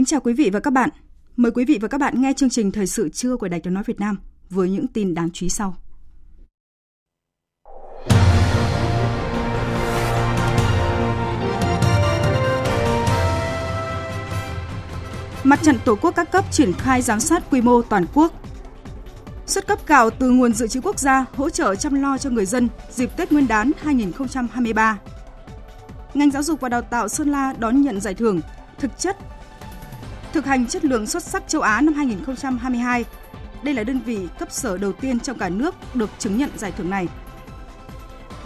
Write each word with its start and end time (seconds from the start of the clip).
Kính 0.00 0.04
chào 0.06 0.20
quý 0.20 0.32
vị 0.32 0.50
và 0.50 0.60
các 0.60 0.72
bạn. 0.72 0.90
Mời 1.36 1.52
quý 1.52 1.64
vị 1.64 1.78
và 1.82 1.88
các 1.88 1.98
bạn 1.98 2.22
nghe 2.22 2.32
chương 2.32 2.50
trình 2.50 2.72
Thời 2.72 2.86
sự 2.86 3.08
trưa 3.08 3.36
của 3.36 3.48
Đài 3.48 3.60
Tiếng 3.60 3.74
Nói 3.74 3.82
Việt 3.86 4.00
Nam 4.00 4.18
với 4.50 4.70
những 4.70 4.86
tin 4.86 5.14
đáng 5.14 5.30
chú 5.32 5.46
ý 5.46 5.50
sau. 5.50 5.76
Mặt 15.44 15.60
trận 15.62 15.76
Tổ 15.84 15.96
quốc 15.96 16.10
các 16.16 16.32
cấp 16.32 16.44
triển 16.50 16.72
khai 16.72 17.02
giám 17.02 17.20
sát 17.20 17.50
quy 17.50 17.60
mô 17.60 17.82
toàn 17.82 18.06
quốc. 18.14 18.32
Xuất 19.46 19.66
cấp 19.66 19.78
gạo 19.86 20.10
từ 20.10 20.30
nguồn 20.30 20.52
dự 20.52 20.68
trữ 20.68 20.80
quốc 20.80 20.98
gia 20.98 21.24
hỗ 21.36 21.50
trợ 21.50 21.74
chăm 21.74 21.94
lo 21.94 22.18
cho 22.18 22.30
người 22.30 22.46
dân 22.46 22.68
dịp 22.90 23.10
Tết 23.16 23.32
Nguyên 23.32 23.48
đán 23.48 23.70
2023. 23.78 24.98
Ngành 26.14 26.30
giáo 26.30 26.42
dục 26.42 26.60
và 26.60 26.68
đào 26.68 26.82
tạo 26.82 27.08
Sơn 27.08 27.28
La 27.28 27.54
đón 27.58 27.82
nhận 27.82 28.00
giải 28.00 28.14
thưởng 28.14 28.40
thực 28.78 28.98
chất 28.98 29.16
thực 30.32 30.46
hành 30.46 30.66
chất 30.66 30.84
lượng 30.84 31.06
xuất 31.06 31.22
sắc 31.22 31.48
châu 31.48 31.62
Á 31.62 31.80
năm 31.80 31.94
2022. 31.94 33.04
Đây 33.62 33.74
là 33.74 33.84
đơn 33.84 34.00
vị 34.06 34.28
cấp 34.38 34.52
sở 34.52 34.78
đầu 34.78 34.92
tiên 34.92 35.20
trong 35.20 35.38
cả 35.38 35.48
nước 35.48 35.74
được 35.94 36.10
chứng 36.18 36.38
nhận 36.38 36.50
giải 36.56 36.72
thưởng 36.72 36.90
này. 36.90 37.08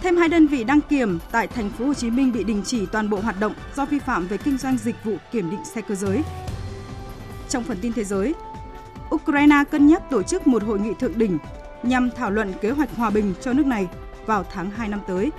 Thêm 0.01 0.17
hai 0.17 0.29
đơn 0.29 0.47
vị 0.47 0.63
đăng 0.63 0.81
kiểm 0.81 1.19
tại 1.31 1.47
thành 1.47 1.69
phố 1.69 1.85
Hồ 1.85 1.93
Chí 1.93 2.09
Minh 2.09 2.31
bị 2.31 2.43
đình 2.43 2.61
chỉ 2.65 2.85
toàn 2.85 3.09
bộ 3.09 3.19
hoạt 3.19 3.39
động 3.39 3.53
do 3.75 3.85
vi 3.85 3.99
phạm 3.99 4.27
về 4.27 4.37
kinh 4.37 4.57
doanh 4.57 4.77
dịch 4.77 4.95
vụ 5.03 5.17
kiểm 5.31 5.51
định 5.51 5.65
xe 5.65 5.81
cơ 5.81 5.95
giới. 5.95 6.21
Trong 7.49 7.63
phần 7.63 7.77
tin 7.81 7.93
thế 7.93 8.03
giới, 8.03 8.33
Ukraine 9.15 9.63
cân 9.71 9.87
nhắc 9.87 10.09
tổ 10.09 10.23
chức 10.23 10.47
một 10.47 10.63
hội 10.63 10.79
nghị 10.79 10.93
thượng 10.99 11.17
đỉnh 11.17 11.37
nhằm 11.83 12.09
thảo 12.17 12.31
luận 12.31 12.53
kế 12.61 12.71
hoạch 12.71 12.95
hòa 12.95 13.09
bình 13.09 13.33
cho 13.41 13.53
nước 13.53 13.65
này 13.65 13.87
vào 14.25 14.45
tháng 14.53 14.71
2 14.71 14.89
năm 14.89 14.99
tới. 15.07 15.31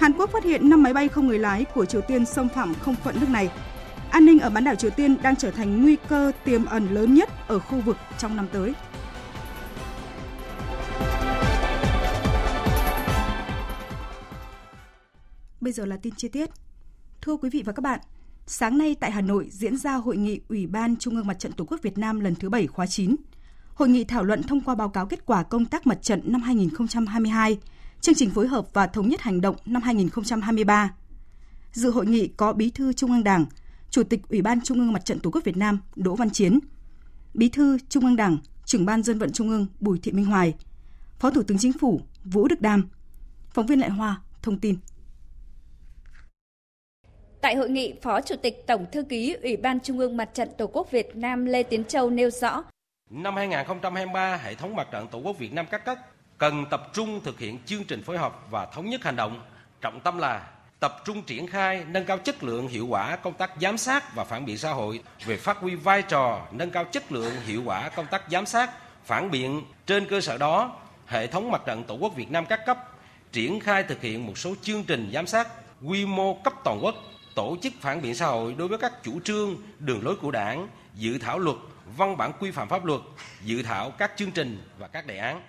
Hàn 0.00 0.12
Quốc 0.12 0.30
phát 0.30 0.44
hiện 0.44 0.68
5 0.68 0.82
máy 0.82 0.94
bay 0.94 1.08
không 1.08 1.26
người 1.26 1.38
lái 1.38 1.64
của 1.64 1.84
Triều 1.84 2.00
Tiên 2.00 2.26
xâm 2.26 2.48
phạm 2.48 2.74
không 2.74 2.94
phận 2.94 3.20
nước 3.20 3.28
này 3.28 3.50
An 4.10 4.24
ninh 4.24 4.38
ở 4.38 4.50
bán 4.50 4.64
đảo 4.64 4.74
Triều 4.74 4.90
Tiên 4.90 5.16
đang 5.22 5.36
trở 5.36 5.50
thành 5.50 5.82
nguy 5.82 5.96
cơ 6.08 6.32
tiềm 6.44 6.64
ẩn 6.64 6.94
lớn 6.94 7.14
nhất 7.14 7.28
ở 7.48 7.58
khu 7.58 7.80
vực 7.80 7.96
trong 8.18 8.36
năm 8.36 8.46
tới. 8.52 8.74
Bây 15.60 15.72
giờ 15.72 15.84
là 15.86 15.96
tin 15.96 16.14
chi 16.16 16.28
tiết. 16.28 16.50
Thưa 17.20 17.36
quý 17.36 17.50
vị 17.50 17.62
và 17.66 17.72
các 17.72 17.82
bạn, 17.82 18.00
sáng 18.46 18.78
nay 18.78 18.96
tại 19.00 19.10
Hà 19.10 19.20
Nội 19.20 19.48
diễn 19.50 19.76
ra 19.76 19.94
hội 19.94 20.16
nghị 20.16 20.40
Ủy 20.48 20.66
ban 20.66 20.96
Trung 20.96 21.16
ương 21.16 21.26
Mặt 21.26 21.38
trận 21.38 21.52
Tổ 21.52 21.64
quốc 21.64 21.82
Việt 21.82 21.98
Nam 21.98 22.20
lần 22.20 22.34
thứ 22.34 22.48
7 22.48 22.66
khóa 22.66 22.86
9. 22.86 23.16
Hội 23.74 23.88
nghị 23.88 24.04
thảo 24.04 24.24
luận 24.24 24.42
thông 24.42 24.60
qua 24.60 24.74
báo 24.74 24.88
cáo 24.88 25.06
kết 25.06 25.26
quả 25.26 25.42
công 25.42 25.66
tác 25.66 25.86
mặt 25.86 26.02
trận 26.02 26.20
năm 26.24 26.42
2022, 26.42 27.58
chương 28.00 28.14
trình 28.14 28.30
phối 28.30 28.48
hợp 28.48 28.66
và 28.72 28.86
thống 28.86 29.08
nhất 29.08 29.20
hành 29.20 29.40
động 29.40 29.56
năm 29.66 29.82
2023. 29.82 30.94
Dự 31.72 31.90
hội 31.90 32.06
nghị 32.06 32.28
có 32.28 32.52
Bí 32.52 32.70
thư 32.70 32.92
Trung 32.92 33.12
ương 33.12 33.24
Đảng, 33.24 33.46
Chủ 33.90 34.02
tịch 34.02 34.20
Ủy 34.28 34.42
ban 34.42 34.60
Trung 34.60 34.78
ương 34.78 34.92
Mặt 34.92 35.04
trận 35.04 35.20
Tổ 35.20 35.30
quốc 35.30 35.44
Việt 35.44 35.56
Nam 35.56 35.78
Đỗ 35.96 36.14
Văn 36.14 36.30
Chiến, 36.30 36.58
Bí 37.34 37.48
thư 37.48 37.78
Trung 37.88 38.04
ương 38.04 38.16
Đảng, 38.16 38.38
Trưởng 38.64 38.86
ban 38.86 39.02
Dân 39.02 39.18
vận 39.18 39.32
Trung 39.32 39.48
ương 39.48 39.66
Bùi 39.80 39.98
Thị 40.02 40.12
Minh 40.12 40.24
Hoài, 40.24 40.54
Phó 41.18 41.30
Thủ 41.30 41.42
tướng 41.42 41.58
Chính 41.58 41.72
phủ 41.72 42.00
Vũ 42.24 42.48
Đức 42.48 42.60
Đam. 42.60 42.88
Phóng 43.50 43.66
viên 43.66 43.80
Lại 43.80 43.90
Hoa 43.90 44.20
thông 44.42 44.58
tin. 44.58 44.76
Tại 47.40 47.54
hội 47.54 47.70
nghị, 47.70 47.94
Phó 48.02 48.20
Chủ 48.20 48.34
tịch 48.42 48.66
Tổng 48.66 48.86
Thư 48.92 49.02
ký 49.02 49.36
Ủy 49.42 49.56
ban 49.56 49.80
Trung 49.80 49.98
ương 49.98 50.16
Mặt 50.16 50.30
trận 50.34 50.48
Tổ 50.58 50.66
quốc 50.66 50.90
Việt 50.90 51.16
Nam 51.16 51.44
Lê 51.44 51.62
Tiến 51.62 51.84
Châu 51.84 52.10
nêu 52.10 52.30
rõ. 52.30 52.64
Năm 53.10 53.36
2023, 53.36 54.36
hệ 54.36 54.54
thống 54.54 54.76
Mặt 54.76 54.88
trận 54.92 55.08
Tổ 55.08 55.18
quốc 55.18 55.38
Việt 55.38 55.52
Nam 55.52 55.66
các 55.70 55.84
cấp 55.84 55.98
cần 56.38 56.64
tập 56.70 56.90
trung 56.92 57.20
thực 57.24 57.38
hiện 57.38 57.58
chương 57.66 57.84
trình 57.84 58.02
phối 58.02 58.18
hợp 58.18 58.46
và 58.50 58.66
thống 58.66 58.90
nhất 58.90 59.04
hành 59.04 59.16
động. 59.16 59.40
Trọng 59.80 60.00
tâm 60.00 60.18
là 60.18 60.50
tập 60.80 61.02
trung 61.04 61.22
triển 61.22 61.46
khai, 61.46 61.84
nâng 61.88 62.04
cao 62.04 62.18
chất 62.18 62.42
lượng, 62.42 62.68
hiệu 62.68 62.86
quả 62.86 63.16
công 63.16 63.34
tác 63.34 63.50
giám 63.60 63.78
sát 63.78 64.14
và 64.14 64.24
phản 64.24 64.44
biện 64.44 64.58
xã 64.58 64.72
hội. 64.72 65.00
Về 65.26 65.36
phát 65.36 65.58
huy 65.58 65.74
vai 65.74 66.02
trò 66.02 66.46
nâng 66.50 66.70
cao 66.70 66.84
chất 66.84 67.12
lượng, 67.12 67.32
hiệu 67.46 67.62
quả 67.64 67.88
công 67.88 68.06
tác 68.06 68.22
giám 68.30 68.46
sát, 68.46 68.70
phản 69.04 69.30
biện 69.30 69.62
trên 69.86 70.06
cơ 70.06 70.20
sở 70.20 70.38
đó, 70.38 70.76
hệ 71.06 71.26
thống 71.26 71.50
mặt 71.50 71.62
trận 71.66 71.84
tổ 71.84 71.94
quốc 71.94 72.16
Việt 72.16 72.30
Nam 72.30 72.46
các 72.46 72.60
cấp 72.66 72.78
triển 73.32 73.60
khai 73.60 73.82
thực 73.82 74.02
hiện 74.02 74.26
một 74.26 74.38
số 74.38 74.54
chương 74.62 74.84
trình 74.84 75.10
giám 75.14 75.26
sát 75.26 75.48
quy 75.84 76.06
mô 76.06 76.34
cấp 76.34 76.52
toàn 76.64 76.80
quốc, 76.82 76.94
tổ 77.34 77.56
chức 77.62 77.72
phản 77.80 78.02
biện 78.02 78.14
xã 78.14 78.26
hội 78.26 78.54
đối 78.58 78.68
với 78.68 78.78
các 78.78 78.92
chủ 79.02 79.20
trương, 79.20 79.56
đường 79.78 80.04
lối 80.04 80.16
của 80.16 80.30
đảng, 80.30 80.68
dự 80.94 81.18
thảo 81.18 81.38
luật, 81.38 81.56
văn 81.96 82.16
bản 82.16 82.32
quy 82.40 82.50
phạm 82.50 82.68
pháp 82.68 82.84
luật, 82.84 83.00
dự 83.42 83.62
thảo 83.62 83.90
các 83.90 84.12
chương 84.16 84.30
trình 84.30 84.62
và 84.78 84.86
các 84.88 85.06
đề 85.06 85.18
án 85.18 85.42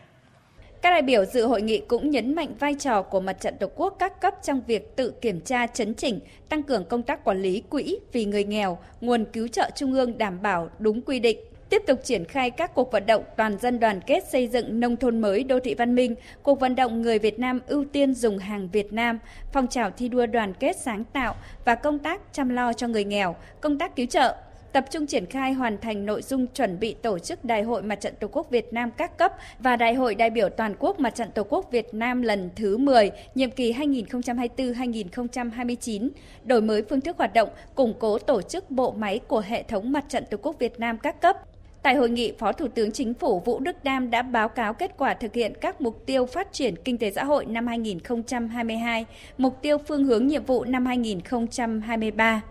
các 0.81 0.91
đại 0.91 1.01
biểu 1.01 1.25
dự 1.25 1.45
hội 1.45 1.61
nghị 1.61 1.81
cũng 1.87 2.09
nhấn 2.09 2.35
mạnh 2.35 2.55
vai 2.59 2.75
trò 2.79 3.01
của 3.01 3.19
mặt 3.19 3.33
trận 3.33 3.57
Tổ 3.59 3.67
quốc 3.75 3.95
các 3.99 4.21
cấp 4.21 4.33
trong 4.43 4.61
việc 4.67 4.95
tự 4.95 5.11
kiểm 5.21 5.41
tra 5.41 5.67
chấn 5.67 5.93
chỉnh, 5.93 6.19
tăng 6.49 6.63
cường 6.63 6.85
công 6.85 7.03
tác 7.03 7.23
quản 7.23 7.41
lý 7.41 7.61
quỹ 7.69 7.99
vì 8.11 8.25
người 8.25 8.43
nghèo, 8.43 8.77
nguồn 9.01 9.25
cứu 9.33 9.47
trợ 9.47 9.69
trung 9.75 9.93
ương 9.93 10.17
đảm 10.17 10.41
bảo 10.41 10.69
đúng 10.79 11.01
quy 11.01 11.19
định, 11.19 11.39
tiếp 11.69 11.83
tục 11.87 11.99
triển 12.03 12.25
khai 12.25 12.51
các 12.51 12.75
cuộc 12.75 12.91
vận 12.91 13.05
động 13.05 13.23
toàn 13.37 13.57
dân 13.57 13.79
đoàn 13.79 13.99
kết 14.07 14.23
xây 14.31 14.47
dựng 14.47 14.79
nông 14.79 14.97
thôn 14.97 15.19
mới 15.19 15.43
đô 15.43 15.59
thị 15.59 15.75
văn 15.75 15.95
minh, 15.95 16.15
cuộc 16.43 16.59
vận 16.59 16.75
động 16.75 17.01
người 17.01 17.19
Việt 17.19 17.39
Nam 17.39 17.59
ưu 17.67 17.85
tiên 17.85 18.13
dùng 18.13 18.37
hàng 18.37 18.69
Việt 18.71 18.93
Nam, 18.93 19.19
phong 19.53 19.67
trào 19.67 19.91
thi 19.91 20.07
đua 20.07 20.25
đoàn 20.25 20.53
kết 20.53 20.77
sáng 20.77 21.03
tạo 21.03 21.35
và 21.65 21.75
công 21.75 21.99
tác 21.99 22.21
chăm 22.33 22.49
lo 22.49 22.73
cho 22.73 22.87
người 22.87 23.03
nghèo, 23.03 23.35
công 23.61 23.77
tác 23.77 23.95
cứu 23.95 24.05
trợ, 24.05 24.35
tập 24.73 24.85
trung 24.91 25.05
triển 25.05 25.25
khai 25.25 25.53
hoàn 25.53 25.77
thành 25.77 26.05
nội 26.05 26.21
dung 26.21 26.47
chuẩn 26.47 26.79
bị 26.79 26.93
tổ 26.93 27.19
chức 27.19 27.45
Đại 27.45 27.63
hội 27.63 27.81
Mặt 27.81 27.95
trận 27.95 28.13
Tổ 28.19 28.27
quốc 28.31 28.49
Việt 28.49 28.73
Nam 28.73 28.91
các 28.91 29.17
cấp 29.17 29.33
và 29.59 29.75
Đại 29.75 29.93
hội 29.93 30.15
đại 30.15 30.29
biểu 30.29 30.49
toàn 30.49 30.75
quốc 30.79 30.99
Mặt 30.99 31.15
trận 31.15 31.31
Tổ 31.31 31.43
quốc 31.49 31.71
Việt 31.71 31.93
Nam 31.93 32.21
lần 32.21 32.49
thứ 32.55 32.77
10, 32.77 33.11
nhiệm 33.35 33.51
kỳ 33.51 33.73
2024-2029, 33.73 36.09
đổi 36.43 36.61
mới 36.61 36.83
phương 36.89 37.01
thức 37.01 37.17
hoạt 37.17 37.33
động, 37.33 37.49
củng 37.75 37.93
cố 37.99 38.19
tổ 38.19 38.41
chức 38.41 38.71
bộ 38.71 38.91
máy 38.91 39.19
của 39.27 39.39
hệ 39.39 39.63
thống 39.63 39.91
Mặt 39.91 40.05
trận 40.09 40.23
Tổ 40.29 40.37
quốc 40.41 40.59
Việt 40.59 40.79
Nam 40.79 40.97
các 40.97 41.21
cấp. 41.21 41.37
Tại 41.83 41.95
hội 41.95 42.09
nghị, 42.09 42.33
Phó 42.39 42.51
Thủ 42.51 42.67
tướng 42.67 42.91
Chính 42.91 43.13
phủ 43.13 43.39
Vũ 43.39 43.59
Đức 43.59 43.83
Đam 43.83 44.09
đã 44.09 44.21
báo 44.21 44.49
cáo 44.49 44.73
kết 44.73 44.91
quả 44.97 45.13
thực 45.13 45.33
hiện 45.33 45.53
các 45.61 45.81
mục 45.81 46.05
tiêu 46.05 46.25
phát 46.25 46.53
triển 46.53 46.75
kinh 46.75 46.97
tế 46.97 47.11
xã 47.11 47.23
hội 47.23 47.45
năm 47.45 47.67
2022, 47.67 49.05
mục 49.37 49.61
tiêu 49.61 49.77
phương 49.87 50.03
hướng 50.03 50.27
nhiệm 50.27 50.43
vụ 50.43 50.63
năm 50.63 50.85
2023. 50.85 52.41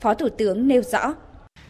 Phó 0.00 0.14
Thủ 0.14 0.28
tướng 0.28 0.68
nêu 0.68 0.82
rõ 0.82 1.14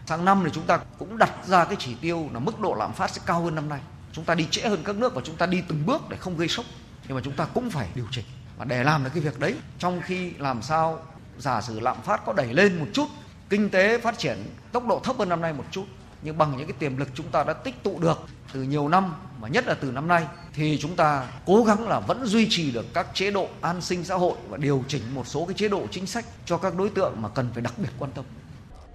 Sang 0.07 0.25
năm 0.25 0.43
thì 0.45 0.51
chúng 0.55 0.67
ta 0.67 0.79
cũng 0.99 1.19
đặt 1.19 1.31
ra 1.47 1.65
cái 1.65 1.77
chỉ 1.79 1.95
tiêu 1.95 2.29
là 2.33 2.41
mức 2.41 2.61
độ 2.61 2.75
lạm 2.75 2.93
phát 2.93 3.11
sẽ 3.11 3.21
cao 3.27 3.43
hơn 3.43 3.55
năm 3.55 3.69
nay. 3.69 3.81
Chúng 4.13 4.25
ta 4.25 4.35
đi 4.35 4.47
trễ 4.51 4.69
hơn 4.69 4.83
các 4.85 4.97
nước 4.97 5.15
và 5.15 5.23
chúng 5.25 5.37
ta 5.37 5.47
đi 5.47 5.63
từng 5.69 5.87
bước 5.87 6.09
để 6.09 6.17
không 6.17 6.37
gây 6.37 6.49
sốc. 6.49 6.67
Nhưng 7.09 7.15
mà 7.15 7.23
chúng 7.25 7.37
ta 7.37 7.45
cũng 7.45 7.71
phải 7.71 7.89
điều 7.95 8.07
chỉnh. 8.11 8.25
Và 8.59 8.65
để 8.65 8.85
làm 8.85 9.05
được 9.05 9.11
cái 9.15 9.23
việc 9.23 9.39
đấy, 9.39 9.55
trong 9.79 10.01
khi 10.05 10.33
làm 10.39 10.63
sao 10.63 11.01
giả 11.39 11.61
sử 11.61 11.81
lạm 11.81 12.03
phát 12.03 12.27
có 12.27 12.33
đẩy 12.33 12.55
lên 12.55 12.79
một 12.79 12.87
chút, 12.93 13.09
kinh 13.49 13.71
tế 13.71 13.99
phát 13.99 14.19
triển 14.19 14.39
tốc 14.73 14.87
độ 14.87 15.01
thấp 15.05 15.17
hơn 15.19 15.29
năm 15.29 15.41
nay 15.41 15.53
một 15.53 15.65
chút, 15.71 15.85
nhưng 16.23 16.39
bằng 16.39 16.57
những 16.57 16.67
cái 16.67 16.77
tiềm 16.79 16.97
lực 16.97 17.09
chúng 17.15 17.31
ta 17.31 17.45
đã 17.45 17.53
tích 17.53 17.83
tụ 17.83 17.99
được 17.99 18.19
từ 18.53 18.63
nhiều 18.63 18.89
năm 18.89 19.15
mà 19.41 19.49
nhất 19.49 19.67
là 19.67 19.75
từ 19.75 19.91
năm 19.91 20.09
nay 20.09 20.27
thì 20.53 20.79
chúng 20.81 20.97
ta 20.97 21.27
cố 21.47 21.65
gắng 21.65 21.89
là 21.89 22.01
vẫn 22.01 22.27
duy 22.27 22.47
trì 22.51 22.71
được 22.71 22.87
các 22.95 23.07
chế 23.15 23.31
độ 23.31 23.49
an 23.61 23.81
sinh 23.81 24.05
xã 24.05 24.15
hội 24.15 24.37
và 24.49 24.57
điều 24.57 24.85
chỉnh 24.89 25.03
một 25.15 25.27
số 25.27 25.45
cái 25.45 25.55
chế 25.55 25.69
độ 25.69 25.87
chính 25.91 26.07
sách 26.07 26.25
cho 26.45 26.59
các 26.59 26.75
đối 26.75 26.91
tượng 26.91 27.15
mà 27.23 27.29
cần 27.29 27.51
phải 27.53 27.63
đặc 27.63 27.75
biệt 27.79 27.91
quan 27.99 28.13
tâm. 28.13 28.25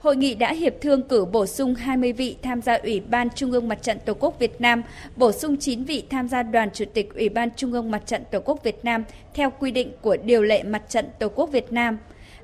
Hội 0.04 0.16
nghị 0.16 0.36
đã 0.36 0.54
hiệp 0.54 0.82
thương 0.82 1.02
cử 1.02 1.26
bổ 1.26 1.46
sung 1.46 1.76
20 1.76 2.14
vị 2.14 2.36
tham 2.42 2.62
gia 2.62 2.76
Ủy 2.76 3.00
ban 3.00 3.30
Trung 3.36 3.52
ương 3.52 3.68
Mặt 3.68 3.84
trận 3.84 3.98
Tổ 4.06 4.14
quốc 4.14 4.40
Việt 4.40 4.62
Nam, 4.62 4.84
bổ 5.16 5.32
sung 5.32 5.58
9 5.58 5.84
vị 5.84 6.04
tham 6.10 6.28
gia 6.28 6.44
đoàn 6.44 6.70
chủ 6.74 6.86
tịch 6.94 7.16
Ủy 7.16 7.30
ban 7.30 7.50
Trung 7.56 7.74
ương 7.74 7.92
Mặt 7.92 8.04
trận 8.06 8.24
Tổ 8.32 8.40
quốc 8.40 8.64
Việt 8.64 8.80
Nam 8.84 9.04
theo 9.34 9.52
quy 9.60 9.72
định 9.72 9.92
của 10.02 10.18
điều 10.24 10.44
lệ 10.44 10.64
Mặt 10.64 10.84
trận 10.90 11.06
Tổ 11.20 11.30
quốc 11.30 11.52
Việt 11.52 11.72
Nam. 11.72 11.98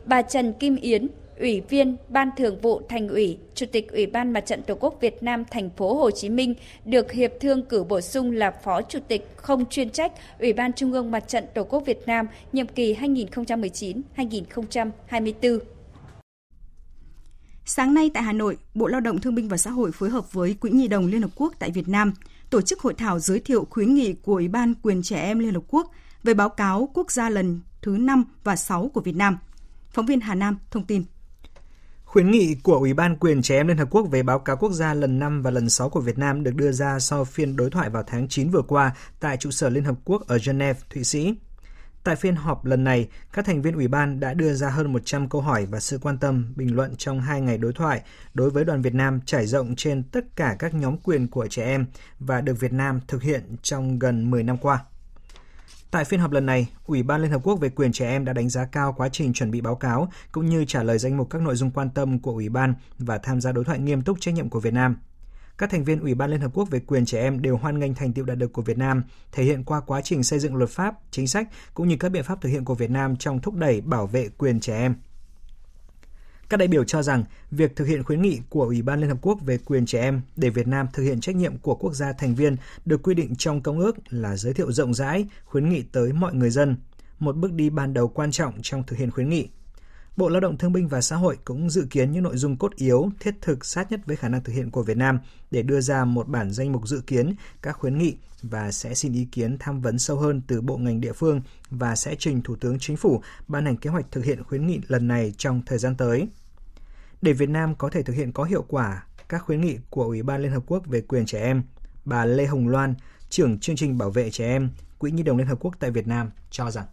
Bà 0.06 0.21
Trần 0.21 0.53
Kim 0.53 0.75
Yến, 0.75 1.07
Ủy 1.39 1.61
viên 1.61 1.95
Ban 2.09 2.29
Thường 2.38 2.61
vụ 2.61 2.81
Thành 2.89 3.07
ủy, 3.07 3.38
Chủ 3.56 3.65
tịch 3.71 3.91
Ủy 3.91 4.06
ban 4.06 4.33
Mặt 4.33 4.45
trận 4.45 4.63
Tổ 4.63 4.75
quốc 4.79 4.97
Việt 5.01 5.23
Nam 5.23 5.45
thành 5.51 5.69
phố 5.69 5.94
Hồ 5.94 6.11
Chí 6.11 6.29
Minh 6.29 6.53
được 6.85 7.11
hiệp 7.11 7.31
thương 7.39 7.61
cử 7.61 7.83
bổ 7.83 8.01
sung 8.01 8.31
là 8.31 8.51
Phó 8.51 8.81
Chủ 8.81 9.00
tịch 9.07 9.27
không 9.35 9.65
chuyên 9.69 9.89
trách 9.89 10.11
Ủy 10.39 10.53
ban 10.53 10.73
Trung 10.73 10.94
ương 10.94 11.11
Mặt 11.11 11.27
trận 11.27 11.44
Tổ 11.53 11.63
quốc 11.63 11.85
Việt 11.85 12.01
Nam 12.06 12.27
nhiệm 12.53 12.67
kỳ 12.67 12.95
2019-2024. 12.95 15.59
Sáng 17.71 17.94
nay 17.94 18.12
tại 18.13 18.24
Hà 18.24 18.33
Nội, 18.33 18.57
Bộ 18.74 18.88
Lao 18.88 19.01
động 19.01 19.19
Thương 19.19 19.36
binh 19.36 19.48
và 19.48 19.57
Xã 19.57 19.71
hội 19.71 19.92
phối 19.92 20.10
hợp 20.10 20.33
với 20.33 20.54
Quỹ 20.54 20.69
Nhi 20.69 20.88
đồng 20.88 21.07
Liên 21.07 21.21
Hợp 21.21 21.30
Quốc 21.36 21.54
tại 21.60 21.71
Việt 21.71 21.88
Nam 21.88 22.13
tổ 22.50 22.62
chức 22.62 22.80
hội 22.80 22.94
thảo 22.94 23.19
giới 23.19 23.39
thiệu 23.39 23.68
khuyến 23.69 23.95
nghị 23.95 24.13
của 24.13 24.33
Ủy 24.33 24.48
ban 24.48 24.74
Quyền 24.81 25.04
Trẻ 25.04 25.21
Em 25.21 25.39
Liên 25.39 25.54
Hợp 25.54 25.63
Quốc 25.68 25.92
về 26.24 26.33
báo 26.33 26.50
cáo 26.50 26.89
quốc 26.94 27.12
gia 27.12 27.30
lần 27.30 27.60
thứ 27.81 27.98
5 27.98 28.24
và 28.44 28.56
6 28.56 28.92
của 28.94 29.01
Việt 29.01 29.16
Nam. 29.16 29.38
Phóng 29.92 30.06
viên 30.06 30.19
Hà 30.19 30.36
Nam 30.36 30.57
thông 30.71 30.86
tin. 30.86 31.04
Khuyến 32.06 32.31
nghị 32.31 32.56
của 32.63 32.75
Ủy 32.75 32.94
ban 32.94 33.16
Quyền 33.16 33.42
Trẻ 33.42 33.57
Em 33.57 33.68
Liên 33.68 33.77
Hợp 33.77 33.88
Quốc 33.92 34.04
về 34.12 34.24
báo 34.24 34.39
cáo 34.39 34.57
quốc 34.57 34.71
gia 34.71 34.94
lần 34.94 35.19
5 35.19 35.42
và 35.42 35.51
lần 35.51 35.69
6 35.69 35.89
của 35.89 36.01
Việt 36.01 36.18
Nam 36.18 36.44
được 36.44 36.56
đưa 36.56 36.71
ra 36.71 37.00
sau 37.00 37.25
phiên 37.25 37.56
đối 37.56 37.69
thoại 37.69 37.89
vào 37.89 38.04
tháng 38.07 38.27
9 38.27 38.50
vừa 38.50 38.62
qua 38.62 38.95
tại 39.19 39.38
trụ 39.38 39.51
sở 39.51 39.69
Liên 39.69 39.83
Hợp 39.83 39.95
Quốc 40.06 40.27
ở 40.27 40.38
Geneva, 40.45 40.80
Thụy 40.89 41.04
Sĩ. 41.04 41.36
Tại 42.03 42.15
phiên 42.15 42.35
họp 42.35 42.65
lần 42.65 42.83
này, 42.83 43.09
các 43.33 43.45
thành 43.45 43.61
viên 43.61 43.75
ủy 43.75 43.87
ban 43.87 44.19
đã 44.19 44.33
đưa 44.33 44.53
ra 44.53 44.69
hơn 44.69 44.93
100 44.93 45.29
câu 45.29 45.41
hỏi 45.41 45.65
và 45.65 45.79
sự 45.79 45.99
quan 46.01 46.17
tâm, 46.17 46.53
bình 46.55 46.75
luận 46.75 46.95
trong 46.97 47.21
hai 47.21 47.41
ngày 47.41 47.57
đối 47.57 47.73
thoại 47.73 48.01
đối 48.33 48.49
với 48.49 48.65
đoàn 48.65 48.81
Việt 48.81 48.93
Nam 48.93 49.19
trải 49.25 49.45
rộng 49.45 49.75
trên 49.75 50.03
tất 50.03 50.35
cả 50.35 50.55
các 50.59 50.73
nhóm 50.73 50.97
quyền 50.97 51.27
của 51.27 51.47
trẻ 51.47 51.65
em 51.65 51.85
và 52.19 52.41
được 52.41 52.59
Việt 52.59 52.73
Nam 52.73 52.99
thực 53.07 53.23
hiện 53.23 53.55
trong 53.61 53.99
gần 53.99 54.31
10 54.31 54.43
năm 54.43 54.57
qua. 54.57 54.79
Tại 55.91 56.05
phiên 56.05 56.19
họp 56.19 56.31
lần 56.31 56.45
này, 56.45 56.67
Ủy 56.85 57.03
ban 57.03 57.21
Liên 57.21 57.31
Hợp 57.31 57.41
Quốc 57.43 57.55
về 57.55 57.69
quyền 57.69 57.91
trẻ 57.91 58.09
em 58.09 58.25
đã 58.25 58.33
đánh 58.33 58.49
giá 58.49 58.65
cao 58.65 58.93
quá 58.97 59.09
trình 59.09 59.33
chuẩn 59.33 59.51
bị 59.51 59.61
báo 59.61 59.75
cáo 59.75 60.11
cũng 60.31 60.49
như 60.49 60.65
trả 60.65 60.83
lời 60.83 60.97
danh 60.97 61.17
mục 61.17 61.29
các 61.29 61.41
nội 61.41 61.55
dung 61.55 61.71
quan 61.71 61.89
tâm 61.89 62.19
của 62.19 62.31
Ủy 62.31 62.49
ban 62.49 62.73
và 62.99 63.17
tham 63.17 63.41
gia 63.41 63.51
đối 63.51 63.63
thoại 63.63 63.79
nghiêm 63.79 64.01
túc 64.01 64.21
trách 64.21 64.33
nhiệm 64.33 64.49
của 64.49 64.59
Việt 64.59 64.73
Nam. 64.73 64.95
Các 65.59 65.69
thành 65.69 65.83
viên 65.83 66.00
Ủy 66.00 66.15
ban 66.15 66.31
Liên 66.31 66.41
Hợp 66.41 66.51
Quốc 66.53 66.69
về 66.69 66.79
quyền 66.79 67.06
trẻ 67.06 67.21
em 67.21 67.41
đều 67.41 67.57
hoan 67.57 67.79
nghênh 67.79 67.94
thành 67.94 68.13
tiệu 68.13 68.25
đạt 68.25 68.38
được 68.38 68.53
của 68.53 68.61
Việt 68.61 68.77
Nam, 68.77 69.03
thể 69.31 69.44
hiện 69.44 69.63
qua 69.63 69.79
quá 69.79 70.01
trình 70.01 70.23
xây 70.23 70.39
dựng 70.39 70.56
luật 70.56 70.69
pháp, 70.69 70.95
chính 71.11 71.27
sách 71.27 71.47
cũng 71.73 71.88
như 71.88 71.95
các 72.00 72.09
biện 72.09 72.23
pháp 72.23 72.41
thực 72.41 72.50
hiện 72.50 72.65
của 72.65 72.75
Việt 72.75 72.89
Nam 72.89 73.15
trong 73.15 73.39
thúc 73.39 73.56
đẩy 73.56 73.81
bảo 73.81 74.07
vệ 74.07 74.29
quyền 74.38 74.59
trẻ 74.59 74.77
em. 74.77 74.95
Các 76.50 76.57
đại 76.57 76.67
biểu 76.67 76.83
cho 76.83 77.03
rằng 77.03 77.23
việc 77.51 77.75
thực 77.75 77.85
hiện 77.85 78.03
khuyến 78.03 78.21
nghị 78.21 78.39
của 78.50 78.63
Ủy 78.63 78.81
ban 78.81 79.00
Liên 79.00 79.09
Hợp 79.09 79.17
Quốc 79.21 79.39
về 79.45 79.57
quyền 79.57 79.85
trẻ 79.85 80.01
em 80.01 80.21
để 80.35 80.50
Việt 80.50 80.67
Nam 80.67 80.88
thực 80.94 81.03
hiện 81.03 81.21
trách 81.21 81.35
nhiệm 81.35 81.57
của 81.57 81.75
quốc 81.75 81.94
gia 81.94 82.13
thành 82.13 82.35
viên 82.35 82.57
được 82.85 83.03
quy 83.03 83.13
định 83.13 83.35
trong 83.35 83.61
công 83.61 83.79
ước 83.79 83.95
là 84.09 84.35
giới 84.38 84.53
thiệu 84.53 84.71
rộng 84.71 84.94
rãi, 84.94 85.25
khuyến 85.45 85.69
nghị 85.69 85.81
tới 85.81 86.13
mọi 86.13 86.33
người 86.33 86.50
dân, 86.50 86.75
một 87.19 87.35
bước 87.35 87.53
đi 87.53 87.69
ban 87.69 87.94
đầu 87.94 88.07
quan 88.07 88.31
trọng 88.31 88.53
trong 88.61 88.83
thực 88.83 89.00
hiện 89.00 89.11
khuyến 89.11 89.29
nghị. 89.29 89.50
Bộ 90.19 90.30
Lao 90.30 90.39
động 90.39 90.57
Thương 90.57 90.74
binh 90.74 90.88
và 90.88 91.01
Xã 91.01 91.16
hội 91.16 91.38
cũng 91.45 91.69
dự 91.69 91.88
kiến 91.89 92.12
những 92.12 92.24
nội 92.24 92.38
dung 92.38 92.57
cốt 92.57 92.75
yếu, 92.75 93.10
thiết 93.19 93.36
thực 93.42 93.66
sát 93.66 93.92
nhất 93.92 94.00
với 94.06 94.16
khả 94.16 94.30
năng 94.30 94.44
thực 94.44 94.54
hiện 94.54 94.71
của 94.71 94.83
Việt 94.83 94.98
Nam 94.98 95.19
để 95.51 95.62
đưa 95.62 95.81
ra 95.81 96.06
một 96.06 96.27
bản 96.27 96.51
danh 96.51 96.71
mục 96.71 96.88
dự 96.88 97.01
kiến 97.07 97.36
các 97.62 97.77
khuyến 97.77 97.98
nghị 97.98 98.18
và 98.42 98.71
sẽ 98.71 98.94
xin 98.94 99.13
ý 99.13 99.25
kiến 99.31 99.57
tham 99.60 99.81
vấn 99.81 100.00
sâu 100.00 100.18
hơn 100.18 100.42
từ 100.48 100.62
bộ 100.62 100.77
ngành 100.77 101.01
địa 101.01 101.13
phương 101.13 101.42
và 101.69 101.95
sẽ 101.95 102.16
trình 102.19 102.42
Thủ 102.42 102.56
tướng 102.56 102.80
Chính 102.80 102.98
phủ 102.98 103.21
ban 103.48 103.66
hành 103.66 103.77
kế 103.77 103.89
hoạch 103.89 104.06
thực 104.12 104.25
hiện 104.25 104.44
khuyến 104.44 104.68
nghị 104.68 104.80
lần 104.88 105.07
này 105.07 105.33
trong 105.38 105.62
thời 105.66 105.77
gian 105.77 105.95
tới. 105.95 106.27
Để 107.21 107.33
Việt 107.33 107.50
Nam 107.50 107.75
có 107.75 107.89
thể 107.89 108.04
thực 108.04 108.16
hiện 108.16 108.31
có 108.31 108.44
hiệu 108.44 108.66
quả 108.68 109.04
các 109.30 109.44
khuyến 109.44 109.62
nghị 109.62 109.77
của 109.89 110.04
Ủy 110.04 110.24
ban 110.24 110.42
Liên 110.42 110.51
Hợp 110.51 110.63
Quốc 110.68 110.86
về 110.86 111.01
quyền 111.01 111.25
trẻ 111.25 111.42
em, 111.42 111.63
bà 112.06 112.25
Lê 112.25 112.45
Hồng 112.45 112.68
Loan, 112.68 112.95
trưởng 113.30 113.60
chương 113.60 113.75
trình 113.75 113.98
bảo 113.98 114.10
vệ 114.10 114.31
trẻ 114.31 114.45
em, 114.45 114.69
Quỹ 114.98 115.12
Nhi 115.12 115.24
đồng 115.24 115.38
Liên 115.38 115.48
Hợp 115.48 115.57
Quốc 115.60 115.75
tại 115.80 115.92
Việt 115.92 116.07
Nam 116.07 116.31
cho 116.51 116.71
rằng 116.71 116.86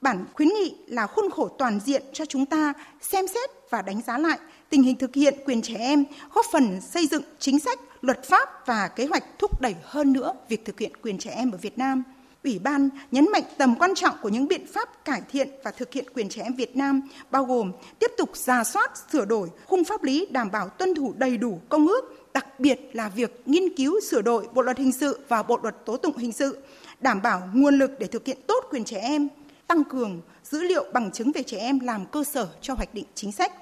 Bản 0.00 0.24
khuyến 0.34 0.48
nghị 0.48 0.74
là 0.86 1.06
khuôn 1.06 1.30
khổ 1.30 1.48
toàn 1.48 1.80
diện 1.80 2.02
cho 2.12 2.24
chúng 2.24 2.46
ta 2.46 2.72
xem 3.00 3.28
xét 3.28 3.50
và 3.70 3.82
đánh 3.82 4.00
giá 4.06 4.18
lại 4.18 4.38
tình 4.70 4.82
hình 4.82 4.96
thực 4.96 5.14
hiện 5.14 5.34
quyền 5.46 5.62
trẻ 5.62 5.74
em, 5.78 6.04
góp 6.34 6.46
phần 6.52 6.80
xây 6.80 7.06
dựng 7.06 7.22
chính 7.38 7.58
sách, 7.58 7.80
luật 8.02 8.24
pháp 8.24 8.66
và 8.66 8.88
kế 8.88 9.06
hoạch 9.06 9.24
thúc 9.38 9.60
đẩy 9.60 9.74
hơn 9.84 10.12
nữa 10.12 10.32
việc 10.48 10.64
thực 10.64 10.80
hiện 10.80 10.92
quyền 11.02 11.18
trẻ 11.18 11.30
em 11.30 11.50
ở 11.50 11.58
Việt 11.58 11.78
Nam. 11.78 12.02
Ủy 12.44 12.58
ban 12.58 12.88
nhấn 13.10 13.32
mạnh 13.32 13.42
tầm 13.58 13.74
quan 13.78 13.94
trọng 13.94 14.14
của 14.22 14.28
những 14.28 14.48
biện 14.48 14.66
pháp 14.66 15.04
cải 15.04 15.22
thiện 15.32 15.48
và 15.64 15.70
thực 15.70 15.92
hiện 15.92 16.04
quyền 16.14 16.28
trẻ 16.28 16.42
em 16.42 16.54
Việt 16.54 16.76
Nam, 16.76 17.00
bao 17.30 17.44
gồm 17.44 17.72
tiếp 17.98 18.10
tục 18.18 18.36
ra 18.36 18.64
soát, 18.64 18.90
sửa 19.12 19.24
đổi 19.24 19.48
khung 19.66 19.84
pháp 19.84 20.02
lý 20.02 20.26
đảm 20.30 20.50
bảo 20.50 20.68
tuân 20.68 20.94
thủ 20.94 21.14
đầy 21.16 21.36
đủ 21.36 21.60
công 21.68 21.88
ước, 21.88 22.32
đặc 22.34 22.60
biệt 22.60 22.80
là 22.92 23.08
việc 23.08 23.42
nghiên 23.46 23.76
cứu 23.76 24.00
sửa 24.00 24.22
đổi 24.22 24.48
Bộ 24.54 24.62
luật 24.62 24.78
hình 24.78 24.92
sự 24.92 25.18
và 25.28 25.42
Bộ 25.42 25.58
luật 25.62 25.86
tố 25.86 25.96
tụng 25.96 26.16
hình 26.16 26.32
sự, 26.32 26.58
đảm 27.00 27.22
bảo 27.22 27.42
nguồn 27.54 27.78
lực 27.78 27.90
để 27.98 28.06
thực 28.06 28.26
hiện 28.26 28.38
tốt 28.46 28.64
quyền 28.70 28.84
trẻ 28.84 28.98
em, 28.98 29.28
tăng 29.68 29.84
cường 29.84 30.20
dữ 30.44 30.62
liệu 30.62 30.84
bằng 30.92 31.10
chứng 31.12 31.32
về 31.32 31.42
trẻ 31.42 31.58
em 31.58 31.80
làm 31.80 32.06
cơ 32.06 32.24
sở 32.24 32.48
cho 32.60 32.74
hoạch 32.74 32.94
định 32.94 33.04
chính 33.14 33.32
sách, 33.32 33.52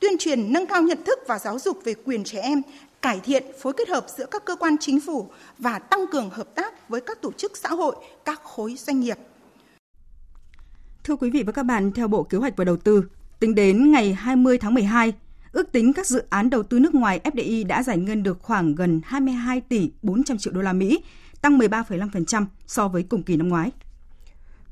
tuyên 0.00 0.12
truyền 0.18 0.52
nâng 0.52 0.66
cao 0.66 0.82
nhận 0.82 0.98
thức 1.04 1.18
và 1.28 1.38
giáo 1.38 1.58
dục 1.58 1.78
về 1.84 1.94
quyền 2.04 2.24
trẻ 2.24 2.40
em, 2.40 2.62
cải 3.02 3.20
thiện 3.20 3.44
phối 3.60 3.72
kết 3.72 3.88
hợp 3.88 4.06
giữa 4.18 4.26
các 4.30 4.44
cơ 4.44 4.56
quan 4.56 4.76
chính 4.80 5.00
phủ 5.00 5.28
và 5.58 5.78
tăng 5.78 6.04
cường 6.12 6.30
hợp 6.30 6.54
tác 6.54 6.88
với 6.88 7.00
các 7.00 7.22
tổ 7.22 7.32
chức 7.32 7.56
xã 7.56 7.68
hội, 7.68 7.96
các 8.24 8.42
khối 8.44 8.74
doanh 8.78 9.00
nghiệp. 9.00 9.16
Thưa 11.04 11.16
quý 11.16 11.30
vị 11.30 11.42
và 11.42 11.52
các 11.52 11.62
bạn, 11.62 11.92
theo 11.92 12.08
Bộ 12.08 12.22
Kế 12.22 12.38
hoạch 12.38 12.56
và 12.56 12.64
Đầu 12.64 12.76
tư, 12.76 13.04
tính 13.40 13.54
đến 13.54 13.90
ngày 13.90 14.12
20 14.12 14.58
tháng 14.58 14.74
12, 14.74 15.12
ước 15.52 15.72
tính 15.72 15.92
các 15.92 16.06
dự 16.06 16.22
án 16.30 16.50
đầu 16.50 16.62
tư 16.62 16.78
nước 16.78 16.94
ngoài 16.94 17.20
FDI 17.24 17.66
đã 17.66 17.82
giải 17.82 17.98
ngân 17.98 18.22
được 18.22 18.38
khoảng 18.42 18.74
gần 18.74 19.00
22 19.04 19.60
tỷ 19.60 19.90
400 20.02 20.38
triệu 20.38 20.52
đô 20.52 20.60
la 20.62 20.72
Mỹ, 20.72 21.02
tăng 21.42 21.58
13,5% 21.58 22.46
so 22.66 22.88
với 22.88 23.02
cùng 23.02 23.22
kỳ 23.22 23.36
năm 23.36 23.48
ngoái. 23.48 23.70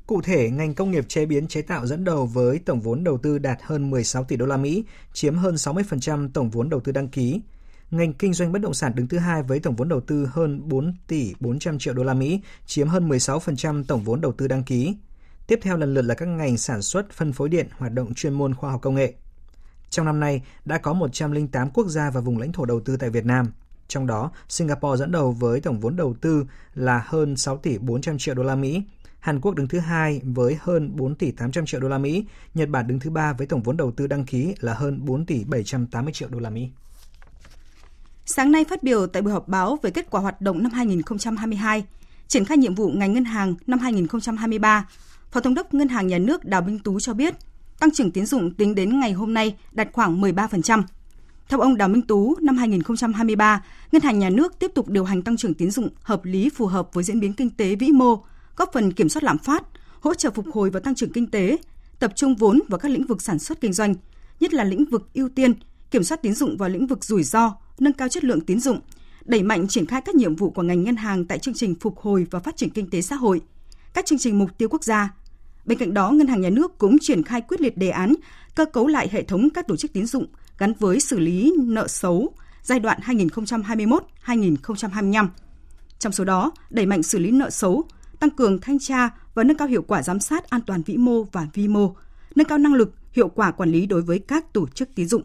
Cụ 0.07 0.21
thể, 0.21 0.49
ngành 0.49 0.73
công 0.73 0.91
nghiệp 0.91 1.05
chế 1.07 1.25
biến 1.25 1.47
chế 1.47 1.61
tạo 1.61 1.85
dẫn 1.87 2.03
đầu 2.03 2.25
với 2.25 2.59
tổng 2.59 2.81
vốn 2.81 3.03
đầu 3.03 3.17
tư 3.17 3.37
đạt 3.37 3.59
hơn 3.63 3.89
16 3.89 4.23
tỷ 4.23 4.35
đô 4.35 4.45
la 4.45 4.57
Mỹ, 4.57 4.83
chiếm 5.13 5.35
hơn 5.35 5.55
60% 5.55 6.29
tổng 6.33 6.49
vốn 6.49 6.69
đầu 6.69 6.79
tư 6.79 6.91
đăng 6.91 7.07
ký. 7.07 7.41
Ngành 7.91 8.13
kinh 8.13 8.33
doanh 8.33 8.51
bất 8.51 8.61
động 8.61 8.73
sản 8.73 8.91
đứng 8.95 9.07
thứ 9.07 9.17
hai 9.17 9.43
với 9.43 9.59
tổng 9.59 9.75
vốn 9.75 9.89
đầu 9.89 10.01
tư 10.01 10.29
hơn 10.31 10.69
4 10.69 10.95
tỷ 11.07 11.33
400 11.39 11.79
triệu 11.79 11.93
đô 11.93 12.03
la 12.03 12.13
Mỹ, 12.13 12.41
chiếm 12.65 12.87
hơn 12.87 13.09
16% 13.09 13.83
tổng 13.83 14.03
vốn 14.03 14.21
đầu 14.21 14.31
tư 14.31 14.47
đăng 14.47 14.63
ký. 14.63 14.95
Tiếp 15.47 15.59
theo 15.61 15.77
lần 15.77 15.93
lượt 15.93 16.01
là 16.01 16.15
các 16.15 16.25
ngành 16.25 16.57
sản 16.57 16.81
xuất, 16.81 17.11
phân 17.11 17.33
phối 17.33 17.49
điện, 17.49 17.67
hoạt 17.77 17.93
động 17.93 18.13
chuyên 18.13 18.33
môn 18.33 18.53
khoa 18.53 18.71
học 18.71 18.81
công 18.81 18.95
nghệ. 18.95 19.13
Trong 19.89 20.05
năm 20.05 20.19
nay, 20.19 20.41
đã 20.65 20.77
có 20.77 20.93
108 20.93 21.69
quốc 21.69 21.87
gia 21.87 22.09
và 22.09 22.21
vùng 22.21 22.37
lãnh 22.37 22.51
thổ 22.51 22.65
đầu 22.65 22.79
tư 22.79 22.97
tại 22.97 23.09
Việt 23.09 23.25
Nam. 23.25 23.45
Trong 23.87 24.07
đó, 24.07 24.31
Singapore 24.49 24.99
dẫn 24.99 25.11
đầu 25.11 25.31
với 25.31 25.61
tổng 25.61 25.79
vốn 25.79 25.95
đầu 25.95 26.15
tư 26.21 26.45
là 26.73 27.03
hơn 27.05 27.37
6 27.37 27.57
tỷ 27.57 27.77
400 27.77 28.17
triệu 28.17 28.35
đô 28.35 28.43
la 28.43 28.55
Mỹ, 28.55 28.83
Hàn 29.21 29.41
Quốc 29.41 29.55
đứng 29.55 29.67
thứ 29.67 29.79
hai 29.79 30.21
với 30.23 30.57
hơn 30.61 30.95
4 30.95 31.15
tỷ 31.15 31.31
800 31.31 31.65
triệu 31.65 31.79
đô 31.79 31.87
la 31.87 31.97
Mỹ, 31.97 32.25
Nhật 32.53 32.69
Bản 32.69 32.87
đứng 32.87 32.99
thứ 32.99 33.09
ba 33.09 33.33
với 33.33 33.47
tổng 33.47 33.63
vốn 33.63 33.77
đầu 33.77 33.91
tư 33.91 34.07
đăng 34.07 34.25
ký 34.25 34.55
là 34.59 34.73
hơn 34.73 35.05
4 35.05 35.25
tỷ 35.25 35.43
780 35.43 36.13
triệu 36.13 36.29
đô 36.29 36.39
la 36.39 36.49
Mỹ. 36.49 36.69
Sáng 38.25 38.51
nay 38.51 38.65
phát 38.69 38.83
biểu 38.83 39.07
tại 39.07 39.21
buổi 39.21 39.33
họp 39.33 39.47
báo 39.47 39.79
về 39.81 39.91
kết 39.91 40.11
quả 40.11 40.21
hoạt 40.21 40.41
động 40.41 40.63
năm 40.63 40.71
2022, 40.71 41.85
triển 42.27 42.45
khai 42.45 42.57
nhiệm 42.57 42.75
vụ 42.75 42.89
ngành 42.89 43.13
ngân 43.13 43.25
hàng 43.25 43.55
năm 43.67 43.79
2023, 43.79 44.87
Phó 45.31 45.39
Thống 45.39 45.53
đốc 45.53 45.73
Ngân 45.73 45.87
hàng 45.87 46.07
Nhà 46.07 46.17
nước 46.17 46.45
Đào 46.45 46.61
Minh 46.61 46.79
Tú 46.79 46.99
cho 46.99 47.13
biết, 47.13 47.35
tăng 47.79 47.91
trưởng 47.91 48.11
tín 48.11 48.25
dụng 48.25 48.53
tính 48.53 48.75
đến 48.75 48.99
ngày 48.99 49.11
hôm 49.11 49.33
nay 49.33 49.55
đạt 49.71 49.87
khoảng 49.93 50.21
13%. 50.21 50.83
Theo 51.49 51.59
ông 51.59 51.77
Đào 51.77 51.87
Minh 51.87 52.01
Tú, 52.01 52.35
năm 52.41 52.57
2023, 52.57 53.63
Ngân 53.91 54.01
hàng 54.01 54.19
Nhà 54.19 54.29
nước 54.29 54.59
tiếp 54.59 54.71
tục 54.75 54.89
điều 54.89 55.03
hành 55.03 55.21
tăng 55.21 55.37
trưởng 55.37 55.53
tín 55.53 55.71
dụng 55.71 55.89
hợp 56.03 56.25
lý 56.25 56.49
phù 56.49 56.65
hợp 56.65 56.93
với 56.93 57.03
diễn 57.03 57.19
biến 57.19 57.33
kinh 57.33 57.49
tế 57.49 57.75
vĩ 57.75 57.91
mô, 57.91 58.23
góp 58.55 58.69
phần 58.73 58.93
kiểm 58.93 59.09
soát 59.09 59.23
lạm 59.23 59.37
phát, 59.37 59.63
hỗ 59.99 60.13
trợ 60.13 60.31
phục 60.31 60.45
hồi 60.53 60.69
và 60.69 60.79
tăng 60.79 60.95
trưởng 60.95 61.11
kinh 61.13 61.31
tế, 61.31 61.57
tập 61.99 62.13
trung 62.15 62.35
vốn 62.35 62.59
vào 62.67 62.79
các 62.79 62.91
lĩnh 62.91 63.07
vực 63.07 63.21
sản 63.21 63.39
xuất 63.39 63.61
kinh 63.61 63.73
doanh, 63.73 63.95
nhất 64.39 64.53
là 64.53 64.63
lĩnh 64.63 64.85
vực 64.85 65.09
ưu 65.13 65.29
tiên, 65.29 65.53
kiểm 65.91 66.03
soát 66.03 66.21
tín 66.21 66.33
dụng 66.33 66.57
vào 66.57 66.69
lĩnh 66.69 66.87
vực 66.87 67.05
rủi 67.05 67.23
ro, 67.23 67.55
nâng 67.79 67.93
cao 67.93 68.07
chất 68.07 68.23
lượng 68.23 68.41
tín 68.41 68.59
dụng, 68.59 68.79
đẩy 69.25 69.43
mạnh 69.43 69.67
triển 69.67 69.85
khai 69.85 70.01
các 70.01 70.15
nhiệm 70.15 70.35
vụ 70.35 70.49
của 70.49 70.61
ngành 70.61 70.83
ngân 70.83 70.95
hàng 70.95 71.25
tại 71.25 71.39
chương 71.39 71.53
trình 71.53 71.75
phục 71.79 71.99
hồi 71.99 72.27
và 72.31 72.39
phát 72.39 72.57
triển 72.57 72.69
kinh 72.69 72.89
tế 72.89 73.01
xã 73.01 73.15
hội, 73.15 73.41
các 73.93 74.05
chương 74.05 74.19
trình 74.19 74.39
mục 74.39 74.57
tiêu 74.57 74.69
quốc 74.69 74.83
gia. 74.83 75.13
Bên 75.65 75.77
cạnh 75.77 75.93
đó, 75.93 76.11
Ngân 76.11 76.27
hàng 76.27 76.41
Nhà 76.41 76.49
nước 76.49 76.77
cũng 76.77 76.97
triển 77.01 77.23
khai 77.23 77.41
quyết 77.41 77.61
liệt 77.61 77.77
đề 77.77 77.89
án 77.89 78.13
cơ 78.55 78.65
cấu 78.65 78.87
lại 78.87 79.09
hệ 79.11 79.23
thống 79.23 79.49
các 79.49 79.67
tổ 79.67 79.75
chức 79.75 79.93
tín 79.93 80.05
dụng 80.05 80.25
gắn 80.57 80.73
với 80.79 80.99
xử 80.99 81.19
lý 81.19 81.53
nợ 81.59 81.87
xấu 81.87 82.33
giai 82.63 82.79
đoạn 82.79 82.99
2021-2025. 84.25 85.27
Trong 85.99 86.11
số 86.11 86.23
đó, 86.23 86.51
đẩy 86.69 86.85
mạnh 86.85 87.03
xử 87.03 87.19
lý 87.19 87.31
nợ 87.31 87.49
xấu, 87.49 87.83
tăng 88.21 88.29
cường 88.29 88.59
thanh 88.61 88.79
tra 88.79 89.09
và 89.33 89.43
nâng 89.43 89.57
cao 89.57 89.67
hiệu 89.67 89.81
quả 89.81 90.03
giám 90.03 90.19
sát 90.19 90.49
an 90.49 90.61
toàn 90.61 90.81
vĩ 90.81 90.97
mô 90.97 91.23
và 91.23 91.47
vi 91.53 91.67
mô, 91.67 91.95
nâng 92.35 92.47
cao 92.47 92.57
năng 92.57 92.73
lực, 92.73 92.93
hiệu 93.11 93.27
quả 93.27 93.51
quản 93.51 93.71
lý 93.71 93.85
đối 93.85 94.01
với 94.01 94.19
các 94.19 94.53
tổ 94.53 94.67
chức 94.67 94.89
tín 94.95 95.07
dụng. 95.07 95.21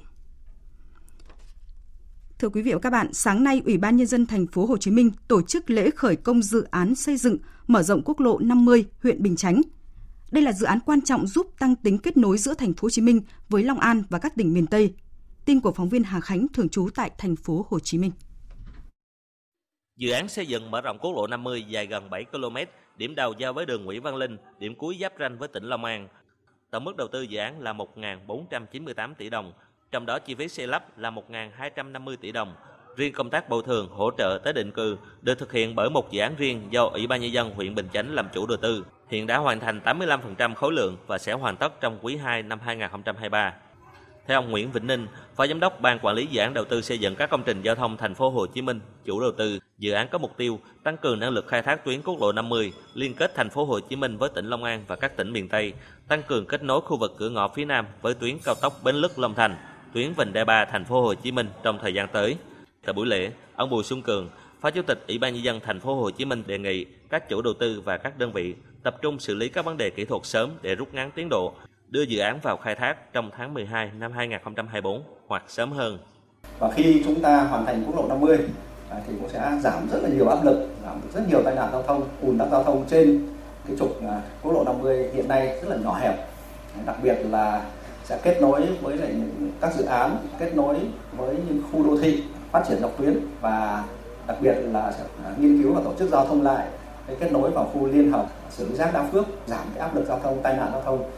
Thưa 2.38 2.48
quý 2.48 2.62
vị 2.62 2.72
và 2.72 2.78
các 2.78 2.90
bạn, 2.90 3.12
sáng 3.12 3.44
nay 3.44 3.62
Ủy 3.64 3.78
ban 3.78 3.96
nhân 3.96 4.06
dân 4.06 4.26
thành 4.26 4.46
phố 4.46 4.66
Hồ 4.66 4.76
Chí 4.76 4.90
Minh 4.90 5.10
tổ 5.28 5.42
chức 5.42 5.70
lễ 5.70 5.90
khởi 5.90 6.16
công 6.16 6.42
dự 6.42 6.66
án 6.70 6.94
xây 6.94 7.16
dựng 7.16 7.38
mở 7.66 7.82
rộng 7.82 8.02
quốc 8.04 8.20
lộ 8.20 8.38
50 8.38 8.84
huyện 9.02 9.22
Bình 9.22 9.36
Chánh. 9.36 9.62
Đây 10.30 10.42
là 10.42 10.52
dự 10.52 10.66
án 10.66 10.80
quan 10.80 11.00
trọng 11.00 11.26
giúp 11.26 11.46
tăng 11.58 11.76
tính 11.76 11.98
kết 11.98 12.16
nối 12.16 12.38
giữa 12.38 12.54
thành 12.54 12.72
phố 12.72 12.86
Hồ 12.86 12.90
Chí 12.90 13.02
Minh 13.02 13.20
với 13.48 13.62
Long 13.62 13.80
An 13.80 14.02
và 14.10 14.18
các 14.18 14.36
tỉnh 14.36 14.54
miền 14.54 14.66
Tây. 14.66 14.94
Tin 15.44 15.60
của 15.60 15.72
phóng 15.72 15.88
viên 15.88 16.02
Hà 16.02 16.20
Khánh 16.20 16.46
thường 16.52 16.68
trú 16.68 16.88
tại 16.94 17.10
thành 17.18 17.36
phố 17.36 17.66
Hồ 17.68 17.78
Chí 17.78 17.98
Minh. 17.98 18.10
Dự 19.96 20.10
án 20.10 20.28
xây 20.28 20.46
dựng 20.46 20.70
mở 20.70 20.80
rộng 20.80 20.98
quốc 20.98 21.12
lộ 21.12 21.26
50 21.26 21.64
dài 21.68 21.86
gần 21.86 22.10
7 22.10 22.24
km, 22.24 22.56
điểm 22.96 23.14
đầu 23.14 23.32
giao 23.38 23.52
với 23.52 23.66
đường 23.66 23.84
Nguyễn 23.84 24.02
Văn 24.02 24.16
Linh, 24.16 24.38
điểm 24.58 24.74
cuối 24.74 24.98
giáp 25.00 25.12
ranh 25.18 25.38
với 25.38 25.48
tỉnh 25.48 25.64
Long 25.64 25.84
An. 25.84 26.08
Tổng 26.70 26.84
mức 26.84 26.96
đầu 26.96 27.08
tư 27.08 27.22
dự 27.22 27.38
án 27.38 27.60
là 27.60 27.72
1.498 27.72 29.14
tỷ 29.14 29.30
đồng, 29.30 29.52
trong 29.90 30.06
đó 30.06 30.18
chi 30.18 30.34
phí 30.34 30.48
xây 30.48 30.66
lắp 30.66 30.98
là 30.98 31.10
1.250 31.10 32.16
tỷ 32.16 32.32
đồng. 32.32 32.54
Riêng 32.96 33.12
công 33.12 33.30
tác 33.30 33.48
bồi 33.48 33.62
thường, 33.66 33.88
hỗ 33.88 34.10
trợ 34.18 34.38
tái 34.44 34.52
định 34.52 34.72
cư 34.72 34.98
được 35.22 35.38
thực 35.38 35.52
hiện 35.52 35.74
bởi 35.74 35.90
một 35.90 36.10
dự 36.10 36.20
án 36.20 36.34
riêng 36.36 36.68
do 36.70 36.84
Ủy 36.84 37.06
ban 37.06 37.20
Nhân 37.20 37.32
dân 37.32 37.50
huyện 37.50 37.74
Bình 37.74 37.88
Chánh 37.92 38.14
làm 38.14 38.28
chủ 38.32 38.46
đầu 38.46 38.56
tư. 38.56 38.86
Hiện 39.08 39.26
đã 39.26 39.38
hoàn 39.38 39.60
thành 39.60 39.80
85% 39.84 40.54
khối 40.54 40.72
lượng 40.72 40.96
và 41.06 41.18
sẽ 41.18 41.32
hoàn 41.32 41.56
tất 41.56 41.80
trong 41.80 41.98
quý 42.02 42.16
2 42.16 42.42
năm 42.42 42.60
2023. 42.60 43.54
Theo 44.26 44.38
ông 44.38 44.50
Nguyễn 44.50 44.72
Vĩnh 44.72 44.86
Ninh, 44.86 45.06
Phó 45.36 45.46
Giám 45.46 45.60
đốc 45.60 45.80
Ban 45.80 45.98
Quản 45.98 46.16
lý 46.16 46.26
Dự 46.26 46.40
án 46.40 46.54
Đầu 46.54 46.64
tư 46.64 46.82
xây 46.82 46.98
dựng 46.98 47.14
các 47.16 47.30
công 47.30 47.42
trình 47.42 47.62
giao 47.62 47.74
thông 47.74 47.96
thành 47.96 48.14
phố 48.14 48.30
Hồ 48.30 48.46
Chí 48.46 48.62
Minh, 48.62 48.80
chủ 49.04 49.20
đầu 49.20 49.32
tư, 49.32 49.58
dự 49.78 49.92
án 49.92 50.08
có 50.08 50.18
mục 50.18 50.36
tiêu 50.36 50.60
tăng 50.82 50.96
cường 50.96 51.20
năng 51.20 51.30
lực 51.30 51.46
khai 51.48 51.62
thác 51.62 51.84
tuyến 51.84 52.02
quốc 52.02 52.20
lộ 52.20 52.32
50, 52.32 52.72
liên 52.94 53.14
kết 53.14 53.34
thành 53.34 53.50
phố 53.50 53.64
Hồ 53.64 53.80
Chí 53.80 53.96
Minh 53.96 54.16
với 54.16 54.30
tỉnh 54.34 54.46
Long 54.46 54.64
An 54.64 54.84
và 54.86 54.96
các 54.96 55.16
tỉnh 55.16 55.32
miền 55.32 55.48
Tây, 55.48 55.72
tăng 56.08 56.22
cường 56.22 56.46
kết 56.46 56.62
nối 56.62 56.80
khu 56.80 56.96
vực 56.96 57.14
cửa 57.18 57.30
ngõ 57.30 57.48
phía 57.48 57.64
Nam 57.64 57.86
với 58.02 58.14
tuyến 58.14 58.38
cao 58.44 58.54
tốc 58.54 58.72
Bến 58.84 58.96
Lức 58.96 59.18
Long 59.18 59.34
Thành, 59.34 59.56
tuyến 59.92 60.12
vành 60.12 60.32
đai 60.32 60.44
3 60.44 60.64
thành 60.64 60.84
phố 60.84 61.02
Hồ 61.02 61.14
Chí 61.14 61.32
Minh 61.32 61.48
trong 61.62 61.78
thời 61.82 61.94
gian 61.94 62.08
tới. 62.12 62.36
Tại 62.84 62.92
buổi 62.92 63.06
lễ, 63.06 63.30
ông 63.56 63.70
Bùi 63.70 63.84
Xuân 63.84 64.02
Cường, 64.02 64.28
Phó 64.60 64.70
Chủ 64.70 64.82
tịch 64.82 65.04
Ủy 65.08 65.18
ban 65.18 65.34
nhân 65.34 65.44
dân 65.44 65.60
thành 65.60 65.80
phố 65.80 65.94
Hồ 65.94 66.10
Chí 66.10 66.24
Minh 66.24 66.42
đề 66.46 66.58
nghị 66.58 66.84
các 67.10 67.28
chủ 67.28 67.42
đầu 67.42 67.54
tư 67.54 67.80
và 67.80 67.96
các 67.96 68.18
đơn 68.18 68.32
vị 68.32 68.54
tập 68.82 68.96
trung 69.02 69.18
xử 69.18 69.34
lý 69.34 69.48
các 69.48 69.64
vấn 69.64 69.76
đề 69.76 69.90
kỹ 69.90 70.04
thuật 70.04 70.24
sớm 70.24 70.50
để 70.62 70.74
rút 70.74 70.94
ngắn 70.94 71.10
tiến 71.10 71.28
độ, 71.30 71.54
đưa 71.88 72.02
dự 72.02 72.18
án 72.18 72.40
vào 72.42 72.56
khai 72.56 72.74
thác 72.74 73.12
trong 73.12 73.30
tháng 73.36 73.54
12 73.54 73.90
năm 73.98 74.12
2024 74.12 75.02
hoặc 75.26 75.42
sớm 75.48 75.72
hơn. 75.72 75.98
Và 76.58 76.70
khi 76.70 77.02
chúng 77.04 77.20
ta 77.20 77.40
hoàn 77.40 77.66
thành 77.66 77.82
quốc 77.86 77.96
lộ 77.96 78.08
50 78.08 78.38
à, 78.90 79.00
thì 79.06 79.14
cũng 79.20 79.28
sẽ 79.28 79.50
giảm 79.60 79.88
rất 79.90 80.02
là 80.02 80.08
nhiều 80.08 80.28
áp 80.28 80.44
lực, 80.44 80.68
giảm 80.82 81.00
rất 81.14 81.28
nhiều 81.28 81.42
tai 81.42 81.54
nạn 81.54 81.68
giao 81.72 81.82
thông, 81.82 82.08
ùn 82.22 82.38
tắc 82.38 82.48
giao 82.50 82.64
thông 82.64 82.84
trên 82.88 83.28
cái 83.68 83.76
trục 83.78 84.02
à, 84.02 84.20
quốc 84.42 84.52
lộ 84.52 84.64
50 84.64 85.10
hiện 85.14 85.28
nay 85.28 85.58
rất 85.62 85.68
là 85.68 85.76
nhỏ 85.76 85.98
hẹp. 86.00 86.14
Đặc 86.86 86.96
biệt 87.02 87.16
là 87.30 87.62
sẽ 88.04 88.18
kết 88.22 88.38
nối 88.40 88.66
với 88.80 88.96
lại 88.96 89.08
những 89.08 89.50
các 89.60 89.74
dự 89.74 89.84
án 89.84 90.16
kết 90.38 90.52
nối 90.54 90.76
với 91.16 91.36
những 91.48 91.62
khu 91.72 91.84
đô 91.84 92.00
thị 92.02 92.22
phát 92.52 92.64
triển 92.68 92.80
dọc 92.80 92.98
tuyến 92.98 93.18
và 93.40 93.84
đặc 94.26 94.36
biệt 94.40 94.54
là 94.62 94.92
sẽ 94.92 95.04
à, 95.24 95.30
nghiên 95.38 95.62
cứu 95.62 95.74
và 95.74 95.80
tổ 95.84 95.94
chức 95.98 96.08
giao 96.08 96.26
thông 96.26 96.42
lại 96.42 96.66
cái 97.06 97.16
kết 97.20 97.32
nối 97.32 97.50
vào 97.50 97.70
khu 97.72 97.86
liên 97.86 98.12
hợp 98.12 98.26
xử 98.50 98.68
lý 98.68 98.74
rác 98.74 98.94
đa 98.94 99.02
phước 99.02 99.26
giảm 99.46 99.66
cái 99.74 99.80
áp 99.82 99.94
lực 99.94 100.04
giao 100.08 100.18
thông 100.22 100.42
tai 100.42 100.56
nạn 100.56 100.68
giao 100.72 100.82
thông 100.82 101.10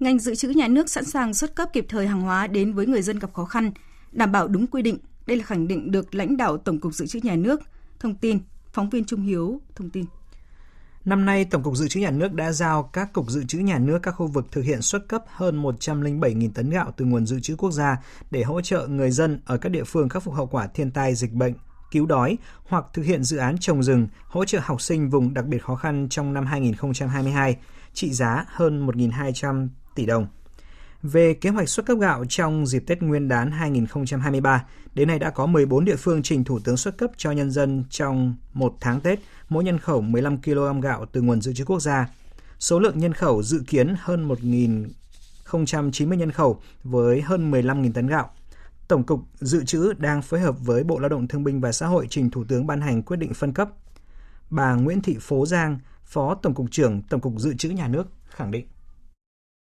ngành 0.00 0.18
dự 0.18 0.34
trữ 0.34 0.48
nhà 0.48 0.68
nước 0.68 0.90
sẵn 0.90 1.04
sàng 1.04 1.34
xuất 1.34 1.54
cấp 1.54 1.68
kịp 1.72 1.86
thời 1.88 2.06
hàng 2.06 2.20
hóa 2.20 2.46
đến 2.46 2.72
với 2.72 2.86
người 2.86 3.02
dân 3.02 3.18
gặp 3.18 3.32
khó 3.34 3.44
khăn, 3.44 3.72
đảm 4.12 4.32
bảo 4.32 4.48
đúng 4.48 4.66
quy 4.66 4.82
định. 4.82 4.98
Đây 5.26 5.36
là 5.36 5.44
khẳng 5.44 5.68
định 5.68 5.90
được 5.90 6.14
lãnh 6.14 6.36
đạo 6.36 6.56
Tổng 6.56 6.80
cục 6.80 6.94
Dự 6.94 7.06
trữ 7.06 7.20
Nhà 7.22 7.36
nước. 7.36 7.60
Thông 8.00 8.14
tin, 8.14 8.38
phóng 8.72 8.90
viên 8.90 9.04
Trung 9.04 9.22
Hiếu 9.22 9.60
thông 9.74 9.90
tin. 9.90 10.04
Năm 11.04 11.24
nay, 11.24 11.44
Tổng 11.44 11.62
cục 11.62 11.76
Dự 11.76 11.88
trữ 11.88 12.00
Nhà 12.00 12.10
nước 12.10 12.32
đã 12.32 12.52
giao 12.52 12.82
các 12.82 13.12
cục 13.12 13.30
dự 13.30 13.44
trữ 13.44 13.58
nhà 13.58 13.78
nước 13.78 13.98
các 14.02 14.10
khu 14.10 14.26
vực 14.26 14.46
thực 14.52 14.62
hiện 14.62 14.82
xuất 14.82 15.08
cấp 15.08 15.24
hơn 15.28 15.62
107.000 15.62 16.50
tấn 16.54 16.70
gạo 16.70 16.92
từ 16.96 17.04
nguồn 17.04 17.26
dự 17.26 17.40
trữ 17.40 17.56
quốc 17.56 17.70
gia 17.70 17.96
để 18.30 18.42
hỗ 18.42 18.60
trợ 18.60 18.86
người 18.86 19.10
dân 19.10 19.40
ở 19.46 19.56
các 19.56 19.68
địa 19.68 19.84
phương 19.84 20.08
khắc 20.08 20.22
phục 20.22 20.34
hậu 20.34 20.46
quả 20.46 20.66
thiên 20.66 20.90
tai 20.90 21.14
dịch 21.14 21.32
bệnh, 21.32 21.54
cứu 21.90 22.06
đói 22.06 22.38
hoặc 22.64 22.84
thực 22.94 23.02
hiện 23.02 23.24
dự 23.24 23.36
án 23.36 23.58
trồng 23.58 23.82
rừng, 23.82 24.08
hỗ 24.26 24.44
trợ 24.44 24.60
học 24.62 24.80
sinh 24.80 25.10
vùng 25.10 25.34
đặc 25.34 25.46
biệt 25.46 25.62
khó 25.62 25.74
khăn 25.74 26.06
trong 26.10 26.34
năm 26.34 26.46
2022, 26.46 27.56
trị 27.92 28.12
giá 28.12 28.44
hơn 28.48 28.86
1.200 28.86 29.68
tỷ 29.98 30.06
đồng. 30.06 30.26
Về 31.02 31.34
kế 31.34 31.50
hoạch 31.50 31.68
xuất 31.68 31.86
cấp 31.86 31.98
gạo 31.98 32.24
trong 32.28 32.66
dịp 32.66 32.84
Tết 32.86 33.02
Nguyên 33.02 33.28
đán 33.28 33.50
2023, 33.50 34.64
đến 34.94 35.08
nay 35.08 35.18
đã 35.18 35.30
có 35.30 35.46
14 35.46 35.84
địa 35.84 35.96
phương 35.96 36.22
trình 36.22 36.44
Thủ 36.44 36.58
tướng 36.64 36.76
xuất 36.76 36.98
cấp 36.98 37.10
cho 37.16 37.32
nhân 37.32 37.50
dân 37.50 37.84
trong 37.90 38.34
một 38.52 38.74
tháng 38.80 39.00
Tết, 39.00 39.18
mỗi 39.48 39.64
nhân 39.64 39.78
khẩu 39.78 40.00
15 40.00 40.42
kg 40.42 40.80
gạo 40.80 41.06
từ 41.12 41.22
nguồn 41.22 41.40
dự 41.40 41.52
trữ 41.52 41.64
quốc 41.64 41.80
gia. 41.80 42.08
Số 42.58 42.78
lượng 42.78 42.98
nhân 42.98 43.12
khẩu 43.12 43.42
dự 43.42 43.62
kiến 43.66 43.94
hơn 43.98 44.28
1.090 44.28 46.14
nhân 46.14 46.32
khẩu 46.32 46.60
với 46.84 47.20
hơn 47.20 47.50
15.000 47.50 47.92
tấn 47.92 48.06
gạo. 48.06 48.30
Tổng 48.88 49.04
cục 49.04 49.20
Dự 49.40 49.64
trữ 49.64 49.92
đang 49.98 50.22
phối 50.22 50.40
hợp 50.40 50.56
với 50.60 50.84
Bộ 50.84 50.98
Lao 50.98 51.08
động 51.08 51.28
Thương 51.28 51.44
binh 51.44 51.60
và 51.60 51.72
Xã 51.72 51.86
hội 51.86 52.06
trình 52.10 52.30
Thủ 52.30 52.44
tướng 52.44 52.66
ban 52.66 52.80
hành 52.80 53.02
quyết 53.02 53.16
định 53.16 53.34
phân 53.34 53.52
cấp. 53.52 53.68
Bà 54.50 54.74
Nguyễn 54.74 55.00
Thị 55.00 55.16
Phố 55.20 55.46
Giang, 55.46 55.78
Phó 56.04 56.34
Tổng 56.34 56.54
cục 56.54 56.66
trưởng 56.70 57.02
Tổng 57.02 57.20
cục 57.20 57.32
Dự 57.36 57.54
trữ 57.54 57.68
Nhà 57.68 57.88
nước 57.88 58.06
khẳng 58.28 58.50
định. 58.50 58.66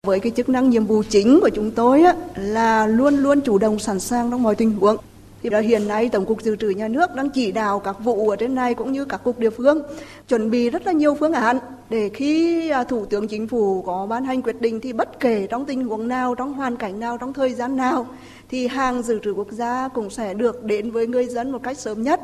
Với 0.07 0.21
cái 0.21 0.33
chức 0.37 0.49
năng 0.49 0.71
nhiệm 0.71 0.87
vụ 0.87 1.03
chính 1.09 1.39
của 1.41 1.49
chúng 1.55 1.71
tôi 1.71 2.03
á, 2.03 2.15
là 2.37 2.87
luôn 2.87 3.17
luôn 3.17 3.41
chủ 3.41 3.59
động 3.59 3.79
sẵn 3.79 4.01
sàng 4.01 4.31
trong 4.31 4.43
mọi 4.43 4.55
tình 4.55 4.73
huống. 4.73 4.97
Thì 5.43 5.51
là 5.51 5.59
hiện 5.59 5.89
nay 5.89 6.09
Tổng 6.09 6.27
cục 6.27 6.43
Dự 6.43 6.57
trữ 6.57 6.69
Nhà 6.69 6.89
nước 6.89 7.15
đang 7.15 7.31
chỉ 7.31 7.53
đạo 7.53 7.79
các 7.79 7.97
vụ 8.05 8.31
ở 8.31 8.37
trên 8.37 8.55
này 8.55 8.75
cũng 8.75 8.93
như 8.93 9.05
các 9.05 9.25
cục 9.25 9.39
địa 9.39 9.51
phương 9.51 9.83
chuẩn 10.29 10.51
bị 10.51 10.71
rất 10.71 10.87
là 10.87 10.93
nhiều 10.93 11.15
phương 11.15 11.33
án 11.33 11.59
để 11.91 12.11
khi 12.15 12.71
à, 12.71 12.85
Thủ 12.85 13.07
tướng 13.07 13.29
Chính 13.29 13.49
phủ 13.49 13.83
có 13.83 14.07
ban 14.07 14.25
hành 14.25 14.43
quyết 14.43 14.61
định 14.61 14.81
thì 14.81 14.93
bất 14.93 15.21
kể 15.21 15.47
trong 15.51 15.65
tình 15.65 15.85
huống 15.85 16.09
nào, 16.09 16.35
trong 16.35 16.55
hoàn 16.55 16.77
cảnh 16.77 17.01
nào, 17.01 17.19
trong 17.19 17.33
thời 17.33 17.55
gian 17.55 17.77
nào 17.77 18.07
thì 18.49 18.67
hàng 18.67 19.03
dự 19.03 19.19
trữ 19.25 19.33
quốc 19.33 19.51
gia 19.51 19.89
cũng 19.89 20.11
sẽ 20.11 20.35
được 20.35 20.65
đến 20.65 20.91
với 20.91 21.07
người 21.07 21.27
dân 21.27 21.51
một 21.51 21.63
cách 21.63 21.79
sớm 21.79 22.03
nhất, 22.03 22.21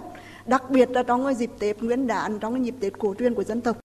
đặc 0.46 0.70
biệt 0.70 0.90
là 0.90 1.02
trong 1.02 1.34
dịp 1.34 1.50
Tết 1.58 1.82
Nguyên 1.82 2.06
đán, 2.06 2.38
trong 2.38 2.64
dịp 2.64 2.74
Tết 2.80 2.98
cổ 2.98 3.14
truyền 3.18 3.34
của 3.34 3.44
dân 3.44 3.60
tộc. 3.60 3.83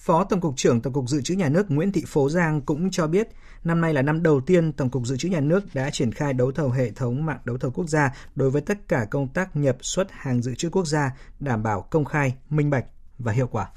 Phó 0.00 0.24
Tổng 0.24 0.40
cục 0.40 0.56
trưởng 0.56 0.80
Tổng 0.80 0.92
cục 0.92 1.08
Dự 1.08 1.22
trữ 1.22 1.34
Nhà 1.34 1.48
nước 1.48 1.70
Nguyễn 1.70 1.92
Thị 1.92 2.04
Phố 2.06 2.28
Giang 2.28 2.60
cũng 2.60 2.90
cho 2.90 3.06
biết, 3.06 3.28
năm 3.64 3.80
nay 3.80 3.94
là 3.94 4.02
năm 4.02 4.22
đầu 4.22 4.40
tiên 4.40 4.72
Tổng 4.72 4.90
cục 4.90 5.06
Dự 5.06 5.16
trữ 5.16 5.28
Nhà 5.28 5.40
nước 5.40 5.74
đã 5.74 5.90
triển 5.90 6.12
khai 6.12 6.32
đấu 6.32 6.52
thầu 6.52 6.70
hệ 6.70 6.90
thống 6.90 7.26
mạng 7.26 7.38
đấu 7.44 7.58
thầu 7.58 7.70
quốc 7.70 7.88
gia 7.88 8.12
đối 8.34 8.50
với 8.50 8.62
tất 8.62 8.88
cả 8.88 9.06
công 9.10 9.28
tác 9.28 9.56
nhập 9.56 9.76
xuất 9.80 10.08
hàng 10.10 10.42
dự 10.42 10.54
trữ 10.54 10.70
quốc 10.70 10.86
gia, 10.86 11.10
đảm 11.40 11.62
bảo 11.62 11.82
công 11.82 12.04
khai, 12.04 12.34
minh 12.50 12.70
bạch 12.70 12.84
và 13.18 13.32
hiệu 13.32 13.46
quả. 13.46 13.68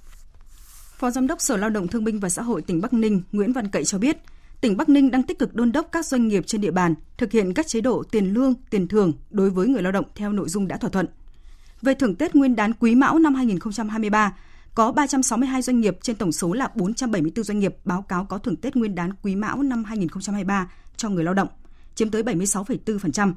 Phó 0.97 1.11
Giám 1.11 1.27
đốc 1.27 1.41
Sở 1.41 1.57
Lao 1.57 1.69
động 1.69 1.87
Thương 1.87 2.03
binh 2.03 2.19
và 2.19 2.29
Xã 2.29 2.41
hội 2.41 2.61
tỉnh 2.61 2.81
Bắc 2.81 2.93
Ninh 2.93 3.21
Nguyễn 3.31 3.53
Văn 3.53 3.67
Cậy 3.67 3.85
cho 3.85 3.97
biết, 3.97 4.17
tỉnh 4.61 4.77
Bắc 4.77 4.89
Ninh 4.89 5.11
đang 5.11 5.23
tích 5.23 5.39
cực 5.39 5.55
đôn 5.55 5.71
đốc 5.71 5.89
các 5.91 6.05
doanh 6.05 6.27
nghiệp 6.27 6.43
trên 6.47 6.61
địa 6.61 6.71
bàn 6.71 6.95
thực 7.17 7.31
hiện 7.31 7.53
các 7.53 7.67
chế 7.67 7.81
độ 7.81 8.03
tiền 8.11 8.33
lương, 8.33 8.53
tiền 8.69 8.87
thưởng 8.87 9.13
đối 9.29 9.49
với 9.49 9.67
người 9.67 9.81
lao 9.81 9.91
động 9.91 10.05
theo 10.15 10.31
nội 10.31 10.49
dung 10.49 10.67
đã 10.67 10.77
thỏa 10.77 10.89
thuận. 10.89 11.07
Về 11.81 11.93
thưởng 11.93 12.15
Tết 12.15 12.35
Nguyên 12.35 12.55
đán 12.55 12.73
Quý 12.73 12.95
Mão 12.95 13.19
năm 13.19 13.35
2023, 13.35 14.33
có 14.75 14.91
362 14.91 15.61
doanh 15.61 15.81
nghiệp 15.81 15.97
trên 16.01 16.15
tổng 16.15 16.31
số 16.31 16.53
là 16.53 16.69
474 16.75 17.43
doanh 17.43 17.59
nghiệp 17.59 17.75
báo 17.85 18.01
cáo 18.01 18.25
có 18.25 18.37
thưởng 18.37 18.55
Tết 18.55 18.75
Nguyên 18.75 18.95
đán 18.95 19.13
Quý 19.21 19.35
Mão 19.35 19.63
năm 19.63 19.83
2023 19.83 20.71
cho 20.97 21.09
người 21.09 21.23
lao 21.23 21.33
động, 21.33 21.47
chiếm 21.95 22.09
tới 22.09 22.23
76,4%. 22.23 23.33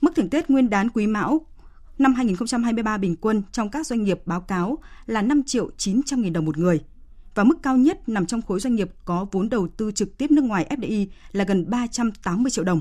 Mức 0.00 0.12
thưởng 0.16 0.30
Tết 0.30 0.50
Nguyên 0.50 0.70
đán 0.70 0.88
Quý 0.90 1.06
Mão 1.06 1.46
năm 1.98 2.14
2023 2.14 2.98
bình 2.98 3.16
quân 3.16 3.42
trong 3.52 3.70
các 3.70 3.86
doanh 3.86 4.02
nghiệp 4.02 4.20
báo 4.26 4.40
cáo 4.40 4.78
là 5.06 5.22
5 5.22 5.42
triệu 5.46 5.70
900 5.76 6.22
nghìn 6.22 6.32
đồng 6.32 6.44
một 6.44 6.58
người. 6.58 6.80
Và 7.34 7.44
mức 7.44 7.58
cao 7.62 7.76
nhất 7.76 8.08
nằm 8.08 8.26
trong 8.26 8.42
khối 8.42 8.60
doanh 8.60 8.74
nghiệp 8.74 8.90
có 9.04 9.26
vốn 9.32 9.48
đầu 9.48 9.68
tư 9.68 9.92
trực 9.92 10.18
tiếp 10.18 10.30
nước 10.30 10.44
ngoài 10.44 10.66
FDI 10.70 11.06
là 11.32 11.44
gần 11.44 11.70
380 11.70 12.50
triệu 12.50 12.64
đồng. 12.64 12.80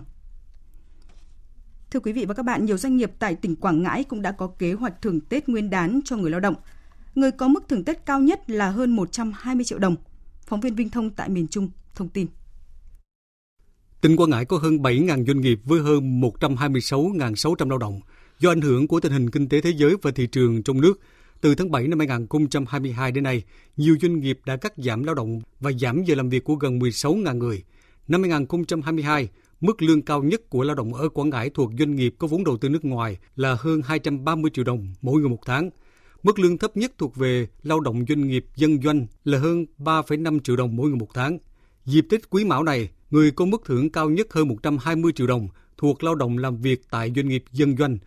Thưa 1.91 1.99
quý 1.99 2.11
vị 2.11 2.25
và 2.25 2.33
các 2.33 2.43
bạn, 2.43 2.65
nhiều 2.65 2.77
doanh 2.77 2.97
nghiệp 2.97 3.11
tại 3.19 3.35
tỉnh 3.35 3.55
Quảng 3.55 3.83
Ngãi 3.83 4.03
cũng 4.03 4.21
đã 4.21 4.31
có 4.31 4.47
kế 4.47 4.73
hoạch 4.73 5.01
thưởng 5.01 5.21
Tết 5.21 5.49
Nguyên 5.49 5.69
đán 5.69 5.99
cho 6.05 6.15
người 6.15 6.31
lao 6.31 6.39
động– 6.39 6.55
người 7.15 7.31
có 7.31 7.47
mức 7.47 7.63
thưởng 7.69 7.83
Tết 7.83 8.05
cao 8.05 8.19
nhất 8.19 8.49
là 8.49 8.69
hơn 8.69 8.95
120 8.95 9.65
triệu 9.65 9.79
đồng. 9.79 9.95
Phóng 10.41 10.61
viên 10.61 10.75
Vinh 10.75 10.89
Thông 10.89 11.09
tại 11.09 11.29
miền 11.29 11.47
Trung 11.47 11.69
thông 11.95 12.09
tin. 12.09 12.27
Tỉnh 14.01 14.15
Quảng 14.15 14.29
Ngãi 14.29 14.45
có 14.45 14.57
hơn 14.57 14.77
7.000 14.77 15.25
doanh 15.25 15.41
nghiệp 15.41 15.59
với 15.63 15.79
hơn 15.79 16.21
126.600 16.21 17.69
lao 17.69 17.77
động. 17.77 17.99
Do 18.39 18.51
ảnh 18.51 18.61
hưởng 18.61 18.87
của 18.87 18.99
tình 18.99 19.11
hình 19.11 19.29
kinh 19.29 19.49
tế 19.49 19.61
thế 19.61 19.73
giới 19.77 19.95
và 20.01 20.11
thị 20.11 20.27
trường 20.27 20.63
trong 20.63 20.81
nước, 20.81 20.99
từ 21.41 21.55
tháng 21.55 21.71
7 21.71 21.87
năm 21.87 21.99
2022 21.99 23.11
đến 23.11 23.23
nay, 23.23 23.43
nhiều 23.77 23.95
doanh 24.01 24.19
nghiệp 24.19 24.39
đã 24.45 24.55
cắt 24.55 24.73
giảm 24.77 25.03
lao 25.03 25.15
động 25.15 25.41
và 25.59 25.71
giảm 25.71 26.03
giờ 26.03 26.15
làm 26.15 26.29
việc 26.29 26.43
của 26.43 26.55
gần 26.55 26.79
16.000 26.79 27.37
người. 27.37 27.63
Năm 28.07 28.21
2022, 28.21 29.29
mức 29.61 29.81
lương 29.81 30.01
cao 30.01 30.23
nhất 30.23 30.49
của 30.49 30.63
lao 30.63 30.75
động 30.75 30.93
ở 30.93 31.09
Quảng 31.09 31.29
Ngãi 31.29 31.49
thuộc 31.49 31.71
doanh 31.79 31.95
nghiệp 31.95 32.15
có 32.17 32.27
vốn 32.27 32.43
đầu 32.43 32.57
tư 32.57 32.69
nước 32.69 32.85
ngoài 32.85 33.17
là 33.35 33.55
hơn 33.59 33.81
230 33.85 34.51
triệu 34.53 34.65
đồng 34.65 34.93
mỗi 35.01 35.21
người 35.21 35.29
một 35.29 35.39
tháng– 35.45 35.69
Mức 36.23 36.39
lương 36.39 36.57
thấp 36.57 36.77
nhất 36.77 36.91
thuộc 36.97 37.15
về 37.15 37.47
lao 37.63 37.79
động 37.79 38.05
doanh 38.09 38.27
nghiệp 38.27 38.45
dân 38.55 38.81
doanh 38.81 39.07
là 39.23 39.39
hơn 39.39 39.65
3,5 39.79 40.39
triệu 40.39 40.55
đồng 40.55 40.75
mỗi 40.75 40.89
người 40.89 40.99
một 40.99 41.09
tháng. 41.13 41.37
Dịp 41.85 42.05
Tết 42.09 42.29
Quý 42.29 42.45
Mão 42.45 42.63
này, 42.63 42.89
người 43.11 43.31
có 43.31 43.45
mức 43.45 43.61
thưởng 43.65 43.89
cao 43.89 44.09
nhất 44.09 44.27
hơn 44.33 44.47
120 44.47 45.11
triệu 45.11 45.27
đồng 45.27 45.47
thuộc 45.77 46.03
lao 46.03 46.15
động 46.15 46.37
làm 46.37 46.57
việc 46.57 46.81
tại 46.89 47.11
doanh 47.15 47.27
nghiệp 47.27 47.43
dân 47.51 47.77
doanh. 47.77 47.97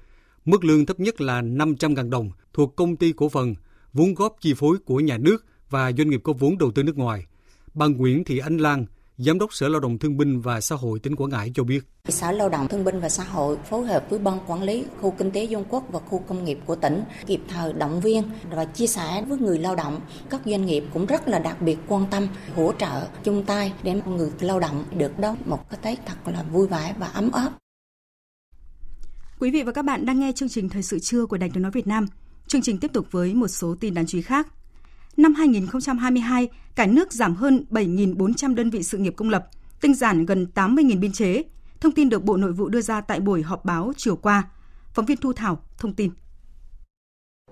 Mức 0.45 0.65
lương 0.65 0.87
thấp 0.87 1.01
nhất 1.01 1.21
là 1.21 1.43
500.000 1.43 2.11
đồng 2.11 2.31
thuộc 2.53 2.77
công 2.77 2.97
ty 2.97 3.13
cổ 3.13 3.29
phần, 3.29 3.55
vốn 3.93 4.15
góp 4.15 4.37
chi 4.41 4.55
phối 4.55 4.77
của 4.85 5.01
nhà 5.01 5.19
nước 5.19 5.45
và 5.71 5.93
doanh 5.93 6.11
nghiệp 6.11 6.21
có 6.25 6.33
vốn 6.33 6.59
đầu 6.59 6.71
tư 6.71 6.83
nước 6.83 6.97
ngoài. 6.97 7.27
Bà 7.75 7.87
Nguyễn 7.87 8.25
Thị 8.25 8.39
Anh 8.39 8.59
Lan, 8.59 8.87
Giám 9.19 9.39
đốc 9.39 9.55
Sở 9.55 9.69
Lao 9.69 9.81
động 9.81 9.99
Thương 9.99 10.17
binh 10.17 10.41
và 10.41 10.61
Xã 10.61 10.77
hội 10.77 10.99
tỉnh 10.99 11.17
Quảng 11.17 11.31
Ngãi 11.31 11.53
cho 11.55 11.65
biết. 11.65 11.81
Sở 12.09 12.33
Lao 12.33 12.49
động 12.49 12.69
Thương 12.69 12.85
binh 12.85 13.01
và 13.01 13.09
Xã 13.09 13.25
hội 13.25 13.57
phối 13.71 13.87
hợp 13.87 14.07
với 14.11 14.19
Ban 14.19 14.39
Quản 14.47 14.63
lý 14.63 14.85
Khu 15.01 15.11
Kinh 15.11 15.31
tế 15.31 15.45
Dung 15.45 15.65
Quốc 15.69 15.85
và 15.93 16.01
Khu 16.01 16.19
Công 16.19 16.45
nghiệp 16.45 16.59
của 16.67 16.77
tỉnh 16.77 17.03
kịp 17.27 17.41
thời 17.49 17.73
động 17.73 18.01
viên 18.01 18.23
và 18.51 18.65
chia 18.65 18.87
sẻ 18.87 19.25
với 19.29 19.39
người 19.39 19.59
lao 19.59 19.77
động. 19.77 20.01
Các 20.31 20.41
doanh 20.45 20.67
nghiệp 20.67 20.85
cũng 20.95 21.07
rất 21.07 21.29
là 21.29 21.39
đặc 21.39 21.63
biệt 21.63 21.79
quan 21.89 22.07
tâm, 22.11 22.29
hỗ 22.55 22.73
trợ, 22.79 23.07
chung 23.25 23.45
tay 23.47 23.73
để 23.83 24.01
người 24.07 24.31
lao 24.41 24.61
động 24.61 24.85
được 24.99 25.19
đón 25.19 25.37
một 25.47 25.71
cái 25.71 25.79
Tết 25.83 26.07
thật 26.07 26.33
là 26.33 26.43
vui 26.43 26.67
vẻ 26.67 26.95
và 26.99 27.07
ấm 27.07 27.31
áp. 27.31 27.53
Quý 29.41 29.51
vị 29.51 29.63
và 29.63 29.73
các 29.73 29.85
bạn 29.85 30.07
đang 30.07 30.21
nghe 30.21 30.33
chương 30.33 30.49
trình 30.49 30.69
Thời 30.69 30.83
sự 30.83 30.99
trưa 30.99 31.27
của 31.27 31.37
Đài 31.37 31.51
tiếng 31.55 31.63
nói 31.63 31.73
Việt 31.73 31.87
Nam. 31.87 32.07
Chương 32.47 32.63
trình 32.63 32.79
tiếp 32.79 32.91
tục 32.93 33.07
với 33.11 33.35
một 33.35 33.49
số 33.49 33.75
tin 33.81 33.95
đáng 33.95 34.07
chú 34.07 34.19
ý 34.19 34.23
khác. 34.23 34.49
Năm 35.17 35.35
2022, 35.35 36.49
cả 36.75 36.87
nước 36.87 37.13
giảm 37.13 37.35
hơn 37.35 37.65
7.400 37.71 38.55
đơn 38.55 38.71
vị 38.71 38.83
sự 38.83 38.99
nghiệp 38.99 39.15
công 39.17 39.31
lập, 39.31 39.49
tinh 39.81 39.95
giản 39.95 40.27
gần 40.27 40.47
80.000 40.55 41.01
biên 41.01 41.13
chế. 41.13 41.43
Thông 41.81 41.93
tin 41.93 42.09
được 42.09 42.25
Bộ 42.25 42.37
Nội 42.37 42.53
vụ 42.53 42.69
đưa 42.69 42.81
ra 42.81 43.01
tại 43.01 43.21
buổi 43.21 43.43
họp 43.43 43.65
báo 43.65 43.93
chiều 43.97 44.17
qua. 44.17 44.49
Phóng 44.95 45.05
viên 45.05 45.17
Thu 45.17 45.33
Thảo 45.33 45.59
thông 45.79 45.93
tin. 45.93 46.11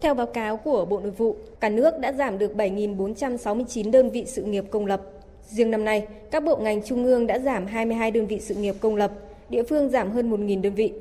Theo 0.01 0.15
báo 0.15 0.27
cáo 0.27 0.57
của 0.57 0.85
Bộ 0.85 1.01
Nội 1.01 1.11
vụ, 1.11 1.37
cả 1.61 1.69
nước 1.69 1.99
đã 2.01 2.13
giảm 2.13 2.39
được 2.39 2.53
7.469 2.55 3.91
đơn 3.91 4.11
vị 4.11 4.25
sự 4.27 4.43
nghiệp 4.43 4.65
công 4.71 4.87
lập. 4.87 5.03
Riêng 5.49 5.71
năm 5.71 5.85
nay, 5.85 6.07
các 6.31 6.45
bộ 6.45 6.57
ngành 6.57 6.83
trung 6.83 7.05
ương 7.05 7.27
đã 7.27 7.39
giảm 7.39 7.67
22 7.67 8.11
đơn 8.11 8.27
vị 8.27 8.41
sự 8.41 8.55
nghiệp 8.55 8.75
công 8.81 8.97
lập, 8.97 9.13
địa 9.49 9.63
phương 9.63 9.91
giảm 9.91 10.11
hơn 10.11 10.31
1.000 10.31 10.61
đơn 10.61 10.75
vị. 10.75 10.93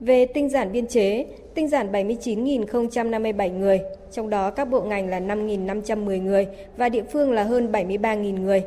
Về 0.00 0.26
tinh 0.26 0.48
giản 0.50 0.72
biên 0.72 0.86
chế, 0.86 1.26
tinh 1.54 1.68
giản 1.68 1.92
79.057 1.92 3.58
người, 3.58 3.80
trong 4.12 4.30
đó 4.30 4.50
các 4.50 4.64
bộ 4.64 4.82
ngành 4.82 5.08
là 5.08 5.20
5.510 5.20 6.22
người 6.22 6.46
và 6.76 6.88
địa 6.88 7.04
phương 7.12 7.32
là 7.32 7.44
hơn 7.44 7.72
73.000 7.72 8.40
người. 8.40 8.62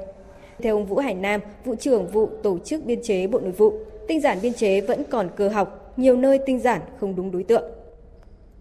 Theo 0.62 0.76
ông 0.76 0.86
Vũ 0.86 0.98
Hải 0.98 1.14
Nam, 1.14 1.42
vụ 1.66 1.76
trưởng 1.76 2.08
vụ 2.08 2.30
tổ 2.44 2.58
chức 2.66 2.86
biên 2.86 3.04
chế 3.04 3.28
Bộ 3.28 3.40
Nội 3.40 3.52
vụ, 3.52 3.74
tinh 4.08 4.22
giản 4.22 4.38
biên 4.42 4.54
chế 4.54 4.82
vẫn 4.82 5.04
còn 5.10 5.30
cơ 5.36 5.50
học, 5.50 5.94
nhiều 5.98 6.16
nơi 6.16 6.40
tinh 6.46 6.60
giản 6.60 6.82
không 7.00 7.16
đúng 7.16 7.32
đối 7.32 7.44
tượng. 7.44 7.64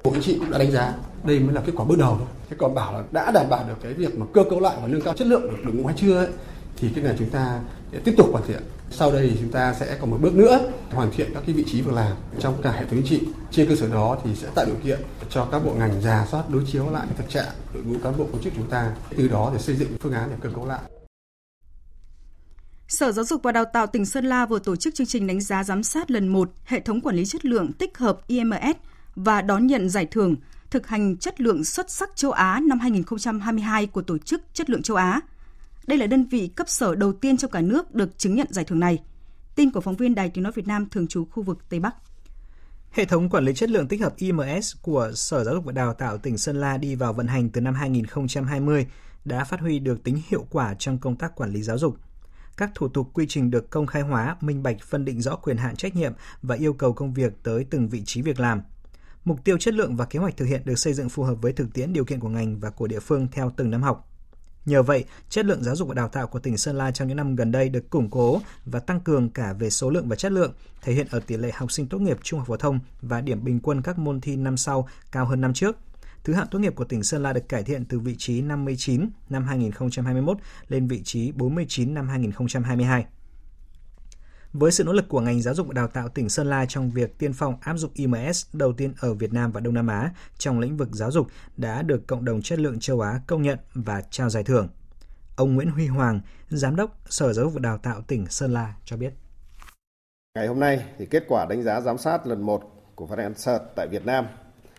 Bộ 0.04 0.10
Chính 0.12 0.22
trị 0.22 0.36
cũng 0.38 0.50
đã 0.50 0.58
đánh 0.58 0.70
giá 0.70 0.94
đây 1.24 1.38
mới 1.38 1.54
là 1.54 1.60
kết 1.66 1.72
quả 1.76 1.84
bước 1.84 1.98
đầu 1.98 2.16
thôi. 2.18 2.28
Thế 2.50 2.56
còn 2.58 2.74
bảo 2.74 2.92
là 2.92 3.02
đã 3.12 3.30
đảm 3.30 3.46
bảo 3.50 3.64
được 3.68 3.74
cái 3.82 3.92
việc 3.92 4.18
mà 4.18 4.26
cơ 4.32 4.44
cấu 4.44 4.60
lại 4.60 4.76
và 4.82 4.88
nâng 4.88 5.00
cao 5.00 5.14
chất 5.14 5.26
lượng 5.26 5.42
được 5.42 5.56
đội 5.64 5.74
ngũ 5.74 5.86
hay 5.86 5.96
chưa 5.98 6.18
ấy, 6.18 6.28
thì 6.76 6.88
cái 6.94 7.04
này 7.04 7.14
chúng 7.18 7.30
ta 7.30 7.60
sẽ 7.92 7.98
tiếp 8.04 8.14
tục 8.16 8.28
hoàn 8.32 8.44
thiện. 8.46 8.62
Sau 8.90 9.12
đây 9.12 9.28
thì 9.30 9.36
chúng 9.40 9.50
ta 9.50 9.74
sẽ 9.74 9.98
còn 10.00 10.10
một 10.10 10.18
bước 10.20 10.34
nữa, 10.34 10.72
hoàn 10.90 11.10
thiện 11.10 11.30
các 11.34 11.42
cái 11.46 11.54
vị 11.54 11.64
trí 11.66 11.82
việc 11.82 11.92
làm 11.94 12.16
trong 12.38 12.62
cả 12.62 12.72
hệ 12.72 12.80
thống 12.80 13.02
chính 13.04 13.06
trị. 13.06 13.28
Trên 13.50 13.68
cơ 13.68 13.76
sở 13.76 13.88
đó 13.88 14.18
thì 14.24 14.34
sẽ 14.34 14.48
tạo 14.54 14.66
điều 14.66 14.76
kiện 14.84 15.00
cho 15.30 15.44
các 15.44 15.64
bộ 15.64 15.74
ngành 15.74 16.02
giả 16.02 16.26
soát, 16.30 16.50
đối 16.50 16.62
chiếu 16.72 16.90
lại 16.90 17.06
thực 17.16 17.30
trạng 17.30 17.52
đội 17.74 17.82
ngũ 17.82 17.98
cán 18.02 18.18
bộ 18.18 18.26
công 18.32 18.42
chức 18.42 18.52
chúng 18.56 18.70
ta. 18.70 18.94
Từ 19.16 19.28
đó 19.28 19.50
để 19.54 19.58
xây 19.58 19.76
dựng 19.76 19.88
phương 20.00 20.12
án 20.12 20.28
để 20.30 20.36
cơ 20.42 20.50
cấu 20.54 20.66
lại. 20.66 20.80
Sở 22.88 23.12
Giáo 23.12 23.24
dục 23.24 23.42
và 23.42 23.52
Đào 23.52 23.64
tạo 23.72 23.86
tỉnh 23.86 24.06
Sơn 24.06 24.24
La 24.24 24.46
vừa 24.46 24.58
tổ 24.58 24.76
chức 24.76 24.94
chương 24.94 25.06
trình 25.06 25.26
đánh 25.26 25.40
giá 25.40 25.64
giám 25.64 25.82
sát 25.82 26.10
lần 26.10 26.28
1 26.28 26.50
hệ 26.64 26.80
thống 26.80 27.00
quản 27.00 27.16
lý 27.16 27.24
chất 27.24 27.44
lượng 27.44 27.72
tích 27.72 27.98
hợp 27.98 28.18
IMS 28.26 28.76
và 29.16 29.42
đón 29.42 29.66
nhận 29.66 29.88
giải 29.88 30.06
thưởng 30.10 30.36
thực 30.70 30.86
hành 30.86 31.16
chất 31.16 31.40
lượng 31.40 31.64
xuất 31.64 31.90
sắc 31.90 32.10
châu 32.16 32.30
Á 32.30 32.60
năm 32.66 32.78
2022 32.78 33.86
của 33.86 34.02
Tổ 34.02 34.18
chức 34.18 34.42
Chất 34.52 34.70
lượng 34.70 34.82
châu 34.82 34.96
Á. 34.96 35.20
Đây 35.88 35.98
là 35.98 36.06
đơn 36.06 36.24
vị 36.24 36.48
cấp 36.48 36.68
sở 36.68 36.94
đầu 36.94 37.12
tiên 37.12 37.36
trong 37.36 37.50
cả 37.50 37.60
nước 37.60 37.94
được 37.94 38.18
chứng 38.18 38.34
nhận 38.34 38.46
giải 38.50 38.64
thưởng 38.64 38.80
này. 38.80 38.98
Tin 39.54 39.70
của 39.70 39.80
phóng 39.80 39.96
viên 39.96 40.14
Đài 40.14 40.30
Tiếng 40.30 40.44
Nói 40.44 40.52
Việt 40.52 40.66
Nam 40.66 40.88
thường 40.90 41.06
trú 41.06 41.24
khu 41.24 41.42
vực 41.42 41.58
Tây 41.68 41.80
Bắc. 41.80 41.94
Hệ 42.90 43.04
thống 43.04 43.28
quản 43.28 43.44
lý 43.44 43.54
chất 43.54 43.70
lượng 43.70 43.88
tích 43.88 44.00
hợp 44.00 44.16
IMS 44.16 44.76
của 44.82 45.12
Sở 45.14 45.44
Giáo 45.44 45.54
dục 45.54 45.64
và 45.64 45.72
Đào 45.72 45.94
tạo 45.94 46.18
tỉnh 46.18 46.38
Sơn 46.38 46.60
La 46.60 46.76
đi 46.76 46.94
vào 46.94 47.12
vận 47.12 47.26
hành 47.26 47.50
từ 47.50 47.60
năm 47.60 47.74
2020 47.74 48.86
đã 49.24 49.44
phát 49.44 49.60
huy 49.60 49.78
được 49.78 50.04
tính 50.04 50.22
hiệu 50.28 50.46
quả 50.50 50.74
trong 50.78 50.98
công 50.98 51.16
tác 51.16 51.36
quản 51.36 51.52
lý 51.52 51.62
giáo 51.62 51.78
dục. 51.78 51.96
Các 52.56 52.70
thủ 52.74 52.88
tục 52.88 53.10
quy 53.14 53.26
trình 53.28 53.50
được 53.50 53.70
công 53.70 53.86
khai 53.86 54.02
hóa, 54.02 54.36
minh 54.40 54.62
bạch 54.62 54.76
phân 54.82 55.04
định 55.04 55.20
rõ 55.20 55.36
quyền 55.36 55.56
hạn 55.56 55.76
trách 55.76 55.96
nhiệm 55.96 56.12
và 56.42 56.54
yêu 56.54 56.72
cầu 56.72 56.92
công 56.92 57.12
việc 57.12 57.32
tới 57.42 57.66
từng 57.70 57.88
vị 57.88 58.02
trí 58.06 58.22
việc 58.22 58.40
làm. 58.40 58.62
Mục 59.24 59.44
tiêu 59.44 59.58
chất 59.58 59.74
lượng 59.74 59.96
và 59.96 60.04
kế 60.04 60.18
hoạch 60.18 60.36
thực 60.36 60.44
hiện 60.44 60.62
được 60.64 60.78
xây 60.78 60.94
dựng 60.94 61.08
phù 61.08 61.22
hợp 61.22 61.34
với 61.42 61.52
thực 61.52 61.74
tiễn 61.74 61.92
điều 61.92 62.04
kiện 62.04 62.20
của 62.20 62.28
ngành 62.28 62.60
và 62.60 62.70
của 62.70 62.86
địa 62.86 63.00
phương 63.00 63.26
theo 63.32 63.52
từng 63.56 63.70
năm 63.70 63.82
học. 63.82 64.07
Nhờ 64.68 64.82
vậy, 64.82 65.04
chất 65.28 65.46
lượng 65.46 65.62
giáo 65.62 65.76
dục 65.76 65.88
và 65.88 65.94
đào 65.94 66.08
tạo 66.08 66.26
của 66.26 66.38
tỉnh 66.38 66.56
Sơn 66.58 66.76
La 66.76 66.90
trong 66.90 67.08
những 67.08 67.16
năm 67.16 67.36
gần 67.36 67.52
đây 67.52 67.68
được 67.68 67.90
củng 67.90 68.10
cố 68.10 68.40
và 68.64 68.80
tăng 68.80 69.00
cường 69.00 69.30
cả 69.30 69.52
về 69.52 69.70
số 69.70 69.90
lượng 69.90 70.08
và 70.08 70.16
chất 70.16 70.32
lượng, 70.32 70.52
thể 70.82 70.92
hiện 70.92 71.06
ở 71.10 71.20
tỷ 71.20 71.36
lệ 71.36 71.50
học 71.54 71.72
sinh 71.72 71.86
tốt 71.86 71.98
nghiệp 71.98 72.18
trung 72.22 72.38
học 72.38 72.48
phổ 72.48 72.56
thông 72.56 72.78
và 73.02 73.20
điểm 73.20 73.44
bình 73.44 73.60
quân 73.60 73.82
các 73.82 73.98
môn 73.98 74.20
thi 74.20 74.36
năm 74.36 74.56
sau 74.56 74.88
cao 75.12 75.26
hơn 75.26 75.40
năm 75.40 75.54
trước. 75.54 75.76
Thứ 76.24 76.32
hạng 76.32 76.46
tốt 76.50 76.58
nghiệp 76.58 76.74
của 76.76 76.84
tỉnh 76.84 77.02
Sơn 77.02 77.22
La 77.22 77.32
được 77.32 77.48
cải 77.48 77.62
thiện 77.62 77.84
từ 77.84 77.98
vị 77.98 78.14
trí 78.18 78.42
59 78.42 79.08
năm 79.28 79.44
2021 79.44 80.36
lên 80.68 80.88
vị 80.88 81.02
trí 81.04 81.32
49 81.32 81.94
năm 81.94 82.08
2022. 82.08 83.06
Với 84.52 84.72
sự 84.72 84.84
nỗ 84.84 84.92
lực 84.92 85.08
của 85.08 85.20
ngành 85.20 85.42
giáo 85.42 85.54
dục 85.54 85.66
và 85.66 85.72
đào 85.74 85.88
tạo 85.88 86.08
tỉnh 86.08 86.28
Sơn 86.28 86.46
La 86.46 86.66
trong 86.68 86.90
việc 86.90 87.18
tiên 87.18 87.32
phong 87.32 87.56
áp 87.60 87.76
dụng 87.76 87.90
IMS 87.94 88.46
đầu 88.52 88.72
tiên 88.72 88.94
ở 89.00 89.14
Việt 89.14 89.32
Nam 89.32 89.52
và 89.52 89.60
Đông 89.60 89.74
Nam 89.74 89.86
Á 89.86 90.12
trong 90.38 90.60
lĩnh 90.60 90.76
vực 90.76 90.88
giáo 90.92 91.10
dục 91.10 91.26
đã 91.56 91.82
được 91.82 92.06
cộng 92.06 92.24
đồng 92.24 92.42
chất 92.42 92.58
lượng 92.58 92.80
châu 92.80 93.00
Á 93.00 93.20
công 93.26 93.42
nhận 93.42 93.58
và 93.74 94.02
trao 94.10 94.30
giải 94.30 94.42
thưởng. 94.42 94.68
Ông 95.36 95.54
Nguyễn 95.54 95.70
Huy 95.70 95.86
Hoàng, 95.86 96.20
Giám 96.48 96.76
đốc 96.76 96.98
Sở 97.08 97.32
Giáo 97.32 97.44
dục 97.44 97.54
và 97.54 97.60
Đào 97.60 97.78
tạo 97.78 98.02
tỉnh 98.02 98.26
Sơn 98.26 98.52
La 98.52 98.74
cho 98.84 98.96
biết. 98.96 99.12
Ngày 100.34 100.46
hôm 100.46 100.60
nay 100.60 100.84
thì 100.98 101.06
kết 101.06 101.24
quả 101.28 101.46
đánh 101.50 101.62
giá 101.62 101.80
giám 101.80 101.98
sát 101.98 102.26
lần 102.26 102.42
1 102.42 102.62
của 102.94 103.06
Francert 103.06 103.60
tại 103.76 103.88
Việt 103.88 104.06
Nam 104.06 104.26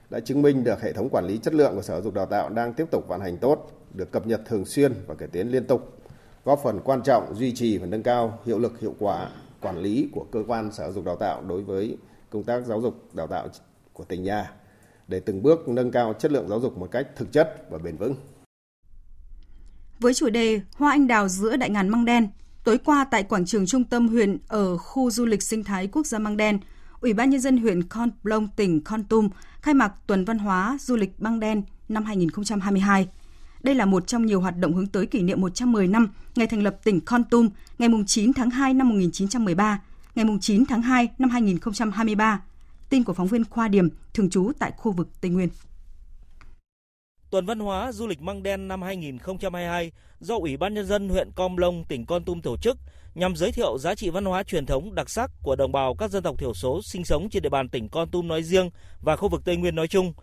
đã 0.09 0.19
chứng 0.19 0.41
minh 0.41 0.63
được 0.63 0.81
hệ 0.81 0.93
thống 0.93 1.09
quản 1.09 1.25
lý 1.25 1.37
chất 1.37 1.53
lượng 1.53 1.75
của 1.75 1.81
Sở 1.81 1.93
Giáo 1.93 2.01
dục 2.01 2.13
Đào 2.13 2.25
tạo 2.25 2.49
đang 2.49 2.73
tiếp 2.73 2.85
tục 2.91 3.05
vận 3.07 3.21
hành 3.21 3.37
tốt, 3.37 3.71
được 3.93 4.11
cập 4.11 4.27
nhật 4.27 4.41
thường 4.45 4.65
xuyên 4.65 4.93
và 5.07 5.15
cải 5.15 5.27
tiến 5.27 5.47
liên 5.47 5.67
tục, 5.67 6.01
góp 6.45 6.59
phần 6.63 6.79
quan 6.83 7.01
trọng 7.03 7.35
duy 7.35 7.55
trì 7.55 7.77
và 7.77 7.85
nâng 7.85 8.03
cao 8.03 8.39
hiệu 8.45 8.59
lực 8.59 8.79
hiệu 8.79 8.95
quả 8.99 9.29
quản 9.61 9.77
lý 9.77 10.09
của 10.11 10.25
cơ 10.31 10.43
quan 10.47 10.71
Sở 10.71 10.83
Giáo 10.83 10.93
dục 10.93 11.05
Đào 11.05 11.15
tạo 11.15 11.43
đối 11.47 11.63
với 11.63 11.97
công 12.29 12.43
tác 12.43 12.65
giáo 12.65 12.81
dục 12.81 13.15
đào 13.15 13.27
tạo 13.27 13.47
của 13.93 14.03
tỉnh 14.03 14.23
nhà 14.23 14.51
để 15.07 15.19
từng 15.19 15.43
bước 15.43 15.67
nâng 15.67 15.91
cao 15.91 16.13
chất 16.19 16.31
lượng 16.31 16.49
giáo 16.49 16.59
dục 16.59 16.77
một 16.77 16.91
cách 16.91 17.07
thực 17.15 17.31
chất 17.31 17.65
và 17.69 17.77
bền 17.77 17.97
vững. 17.97 18.15
Với 19.99 20.13
chủ 20.13 20.29
đề 20.29 20.61
Hoa 20.73 20.91
anh 20.91 21.07
đào 21.07 21.27
giữa 21.27 21.55
đại 21.55 21.69
ngàn 21.69 21.89
măng 21.89 22.05
đen, 22.05 22.27
tối 22.63 22.77
qua 22.77 23.05
tại 23.11 23.23
quảng 23.23 23.45
trường 23.45 23.65
trung 23.65 23.83
tâm 23.83 24.07
huyện 24.07 24.37
ở 24.47 24.77
khu 24.77 25.11
du 25.11 25.25
lịch 25.25 25.43
sinh 25.43 25.63
thái 25.63 25.87
quốc 25.87 26.05
gia 26.05 26.19
Măng 26.19 26.37
Đen, 26.37 26.59
Ủy 27.01 27.13
ban 27.13 27.29
nhân 27.29 27.41
dân 27.41 27.57
huyện 27.57 27.83
Con 27.83 28.09
Plong 28.21 28.47
tỉnh 28.55 28.81
Con 28.83 29.03
Tum 29.03 29.29
khai 29.61 29.73
mạc 29.73 29.93
tuần 30.07 30.25
văn 30.25 30.39
hóa 30.39 30.77
du 30.81 30.95
lịch 30.95 31.19
băng 31.19 31.39
Đen 31.39 31.63
năm 31.89 32.05
2022. 32.05 33.07
Đây 33.63 33.75
là 33.75 33.85
một 33.85 34.07
trong 34.07 34.25
nhiều 34.25 34.41
hoạt 34.41 34.57
động 34.57 34.73
hướng 34.73 34.87
tới 34.87 35.05
kỷ 35.05 35.21
niệm 35.21 35.41
110 35.41 35.87
năm 35.87 36.07
ngày 36.35 36.47
thành 36.47 36.63
lập 36.63 36.77
tỉnh 36.83 37.01
Con 37.01 37.23
Tum 37.23 37.49
ngày 37.79 37.89
9 38.07 38.33
tháng 38.33 38.49
2 38.49 38.73
năm 38.73 38.89
1913, 38.89 39.81
ngày 40.15 40.25
9 40.41 40.65
tháng 40.65 40.81
2 40.81 41.07
năm 41.19 41.29
2023. 41.29 42.41
Tin 42.89 43.03
của 43.03 43.13
phóng 43.13 43.27
viên 43.27 43.45
Khoa 43.45 43.67
Điểm, 43.67 43.89
thường 44.13 44.29
trú 44.29 44.51
tại 44.59 44.71
khu 44.77 44.91
vực 44.91 45.07
Tây 45.21 45.31
Nguyên. 45.31 45.49
Tuần 47.29 47.45
văn 47.45 47.59
hóa 47.59 47.91
du 47.91 48.07
lịch 48.07 48.21
Măng 48.21 48.43
Đen 48.43 48.67
năm 48.67 48.81
2022 48.81 49.91
do 50.19 50.35
Ủy 50.35 50.57
ban 50.57 50.73
Nhân 50.73 50.85
dân 50.85 51.09
huyện 51.09 51.31
Com 51.35 51.57
Lông, 51.57 51.85
tỉnh 51.85 52.05
Con 52.05 52.25
Tum 52.25 52.41
tổ 52.41 52.57
chức 52.57 52.77
nhằm 53.15 53.35
giới 53.35 53.51
thiệu 53.51 53.77
giá 53.77 53.95
trị 53.95 54.09
văn 54.09 54.25
hóa 54.25 54.43
truyền 54.43 54.65
thống 54.65 54.95
đặc 54.95 55.09
sắc 55.09 55.31
của 55.43 55.55
đồng 55.55 55.71
bào 55.71 55.95
các 55.95 56.11
dân 56.11 56.23
tộc 56.23 56.39
thiểu 56.39 56.53
số 56.53 56.81
sinh 56.81 57.05
sống 57.05 57.29
trên 57.29 57.43
địa 57.43 57.49
bàn 57.49 57.69
tỉnh 57.69 57.89
Con 57.89 58.09
Tum 58.09 58.27
nói 58.27 58.43
riêng 58.43 58.69
và 59.01 59.15
khu 59.15 59.29
vực 59.29 59.41
Tây 59.45 59.57
Nguyên 59.57 59.75
nói 59.75 59.87
chung. 59.87 60.13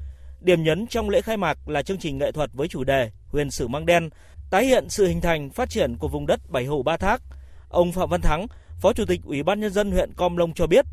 Điểm 0.40 0.62
nhấn 0.62 0.87
trong 0.87 1.11
lễ 1.11 1.20
khai 1.20 1.37
mạc 1.37 1.68
là 1.68 1.83
chương 1.83 1.99
trình 1.99 2.18
nghệ 2.18 2.33
thuật 2.33 2.51
với 2.53 2.68
chủ 2.68 2.85
đề 2.85 3.11
Huyền 3.29 3.51
sử 3.51 3.68
Măng 3.68 3.87
Đen, 3.87 4.11
tái 4.51 4.64
hiện 4.64 4.88
sự 4.88 5.07
hình 5.07 5.20
thành 5.20 5.51
phát 5.51 5.70
triển 5.70 5.96
của 5.96 6.09
vùng 6.09 6.27
đất 6.27 6.40
Bảy 6.51 6.64
Hồ 6.64 6.83
Ba 6.83 6.96
Thác. 6.96 7.22
Ông 7.68 7.92
Phạm 7.92 8.09
Văn 8.09 8.20
Thắng, 8.20 8.46
Phó 8.81 8.92
Chủ 8.92 9.05
tịch 9.05 9.20
Ủy 9.25 9.42
ban 9.42 9.61
Nhân 9.61 9.72
dân 9.72 9.90
huyện 9.90 10.11
Com 10.16 10.37
Lông 10.37 10.55
cho 10.55 10.66
biết. 10.66 10.85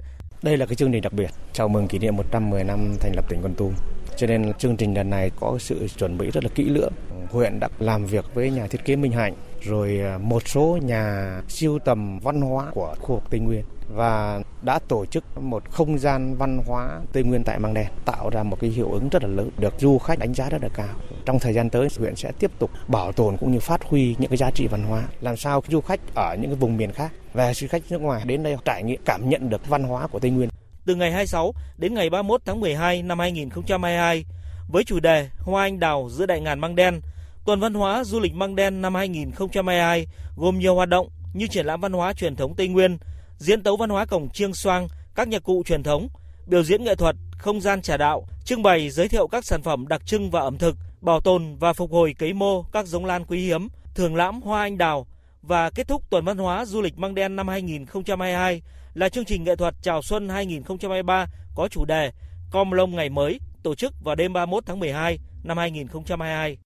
Đây 0.42 0.58
là 0.58 0.66
cái 0.66 0.76
chương 0.76 0.92
trình 0.92 1.02
đặc 1.02 1.14
biệt 1.14 1.30
chào 1.54 1.68
mừng 1.68 1.88
kỷ 1.88 2.00
niệm 2.00 2.16
110 2.16 2.64
năm 2.64 2.96
thành 3.00 3.12
lập 3.16 3.26
tỉnh 3.30 3.40
Con 3.44 3.54
Tum. 3.56 3.74
Cho 4.18 4.28
nên 4.28 4.54
chương 4.54 4.78
trình 4.78 4.94
lần 4.94 5.10
này 5.10 5.32
có 5.40 5.58
sự 5.60 5.88
chuẩn 5.98 6.18
bị 6.18 6.32
rất 6.32 6.44
là 6.44 6.50
kỹ 6.56 6.64
lưỡng. 6.64 6.94
Huyện 7.32 7.60
đã 7.60 7.70
làm 7.80 8.06
việc 8.06 8.26
với 8.34 8.52
nhà 8.52 8.68
thiết 8.68 8.86
kế 8.86 8.96
Minh 8.96 9.12
Hạnh, 9.12 9.34
rồi 9.62 10.00
à, 10.00 10.18
một 10.18 10.48
số 10.48 10.80
nhà 10.82 11.42
siêu 11.50 11.80
tầm 11.86 12.20
văn 12.20 12.42
hóa 12.42 12.72
của 12.74 12.96
khu 13.00 13.16
vực 13.16 13.24
Tây 13.30 13.40
Nguyên 13.40 13.64
và 13.90 14.42
đã 14.62 14.80
tổ 14.88 15.06
chức 15.06 15.38
một 15.38 15.70
không 15.70 16.00
gian 16.00 16.36
văn 16.36 16.60
hóa 16.66 17.02
Tây 17.14 17.24
Nguyên 17.24 17.44
tại 17.44 17.60
Măng 17.60 17.74
Đen 17.74 17.88
tạo 18.06 18.30
ra 18.30 18.44
một 18.44 18.58
cái 18.60 18.70
hiệu 18.70 18.92
ứng 18.92 19.10
rất 19.10 19.24
là 19.24 19.30
lớn 19.30 19.50
được 19.58 19.74
du 19.80 19.98
khách 19.98 20.20
đánh 20.20 20.34
giá 20.34 20.50
rất 20.50 20.62
là 20.62 20.70
cao. 20.70 20.96
Trong 21.26 21.40
thời 21.40 21.54
gian 21.54 21.70
tới 21.70 21.88
huyện 21.98 22.16
sẽ 22.16 22.32
tiếp 22.40 22.52
tục 22.60 22.72
bảo 22.88 23.12
tồn 23.12 23.38
cũng 23.38 23.52
như 23.52 23.60
phát 23.60 23.84
huy 23.84 24.16
những 24.20 24.30
cái 24.30 24.38
giá 24.38 24.52
trị 24.52 24.68
văn 24.68 24.84
hóa 24.84 25.04
làm 25.22 25.38
sao 25.38 25.64
du 25.68 25.82
khách 25.82 26.00
ở 26.16 26.36
những 26.42 26.52
cái 26.52 26.60
vùng 26.60 26.78
miền 26.78 26.92
khác 26.92 27.12
và 27.34 27.54
du 27.54 27.68
khách 27.68 27.84
nước 27.90 28.02
ngoài 28.02 28.24
đến 28.26 28.44
đây 28.44 28.56
trải 28.66 28.84
nghiệm 28.84 29.02
cảm 29.06 29.30
nhận 29.30 29.50
được 29.50 29.68
văn 29.68 29.84
hóa 29.84 30.08
của 30.08 30.20
Tây 30.20 30.32
Nguyên. 30.32 30.50
Từ 30.86 30.96
ngày 30.96 31.12
26 31.12 31.54
đến 31.78 31.94
ngày 31.94 32.10
31 32.10 32.42
tháng 32.46 32.60
12 32.60 33.02
năm 33.04 33.20
2022 33.20 34.26
với 34.72 34.84
chủ 34.84 35.00
đề 35.00 35.30
Hoa 35.40 35.64
anh 35.64 35.80
đào 35.80 36.10
giữa 36.12 36.26
đại 36.26 36.42
ngàn 36.42 36.60
Măng 36.60 36.76
Đen, 36.76 37.02
Tuần 37.46 37.60
văn 37.60 37.74
hóa 37.74 38.04
du 38.04 38.20
lịch 38.20 38.34
Măng 38.34 38.56
Đen 38.56 38.82
năm 38.82 38.96
2022 38.96 40.08
gồm 40.36 40.60
nhiều 40.60 40.76
hoạt 40.76 40.90
động 40.90 41.10
như 41.34 41.48
triển 41.48 41.66
lãm 41.66 41.82
văn 41.82 41.94
hóa 41.94 42.14
truyền 42.14 42.36
thống 42.36 42.56
Tây 42.56 42.68
Nguyên, 42.68 42.98
diễn 43.44 43.64
tấu 43.64 43.78
văn 43.78 43.90
hóa 43.90 44.06
cổng 44.06 44.30
chiêng 44.30 44.54
xoang, 44.54 44.88
các 45.16 45.28
nhạc 45.28 45.44
cụ 45.44 45.64
truyền 45.66 45.84
thống, 45.84 46.08
biểu 46.48 46.64
diễn 46.64 46.84
nghệ 46.84 46.96
thuật, 46.96 47.16
không 47.38 47.62
gian 47.62 47.82
trà 47.82 47.98
đạo, 47.98 48.28
trưng 48.46 48.64
bày 48.64 48.90
giới 48.90 49.08
thiệu 49.08 49.28
các 49.28 49.46
sản 49.46 49.62
phẩm 49.62 49.88
đặc 49.88 50.06
trưng 50.06 50.32
và 50.32 50.42
ẩm 50.42 50.58
thực, 50.58 50.76
bảo 51.02 51.22
tồn 51.22 51.56
và 51.56 51.74
phục 51.74 51.92
hồi 51.92 52.16
cấy 52.20 52.34
mô 52.34 52.64
các 52.64 52.88
giống 52.88 53.06
lan 53.06 53.26
quý 53.26 53.40
hiếm, 53.40 53.68
thường 53.96 54.16
lãm 54.16 54.42
hoa 54.42 54.62
anh 54.62 54.78
đào 54.78 55.08
và 55.42 55.70
kết 55.70 55.88
thúc 55.88 56.10
tuần 56.10 56.26
văn 56.26 56.38
hóa 56.38 56.66
du 56.66 56.82
lịch 56.82 56.98
Măng 56.98 57.16
Đen 57.16 57.36
năm 57.36 57.48
2022 57.48 58.62
là 58.94 59.10
chương 59.10 59.26
trình 59.26 59.44
nghệ 59.44 59.56
thuật 59.56 59.76
chào 59.82 60.02
xuân 60.02 60.30
2023 60.30 61.26
có 61.56 61.68
chủ 61.68 61.86
đề 61.86 62.12
Com 62.52 62.72
Lông 62.72 62.96
ngày 62.96 63.10
mới 63.10 63.40
tổ 63.64 63.76
chức 63.76 63.94
vào 64.04 64.16
đêm 64.16 64.34
31 64.34 64.64
tháng 64.66 64.80
12 64.80 65.20
năm 65.44 65.58
2022. 65.58 66.58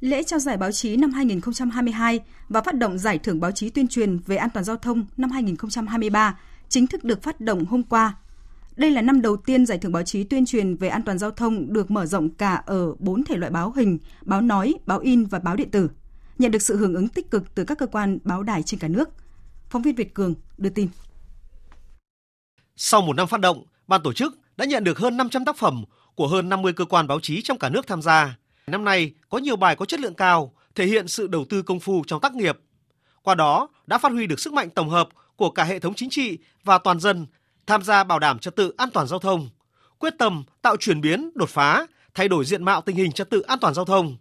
Lễ 0.00 0.22
trao 0.22 0.38
giải 0.38 0.56
báo 0.56 0.72
chí 0.72 0.96
năm 0.96 1.12
2022 1.12 2.20
và 2.48 2.60
phát 2.60 2.74
động 2.74 2.98
giải 2.98 3.18
thưởng 3.18 3.40
báo 3.40 3.50
chí 3.50 3.70
tuyên 3.70 3.88
truyền 3.88 4.18
về 4.18 4.36
an 4.36 4.50
toàn 4.50 4.64
giao 4.64 4.76
thông 4.76 5.06
năm 5.16 5.30
2023 5.30 6.38
chính 6.68 6.86
thức 6.86 7.04
được 7.04 7.22
phát 7.22 7.40
động 7.40 7.64
hôm 7.64 7.82
qua. 7.82 8.16
Đây 8.76 8.90
là 8.90 9.02
năm 9.02 9.22
đầu 9.22 9.36
tiên 9.36 9.66
giải 9.66 9.78
thưởng 9.78 9.92
báo 9.92 10.02
chí 10.02 10.24
tuyên 10.24 10.46
truyền 10.46 10.76
về 10.76 10.88
an 10.88 11.02
toàn 11.02 11.18
giao 11.18 11.30
thông 11.30 11.72
được 11.72 11.90
mở 11.90 12.06
rộng 12.06 12.30
cả 12.30 12.62
ở 12.66 12.94
bốn 12.98 13.24
thể 13.24 13.36
loại 13.36 13.52
báo 13.52 13.72
hình, 13.76 13.98
báo 14.22 14.40
nói, 14.40 14.74
báo 14.86 14.98
in 14.98 15.24
và 15.24 15.38
báo 15.38 15.56
điện 15.56 15.70
tử, 15.70 15.90
nhận 16.38 16.50
được 16.50 16.62
sự 16.62 16.76
hưởng 16.76 16.94
ứng 16.94 17.08
tích 17.08 17.30
cực 17.30 17.54
từ 17.54 17.64
các 17.64 17.78
cơ 17.78 17.86
quan 17.86 18.18
báo 18.24 18.42
đài 18.42 18.62
trên 18.62 18.80
cả 18.80 18.88
nước. 18.88 19.08
Phóng 19.70 19.82
viên 19.82 19.94
Việt 19.94 20.14
Cường 20.14 20.34
đưa 20.58 20.70
tin. 20.70 20.88
Sau 22.76 23.02
một 23.02 23.16
năm 23.16 23.28
phát 23.28 23.40
động, 23.40 23.64
ban 23.86 24.02
tổ 24.02 24.12
chức 24.12 24.38
đã 24.56 24.64
nhận 24.64 24.84
được 24.84 24.98
hơn 24.98 25.16
500 25.16 25.44
tác 25.44 25.56
phẩm 25.56 25.84
của 26.14 26.28
hơn 26.28 26.48
50 26.48 26.72
cơ 26.72 26.84
quan 26.84 27.06
báo 27.06 27.20
chí 27.20 27.42
trong 27.42 27.58
cả 27.58 27.68
nước 27.68 27.86
tham 27.86 28.02
gia. 28.02 28.36
Năm 28.70 28.84
nay 28.84 29.12
có 29.28 29.38
nhiều 29.38 29.56
bài 29.56 29.76
có 29.76 29.84
chất 29.84 30.00
lượng 30.00 30.14
cao, 30.14 30.52
thể 30.74 30.86
hiện 30.86 31.08
sự 31.08 31.26
đầu 31.26 31.44
tư 31.48 31.62
công 31.62 31.80
phu 31.80 32.04
trong 32.06 32.20
tác 32.20 32.34
nghiệp. 32.34 32.58
Qua 33.22 33.34
đó 33.34 33.68
đã 33.86 33.98
phát 33.98 34.12
huy 34.12 34.26
được 34.26 34.40
sức 34.40 34.52
mạnh 34.52 34.70
tổng 34.70 34.88
hợp 34.88 35.08
của 35.36 35.50
cả 35.50 35.64
hệ 35.64 35.78
thống 35.78 35.94
chính 35.94 36.10
trị 36.10 36.38
và 36.64 36.78
toàn 36.78 37.00
dân 37.00 37.26
tham 37.66 37.82
gia 37.82 38.04
bảo 38.04 38.18
đảm 38.18 38.38
trật 38.38 38.56
tự 38.56 38.72
an 38.76 38.90
toàn 38.90 39.06
giao 39.06 39.18
thông, 39.18 39.48
quyết 39.98 40.14
tâm 40.18 40.44
tạo 40.62 40.76
chuyển 40.76 41.00
biến, 41.00 41.30
đột 41.34 41.48
phá, 41.48 41.86
thay 42.14 42.28
đổi 42.28 42.44
diện 42.44 42.64
mạo 42.64 42.80
tình 42.80 42.96
hình 42.96 43.12
trật 43.12 43.30
tự 43.30 43.40
an 43.40 43.58
toàn 43.58 43.74
giao 43.74 43.84
thông. 43.84 44.16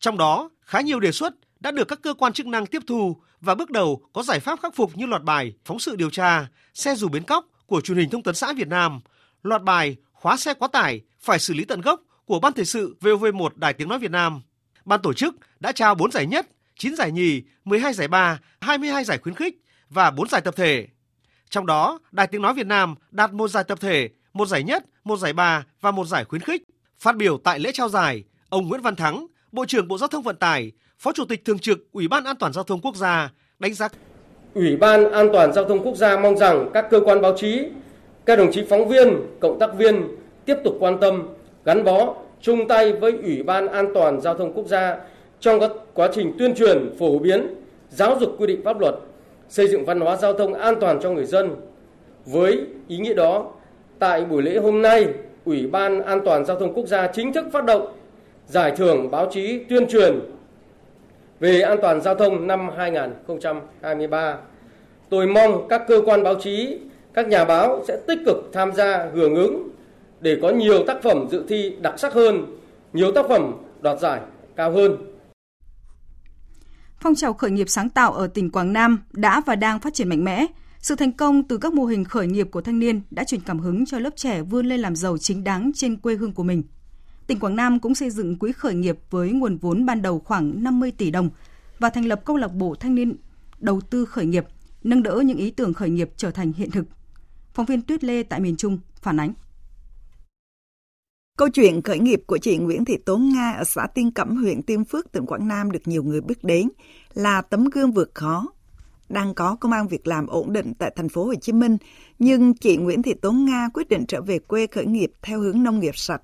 Trong 0.00 0.18
đó, 0.18 0.50
khá 0.60 0.80
nhiều 0.80 1.00
đề 1.00 1.12
xuất 1.12 1.34
đã 1.60 1.70
được 1.70 1.88
các 1.88 1.98
cơ 2.02 2.14
quan 2.14 2.32
chức 2.32 2.46
năng 2.46 2.66
tiếp 2.66 2.82
thu 2.86 3.16
và 3.40 3.54
bước 3.54 3.70
đầu 3.70 4.02
có 4.12 4.22
giải 4.22 4.40
pháp 4.40 4.60
khắc 4.62 4.74
phục 4.74 4.96
như 4.96 5.06
loạt 5.06 5.22
bài 5.22 5.52
phóng 5.64 5.78
sự 5.78 5.96
điều 5.96 6.10
tra, 6.10 6.46
xe 6.74 6.94
dù 6.94 7.08
bến 7.08 7.22
cóc 7.22 7.46
của 7.66 7.80
truyền 7.80 7.98
hình 7.98 8.10
thông 8.10 8.22
tấn 8.22 8.34
xã 8.34 8.52
Việt 8.52 8.68
Nam, 8.68 9.00
loạt 9.42 9.62
bài 9.62 9.96
khóa 10.12 10.36
xe 10.36 10.54
quá 10.54 10.68
tải 10.68 11.00
phải 11.20 11.38
xử 11.38 11.54
lý 11.54 11.64
tận 11.64 11.80
gốc 11.80 12.00
của 12.30 12.40
Ban 12.40 12.52
Thời 12.52 12.64
sự 12.64 12.96
VOV1 13.00 13.48
Đài 13.56 13.72
Tiếng 13.72 13.88
Nói 13.88 13.98
Việt 13.98 14.10
Nam. 14.10 14.42
Ban 14.84 15.02
tổ 15.02 15.12
chức 15.12 15.34
đã 15.60 15.72
trao 15.72 15.94
4 15.94 16.10
giải 16.10 16.26
nhất, 16.26 16.46
9 16.78 16.96
giải 16.96 17.12
nhì, 17.12 17.42
12 17.64 17.92
giải 17.92 18.08
ba, 18.08 18.40
22 18.60 19.04
giải 19.04 19.18
khuyến 19.18 19.34
khích 19.34 19.54
và 19.88 20.10
4 20.10 20.28
giải 20.28 20.40
tập 20.40 20.56
thể. 20.56 20.86
Trong 21.48 21.66
đó, 21.66 21.98
Đài 22.12 22.26
Tiếng 22.26 22.42
Nói 22.42 22.54
Việt 22.54 22.66
Nam 22.66 22.94
đạt 23.10 23.32
một 23.32 23.48
giải 23.48 23.64
tập 23.64 23.80
thể, 23.80 24.08
một 24.32 24.48
giải 24.48 24.62
nhất, 24.62 24.84
một 25.04 25.16
giải 25.16 25.32
ba 25.32 25.64
và 25.80 25.90
một 25.90 26.04
giải 26.04 26.24
khuyến 26.24 26.42
khích. 26.42 26.62
Phát 26.98 27.16
biểu 27.16 27.38
tại 27.44 27.58
lễ 27.58 27.70
trao 27.72 27.88
giải, 27.88 28.24
ông 28.48 28.68
Nguyễn 28.68 28.82
Văn 28.82 28.96
Thắng, 28.96 29.26
Bộ 29.52 29.64
trưởng 29.66 29.88
Bộ 29.88 29.98
Giao 29.98 30.08
thông 30.08 30.22
Vận 30.22 30.36
tải, 30.36 30.72
Phó 30.98 31.12
Chủ 31.12 31.24
tịch 31.24 31.44
Thường 31.44 31.58
trực 31.58 31.92
Ủy 31.92 32.08
ban 32.08 32.24
An 32.24 32.36
toàn 32.36 32.52
Giao 32.52 32.64
thông 32.64 32.80
Quốc 32.80 32.96
gia 32.96 33.30
đánh 33.58 33.74
giá 33.74 33.88
Ủy 34.54 34.76
ban 34.76 35.12
An 35.12 35.28
toàn 35.32 35.52
Giao 35.52 35.64
thông 35.64 35.84
Quốc 35.84 35.96
gia 35.96 36.20
mong 36.20 36.38
rằng 36.38 36.70
các 36.74 36.86
cơ 36.90 37.00
quan 37.04 37.20
báo 37.22 37.36
chí, 37.36 37.62
các 38.26 38.36
đồng 38.36 38.52
chí 38.52 38.64
phóng 38.68 38.88
viên, 38.88 39.16
cộng 39.40 39.58
tác 39.58 39.74
viên 39.74 40.08
tiếp 40.44 40.56
tục 40.64 40.76
quan 40.80 41.00
tâm, 41.00 41.22
gắn 41.64 41.84
bó, 41.84 42.14
chung 42.40 42.68
tay 42.68 42.92
với 42.92 43.12
Ủy 43.22 43.42
ban 43.42 43.68
An 43.68 43.94
toàn 43.94 44.20
Giao 44.20 44.34
thông 44.34 44.52
Quốc 44.52 44.66
gia 44.66 44.96
trong 45.40 45.60
các 45.60 45.70
quá 45.94 46.08
trình 46.12 46.32
tuyên 46.38 46.54
truyền, 46.54 46.90
phổ 46.98 47.18
biến, 47.18 47.46
giáo 47.88 48.16
dục 48.20 48.34
quy 48.38 48.46
định 48.46 48.62
pháp 48.64 48.80
luật, 48.80 48.94
xây 49.48 49.68
dựng 49.68 49.84
văn 49.84 50.00
hóa 50.00 50.16
giao 50.16 50.32
thông 50.32 50.54
an 50.54 50.74
toàn 50.80 51.00
cho 51.02 51.10
người 51.10 51.24
dân. 51.24 51.50
Với 52.26 52.66
ý 52.88 52.98
nghĩa 52.98 53.14
đó, 53.14 53.50
tại 53.98 54.24
buổi 54.24 54.42
lễ 54.42 54.56
hôm 54.56 54.82
nay, 54.82 55.06
Ủy 55.44 55.66
ban 55.66 56.02
An 56.02 56.20
toàn 56.24 56.44
Giao 56.44 56.60
thông 56.60 56.74
Quốc 56.74 56.86
gia 56.86 57.06
chính 57.06 57.32
thức 57.32 57.44
phát 57.52 57.64
động 57.64 57.92
giải 58.46 58.72
thưởng 58.76 59.10
báo 59.10 59.26
chí 59.30 59.64
tuyên 59.68 59.88
truyền 59.88 60.20
về 61.40 61.60
an 61.60 61.78
toàn 61.82 62.00
giao 62.00 62.14
thông 62.14 62.46
năm 62.46 62.70
2023. 62.76 64.38
Tôi 65.08 65.26
mong 65.26 65.68
các 65.68 65.82
cơ 65.88 66.00
quan 66.04 66.22
báo 66.22 66.34
chí, 66.34 66.78
các 67.14 67.28
nhà 67.28 67.44
báo 67.44 67.84
sẽ 67.88 67.98
tích 68.06 68.18
cực 68.26 68.36
tham 68.52 68.72
gia 68.72 69.08
hưởng 69.14 69.34
ứng 69.34 69.69
để 70.20 70.38
có 70.42 70.50
nhiều 70.50 70.84
tác 70.86 70.96
phẩm 71.02 71.26
dự 71.30 71.44
thi 71.48 71.76
đặc 71.80 71.94
sắc 71.98 72.12
hơn, 72.12 72.58
nhiều 72.92 73.12
tác 73.12 73.24
phẩm 73.28 73.52
đoạt 73.80 74.00
giải 74.00 74.20
cao 74.56 74.72
hơn. 74.72 74.96
Phong 77.00 77.14
trào 77.14 77.32
khởi 77.32 77.50
nghiệp 77.50 77.68
sáng 77.68 77.88
tạo 77.88 78.12
ở 78.12 78.26
tỉnh 78.26 78.50
Quảng 78.50 78.72
Nam 78.72 78.98
đã 79.12 79.42
và 79.46 79.56
đang 79.56 79.80
phát 79.80 79.94
triển 79.94 80.08
mạnh 80.08 80.24
mẽ. 80.24 80.46
Sự 80.78 80.96
thành 80.96 81.12
công 81.12 81.42
từ 81.42 81.58
các 81.58 81.72
mô 81.72 81.84
hình 81.84 82.04
khởi 82.04 82.26
nghiệp 82.26 82.48
của 82.50 82.60
thanh 82.60 82.78
niên 82.78 83.00
đã 83.10 83.24
truyền 83.24 83.40
cảm 83.40 83.58
hứng 83.58 83.86
cho 83.86 83.98
lớp 83.98 84.16
trẻ 84.16 84.42
vươn 84.42 84.66
lên 84.66 84.80
làm 84.80 84.96
giàu 84.96 85.18
chính 85.18 85.44
đáng 85.44 85.70
trên 85.74 85.96
quê 85.96 86.14
hương 86.14 86.32
của 86.32 86.42
mình 86.42 86.62
tỉnh 87.30 87.38
Quảng 87.38 87.56
Nam 87.56 87.78
cũng 87.78 87.94
xây 87.94 88.10
dựng 88.10 88.38
quỹ 88.38 88.52
khởi 88.52 88.74
nghiệp 88.74 88.98
với 89.10 89.32
nguồn 89.32 89.56
vốn 89.56 89.86
ban 89.86 90.02
đầu 90.02 90.18
khoảng 90.18 90.62
50 90.64 90.90
tỷ 90.90 91.10
đồng 91.10 91.30
và 91.78 91.90
thành 91.90 92.06
lập 92.06 92.22
câu 92.24 92.36
lạc 92.36 92.48
bộ 92.48 92.74
thanh 92.74 92.94
niên 92.94 93.16
đầu 93.58 93.80
tư 93.80 94.04
khởi 94.04 94.26
nghiệp, 94.26 94.44
nâng 94.82 95.02
đỡ 95.02 95.22
những 95.24 95.38
ý 95.38 95.50
tưởng 95.50 95.74
khởi 95.74 95.90
nghiệp 95.90 96.10
trở 96.16 96.30
thành 96.30 96.52
hiện 96.52 96.70
thực. 96.70 96.84
Phóng 97.54 97.66
viên 97.66 97.82
Tuyết 97.82 98.04
Lê 98.04 98.22
tại 98.22 98.40
miền 98.40 98.56
Trung 98.56 98.78
phản 99.02 99.20
ánh. 99.20 99.32
Câu 101.40 101.48
chuyện 101.48 101.82
khởi 101.82 101.98
nghiệp 101.98 102.22
của 102.26 102.38
chị 102.38 102.56
Nguyễn 102.56 102.84
Thị 102.84 102.96
Tố 102.96 103.16
Nga 103.16 103.52
ở 103.52 103.64
xã 103.64 103.86
Tiên 103.94 104.10
Cẩm, 104.10 104.36
huyện 104.36 104.62
Tiên 104.62 104.84
Phước, 104.84 105.12
tỉnh 105.12 105.26
Quảng 105.26 105.48
Nam 105.48 105.70
được 105.70 105.78
nhiều 105.84 106.02
người 106.02 106.20
biết 106.20 106.44
đến 106.44 106.68
là 107.14 107.42
tấm 107.42 107.64
gương 107.64 107.92
vượt 107.92 108.10
khó. 108.14 108.46
Đang 109.08 109.34
có 109.34 109.56
công 109.60 109.72
an 109.72 109.88
việc 109.88 110.06
làm 110.06 110.26
ổn 110.26 110.52
định 110.52 110.72
tại 110.78 110.92
thành 110.96 111.08
phố 111.08 111.24
Hồ 111.24 111.34
Chí 111.34 111.52
Minh, 111.52 111.76
nhưng 112.18 112.54
chị 112.54 112.76
Nguyễn 112.76 113.02
Thị 113.02 113.14
Tố 113.14 113.32
Nga 113.32 113.68
quyết 113.74 113.88
định 113.88 114.06
trở 114.06 114.22
về 114.22 114.38
quê 114.38 114.66
khởi 114.66 114.86
nghiệp 114.86 115.12
theo 115.22 115.40
hướng 115.40 115.62
nông 115.62 115.80
nghiệp 115.80 115.96
sạch. 115.96 116.22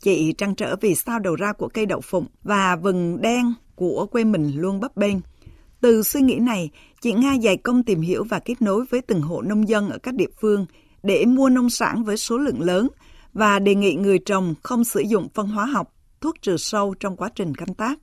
Chị 0.00 0.32
trăn 0.38 0.54
trở 0.54 0.76
vì 0.80 0.94
sao 0.94 1.18
đầu 1.18 1.36
ra 1.36 1.52
của 1.52 1.68
cây 1.68 1.86
đậu 1.86 2.00
phụng 2.00 2.26
và 2.42 2.76
vừng 2.76 3.20
đen 3.20 3.54
của 3.74 4.06
quê 4.06 4.24
mình 4.24 4.52
luôn 4.56 4.80
bấp 4.80 4.96
bênh. 4.96 5.16
Từ 5.80 6.02
suy 6.02 6.20
nghĩ 6.20 6.34
này, 6.34 6.70
chị 7.00 7.12
Nga 7.12 7.36
dày 7.42 7.56
công 7.56 7.82
tìm 7.82 8.00
hiểu 8.00 8.24
và 8.24 8.38
kết 8.38 8.62
nối 8.62 8.84
với 8.90 9.02
từng 9.02 9.20
hộ 9.20 9.42
nông 9.42 9.68
dân 9.68 9.90
ở 9.90 9.98
các 9.98 10.14
địa 10.14 10.30
phương 10.40 10.66
để 11.02 11.24
mua 11.24 11.48
nông 11.48 11.70
sản 11.70 12.04
với 12.04 12.16
số 12.16 12.38
lượng 12.38 12.60
lớn 12.60 12.88
và 13.36 13.58
đề 13.58 13.74
nghị 13.74 13.94
người 13.94 14.18
trồng 14.18 14.54
không 14.62 14.84
sử 14.84 15.00
dụng 15.00 15.28
phân 15.34 15.46
hóa 15.46 15.66
học, 15.66 15.94
thuốc 16.20 16.34
trừ 16.42 16.56
sâu 16.56 16.94
trong 17.00 17.16
quá 17.16 17.30
trình 17.34 17.54
canh 17.54 17.74
tác. 17.74 17.98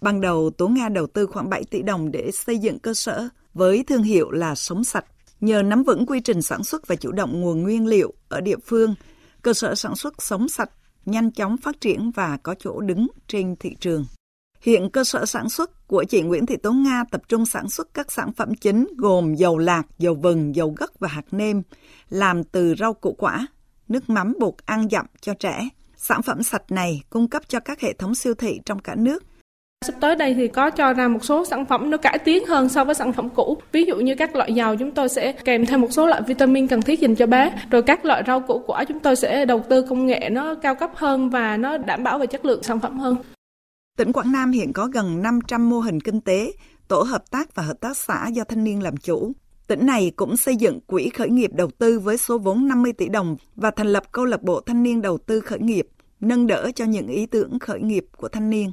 Ban 0.00 0.20
đầu, 0.20 0.50
Tố 0.50 0.68
Nga 0.68 0.88
đầu 0.88 1.06
tư 1.06 1.26
khoảng 1.26 1.50
7 1.50 1.64
tỷ 1.64 1.82
đồng 1.82 2.10
để 2.10 2.30
xây 2.32 2.58
dựng 2.58 2.78
cơ 2.78 2.94
sở 2.94 3.28
với 3.54 3.84
thương 3.86 4.02
hiệu 4.02 4.30
là 4.30 4.54
Sống 4.54 4.84
Sạch. 4.84 5.04
Nhờ 5.40 5.62
nắm 5.62 5.82
vững 5.82 6.06
quy 6.06 6.20
trình 6.20 6.42
sản 6.42 6.64
xuất 6.64 6.86
và 6.86 6.96
chủ 6.96 7.12
động 7.12 7.40
nguồn 7.40 7.62
nguyên 7.62 7.86
liệu 7.86 8.14
ở 8.28 8.40
địa 8.40 8.56
phương, 8.66 8.94
cơ 9.42 9.54
sở 9.54 9.74
sản 9.74 9.96
xuất 9.96 10.22
Sống 10.22 10.48
Sạch 10.48 10.70
nhanh 11.04 11.30
chóng 11.30 11.56
phát 11.56 11.80
triển 11.80 12.10
và 12.10 12.38
có 12.42 12.54
chỗ 12.58 12.80
đứng 12.80 13.06
trên 13.28 13.56
thị 13.56 13.76
trường. 13.80 14.04
Hiện 14.60 14.90
cơ 14.90 15.04
sở 15.04 15.26
sản 15.26 15.48
xuất 15.48 15.88
của 15.88 16.04
chị 16.04 16.22
Nguyễn 16.22 16.46
Thị 16.46 16.56
Tố 16.56 16.72
Nga 16.72 17.04
tập 17.10 17.22
trung 17.28 17.46
sản 17.46 17.68
xuất 17.68 17.94
các 17.94 18.12
sản 18.12 18.32
phẩm 18.32 18.54
chính 18.54 18.86
gồm 18.96 19.34
dầu 19.34 19.58
lạc, 19.58 19.86
dầu 19.98 20.14
vừng, 20.14 20.56
dầu 20.56 20.74
gấc 20.78 21.00
và 21.00 21.08
hạt 21.08 21.24
nêm, 21.30 21.62
làm 22.08 22.44
từ 22.44 22.74
rau 22.78 22.94
củ 22.94 23.12
quả, 23.12 23.46
nước 23.88 24.10
mắm 24.10 24.34
bột 24.40 24.54
ăn 24.64 24.88
dặm 24.90 25.06
cho 25.20 25.34
trẻ. 25.34 25.68
Sản 25.96 26.22
phẩm 26.22 26.42
sạch 26.42 26.70
này 26.70 27.02
cung 27.10 27.28
cấp 27.28 27.42
cho 27.48 27.60
các 27.60 27.80
hệ 27.80 27.92
thống 27.92 28.14
siêu 28.14 28.34
thị 28.34 28.60
trong 28.64 28.78
cả 28.78 28.94
nước 28.94 29.22
Sắp 29.84 29.94
tới 30.00 30.16
đây 30.16 30.34
thì 30.34 30.48
có 30.48 30.70
cho 30.70 30.92
ra 30.92 31.08
một 31.08 31.24
số 31.24 31.44
sản 31.44 31.66
phẩm 31.66 31.90
nó 31.90 31.96
cải 31.96 32.18
tiến 32.18 32.46
hơn 32.46 32.68
so 32.68 32.84
với 32.84 32.94
sản 32.94 33.12
phẩm 33.12 33.28
cũ. 33.28 33.58
Ví 33.72 33.84
dụ 33.84 33.96
như 33.96 34.14
các 34.14 34.36
loại 34.36 34.52
dầu 34.52 34.76
chúng 34.76 34.90
tôi 34.90 35.08
sẽ 35.08 35.32
kèm 35.32 35.66
thêm 35.66 35.80
một 35.80 35.88
số 35.90 36.06
loại 36.06 36.22
vitamin 36.26 36.68
cần 36.68 36.82
thiết 36.82 37.00
dành 37.00 37.14
cho 37.14 37.26
bé. 37.26 37.52
Rồi 37.70 37.82
các 37.82 38.04
loại 38.04 38.22
rau 38.26 38.40
củ 38.40 38.62
quả 38.66 38.84
chúng 38.84 39.00
tôi 39.00 39.16
sẽ 39.16 39.44
đầu 39.44 39.64
tư 39.68 39.82
công 39.88 40.06
nghệ 40.06 40.28
nó 40.32 40.54
cao 40.54 40.74
cấp 40.74 40.90
hơn 40.94 41.30
và 41.30 41.56
nó 41.56 41.76
đảm 41.76 42.04
bảo 42.04 42.18
về 42.18 42.26
chất 42.26 42.44
lượng 42.44 42.62
sản 42.62 42.80
phẩm 42.80 42.98
hơn. 42.98 43.16
Tỉnh 43.98 44.12
Quảng 44.12 44.32
Nam 44.32 44.50
hiện 44.50 44.72
có 44.72 44.86
gần 44.86 45.22
500 45.22 45.70
mô 45.70 45.80
hình 45.80 46.00
kinh 46.00 46.20
tế, 46.20 46.52
tổ 46.88 47.02
hợp 47.02 47.30
tác 47.30 47.54
và 47.54 47.62
hợp 47.62 47.80
tác 47.80 47.96
xã 47.96 48.28
do 48.28 48.44
thanh 48.44 48.64
niên 48.64 48.82
làm 48.82 48.96
chủ. 48.96 49.32
Tỉnh 49.66 49.86
này 49.86 50.12
cũng 50.16 50.36
xây 50.36 50.56
dựng 50.56 50.80
quỹ 50.80 51.08
khởi 51.08 51.28
nghiệp 51.28 51.50
đầu 51.54 51.70
tư 51.78 51.98
với 51.98 52.16
số 52.16 52.38
vốn 52.38 52.68
50 52.68 52.92
tỷ 52.92 53.08
đồng 53.08 53.36
và 53.56 53.70
thành 53.70 53.86
lập 53.86 54.02
câu 54.12 54.24
lạc 54.24 54.42
bộ 54.42 54.60
thanh 54.60 54.82
niên 54.82 55.02
đầu 55.02 55.18
tư 55.18 55.40
khởi 55.40 55.58
nghiệp, 55.58 55.88
nâng 56.20 56.46
đỡ 56.46 56.70
cho 56.74 56.84
những 56.84 57.06
ý 57.06 57.26
tưởng 57.26 57.58
khởi 57.58 57.80
nghiệp 57.80 58.06
của 58.16 58.28
thanh 58.28 58.50
niên. 58.50 58.72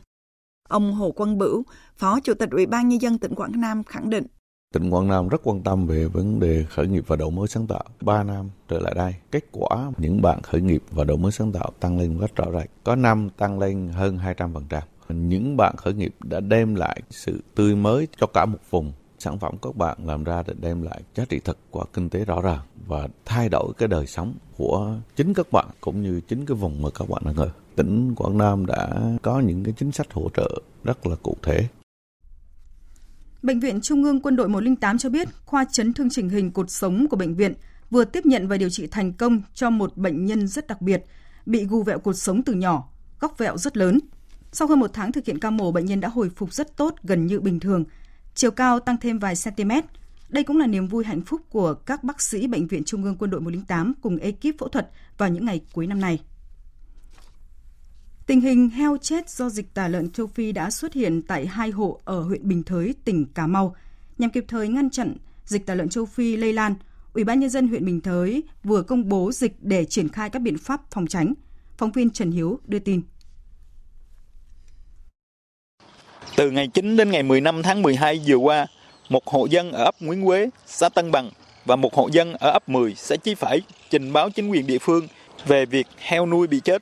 Ông 0.69 0.93
Hồ 0.93 1.11
Quang 1.11 1.37
Bửu, 1.37 1.63
Phó 1.97 2.19
Chủ 2.19 2.33
tịch 2.33 2.49
Ủy 2.51 2.65
ban 2.65 2.89
Nhân 2.89 3.01
dân 3.01 3.17
tỉnh 3.17 3.35
Quảng 3.35 3.51
Nam 3.61 3.83
khẳng 3.83 4.09
định. 4.09 4.25
Tỉnh 4.73 4.89
Quảng 4.89 5.07
Nam 5.07 5.27
rất 5.27 5.41
quan 5.43 5.63
tâm 5.63 5.87
về 5.87 6.05
vấn 6.05 6.39
đề 6.39 6.65
khởi 6.69 6.87
nghiệp 6.87 7.03
và 7.07 7.15
đổi 7.15 7.31
mới 7.31 7.47
sáng 7.47 7.67
tạo. 7.67 7.83
Ba 8.01 8.23
năm 8.23 8.49
trở 8.67 8.79
lại 8.79 8.93
đây, 8.95 9.15
kết 9.31 9.45
quả 9.51 9.91
những 9.97 10.21
bạn 10.21 10.41
khởi 10.41 10.61
nghiệp 10.61 10.83
và 10.91 11.03
đổi 11.03 11.17
mới 11.17 11.31
sáng 11.31 11.51
tạo 11.51 11.71
tăng 11.79 11.99
lên 11.99 12.19
rất 12.19 12.35
rõ 12.35 12.45
rệt. 12.53 12.69
Có 12.83 12.95
năm 12.95 13.29
tăng 13.37 13.59
lên 13.59 13.89
hơn 13.93 14.19
200%. 14.37 14.81
Những 15.09 15.57
bạn 15.57 15.75
khởi 15.77 15.93
nghiệp 15.93 16.15
đã 16.23 16.39
đem 16.39 16.75
lại 16.75 17.01
sự 17.09 17.41
tươi 17.55 17.75
mới 17.75 18.07
cho 18.17 18.27
cả 18.27 18.45
một 18.45 18.59
vùng. 18.69 18.91
Sản 19.21 19.39
phẩm 19.39 19.55
các 19.61 19.75
bạn 19.75 19.97
làm 20.05 20.23
ra 20.23 20.43
để 20.47 20.53
đem 20.61 20.81
lại 20.81 21.01
giá 21.15 21.25
trị 21.25 21.39
thực 21.39 21.57
của 21.71 21.85
kinh 21.93 22.09
tế 22.09 22.25
rõ 22.25 22.41
ràng 22.41 22.59
và 22.87 23.07
thay 23.25 23.49
đổi 23.49 23.73
cái 23.77 23.87
đời 23.87 24.07
sống 24.07 24.33
của 24.57 24.95
chính 25.15 25.33
các 25.33 25.51
bạn 25.51 25.65
cũng 25.81 26.01
như 26.01 26.21
chính 26.27 26.45
cái 26.45 26.55
vùng 26.55 26.81
mà 26.81 26.89
các 26.99 27.09
bạn 27.09 27.21
đang 27.25 27.35
ở 27.35 27.49
tỉnh 27.75 28.15
Quảng 28.15 28.37
Nam 28.37 28.65
đã 28.65 28.89
có 29.21 29.39
những 29.39 29.63
cái 29.63 29.73
chính 29.77 29.91
sách 29.91 30.07
hỗ 30.11 30.29
trợ 30.33 30.61
rất 30.83 31.07
là 31.07 31.15
cụ 31.15 31.35
thể. 31.43 31.67
Bệnh 33.41 33.59
viện 33.59 33.81
Trung 33.81 34.03
ương 34.03 34.21
Quân 34.21 34.35
đội 34.35 34.49
108 34.49 34.97
cho 34.97 35.09
biết 35.09 35.27
khoa 35.45 35.65
chấn 35.71 35.93
thương 35.93 36.09
chỉnh 36.09 36.29
hình 36.29 36.51
cột 36.51 36.71
sống 36.71 37.07
của 37.07 37.17
bệnh 37.17 37.35
viện 37.35 37.53
vừa 37.89 38.05
tiếp 38.05 38.25
nhận 38.25 38.47
và 38.47 38.57
điều 38.57 38.69
trị 38.69 38.87
thành 38.87 39.13
công 39.13 39.41
cho 39.53 39.69
một 39.69 39.97
bệnh 39.97 40.25
nhân 40.25 40.47
rất 40.47 40.67
đặc 40.67 40.81
biệt, 40.81 41.05
bị 41.45 41.65
gù 41.65 41.83
vẹo 41.83 41.99
cột 41.99 42.17
sống 42.17 42.41
từ 42.43 42.53
nhỏ, 42.53 42.89
góc 43.19 43.37
vẹo 43.37 43.57
rất 43.57 43.77
lớn. 43.77 43.99
Sau 44.51 44.67
hơn 44.67 44.79
một 44.79 44.89
tháng 44.93 45.11
thực 45.11 45.25
hiện 45.25 45.39
ca 45.39 45.49
mổ, 45.49 45.71
bệnh 45.71 45.85
nhân 45.85 45.99
đã 45.99 46.07
hồi 46.07 46.29
phục 46.29 46.53
rất 46.53 46.77
tốt, 46.77 46.95
gần 47.03 47.27
như 47.27 47.39
bình 47.39 47.59
thường. 47.59 47.83
Chiều 48.35 48.51
cao 48.51 48.79
tăng 48.79 48.97
thêm 48.97 49.19
vài 49.19 49.33
cm. 49.43 49.71
Đây 50.29 50.43
cũng 50.43 50.57
là 50.57 50.67
niềm 50.67 50.87
vui 50.87 51.03
hạnh 51.03 51.21
phúc 51.21 51.41
của 51.49 51.73
các 51.73 52.03
bác 52.03 52.21
sĩ 52.21 52.47
Bệnh 52.47 52.67
viện 52.67 52.83
Trung 52.83 53.03
ương 53.03 53.15
Quân 53.19 53.31
đội 53.31 53.41
108 53.41 53.93
cùng 54.01 54.17
ekip 54.17 54.59
phẫu 54.59 54.69
thuật 54.69 54.89
vào 55.17 55.29
những 55.29 55.45
ngày 55.45 55.61
cuối 55.73 55.87
năm 55.87 56.01
này. 56.01 56.19
Tình 58.27 58.41
hình 58.41 58.69
heo 58.69 58.97
chết 58.97 59.29
do 59.29 59.49
dịch 59.49 59.73
tả 59.73 59.87
lợn 59.87 60.09
châu 60.09 60.27
Phi 60.27 60.51
đã 60.51 60.69
xuất 60.69 60.93
hiện 60.93 61.21
tại 61.21 61.47
hai 61.47 61.69
hộ 61.69 61.99
ở 62.05 62.21
huyện 62.21 62.47
Bình 62.47 62.63
Thới, 62.63 62.95
tỉnh 63.05 63.25
Cà 63.25 63.47
Mau. 63.47 63.75
Nhằm 64.17 64.29
kịp 64.29 64.45
thời 64.47 64.67
ngăn 64.67 64.89
chặn 64.89 65.15
dịch 65.45 65.65
tả 65.65 65.75
lợn 65.75 65.89
châu 65.89 66.05
Phi 66.05 66.37
lây 66.37 66.53
lan, 66.53 66.75
Ủy 67.13 67.23
ban 67.23 67.39
nhân 67.39 67.49
dân 67.49 67.67
huyện 67.67 67.85
Bình 67.85 68.01
Thới 68.01 68.43
vừa 68.63 68.81
công 68.81 69.09
bố 69.09 69.31
dịch 69.31 69.55
để 69.61 69.85
triển 69.85 70.09
khai 70.09 70.29
các 70.29 70.41
biện 70.41 70.57
pháp 70.57 70.81
phòng 70.91 71.07
tránh. 71.07 71.33
Phóng 71.77 71.91
viên 71.91 72.09
Trần 72.09 72.31
Hiếu 72.31 72.59
đưa 72.67 72.79
tin. 72.79 73.01
Từ 76.41 76.51
ngày 76.51 76.67
9 76.67 76.97
đến 76.97 77.11
ngày 77.11 77.23
15 77.23 77.63
tháng 77.63 77.81
12 77.81 78.21
vừa 78.25 78.35
qua, 78.35 78.67
một 79.09 79.27
hộ 79.27 79.45
dân 79.45 79.71
ở 79.71 79.83
ấp 79.83 79.95
Nguyễn 79.99 80.25
Quế, 80.25 80.49
xã 80.65 80.89
Tân 80.89 81.11
Bằng 81.11 81.29
và 81.65 81.75
một 81.75 81.93
hộ 81.93 82.09
dân 82.11 82.33
ở 82.33 82.49
ấp 82.49 82.69
10, 82.69 82.95
xã 82.95 83.15
Chí 83.15 83.35
Phải 83.35 83.61
trình 83.89 84.13
báo 84.13 84.29
chính 84.29 84.49
quyền 84.49 84.67
địa 84.67 84.77
phương 84.77 85.07
về 85.45 85.65
việc 85.65 85.87
heo 85.97 86.25
nuôi 86.25 86.47
bị 86.47 86.59
chết. 86.59 86.81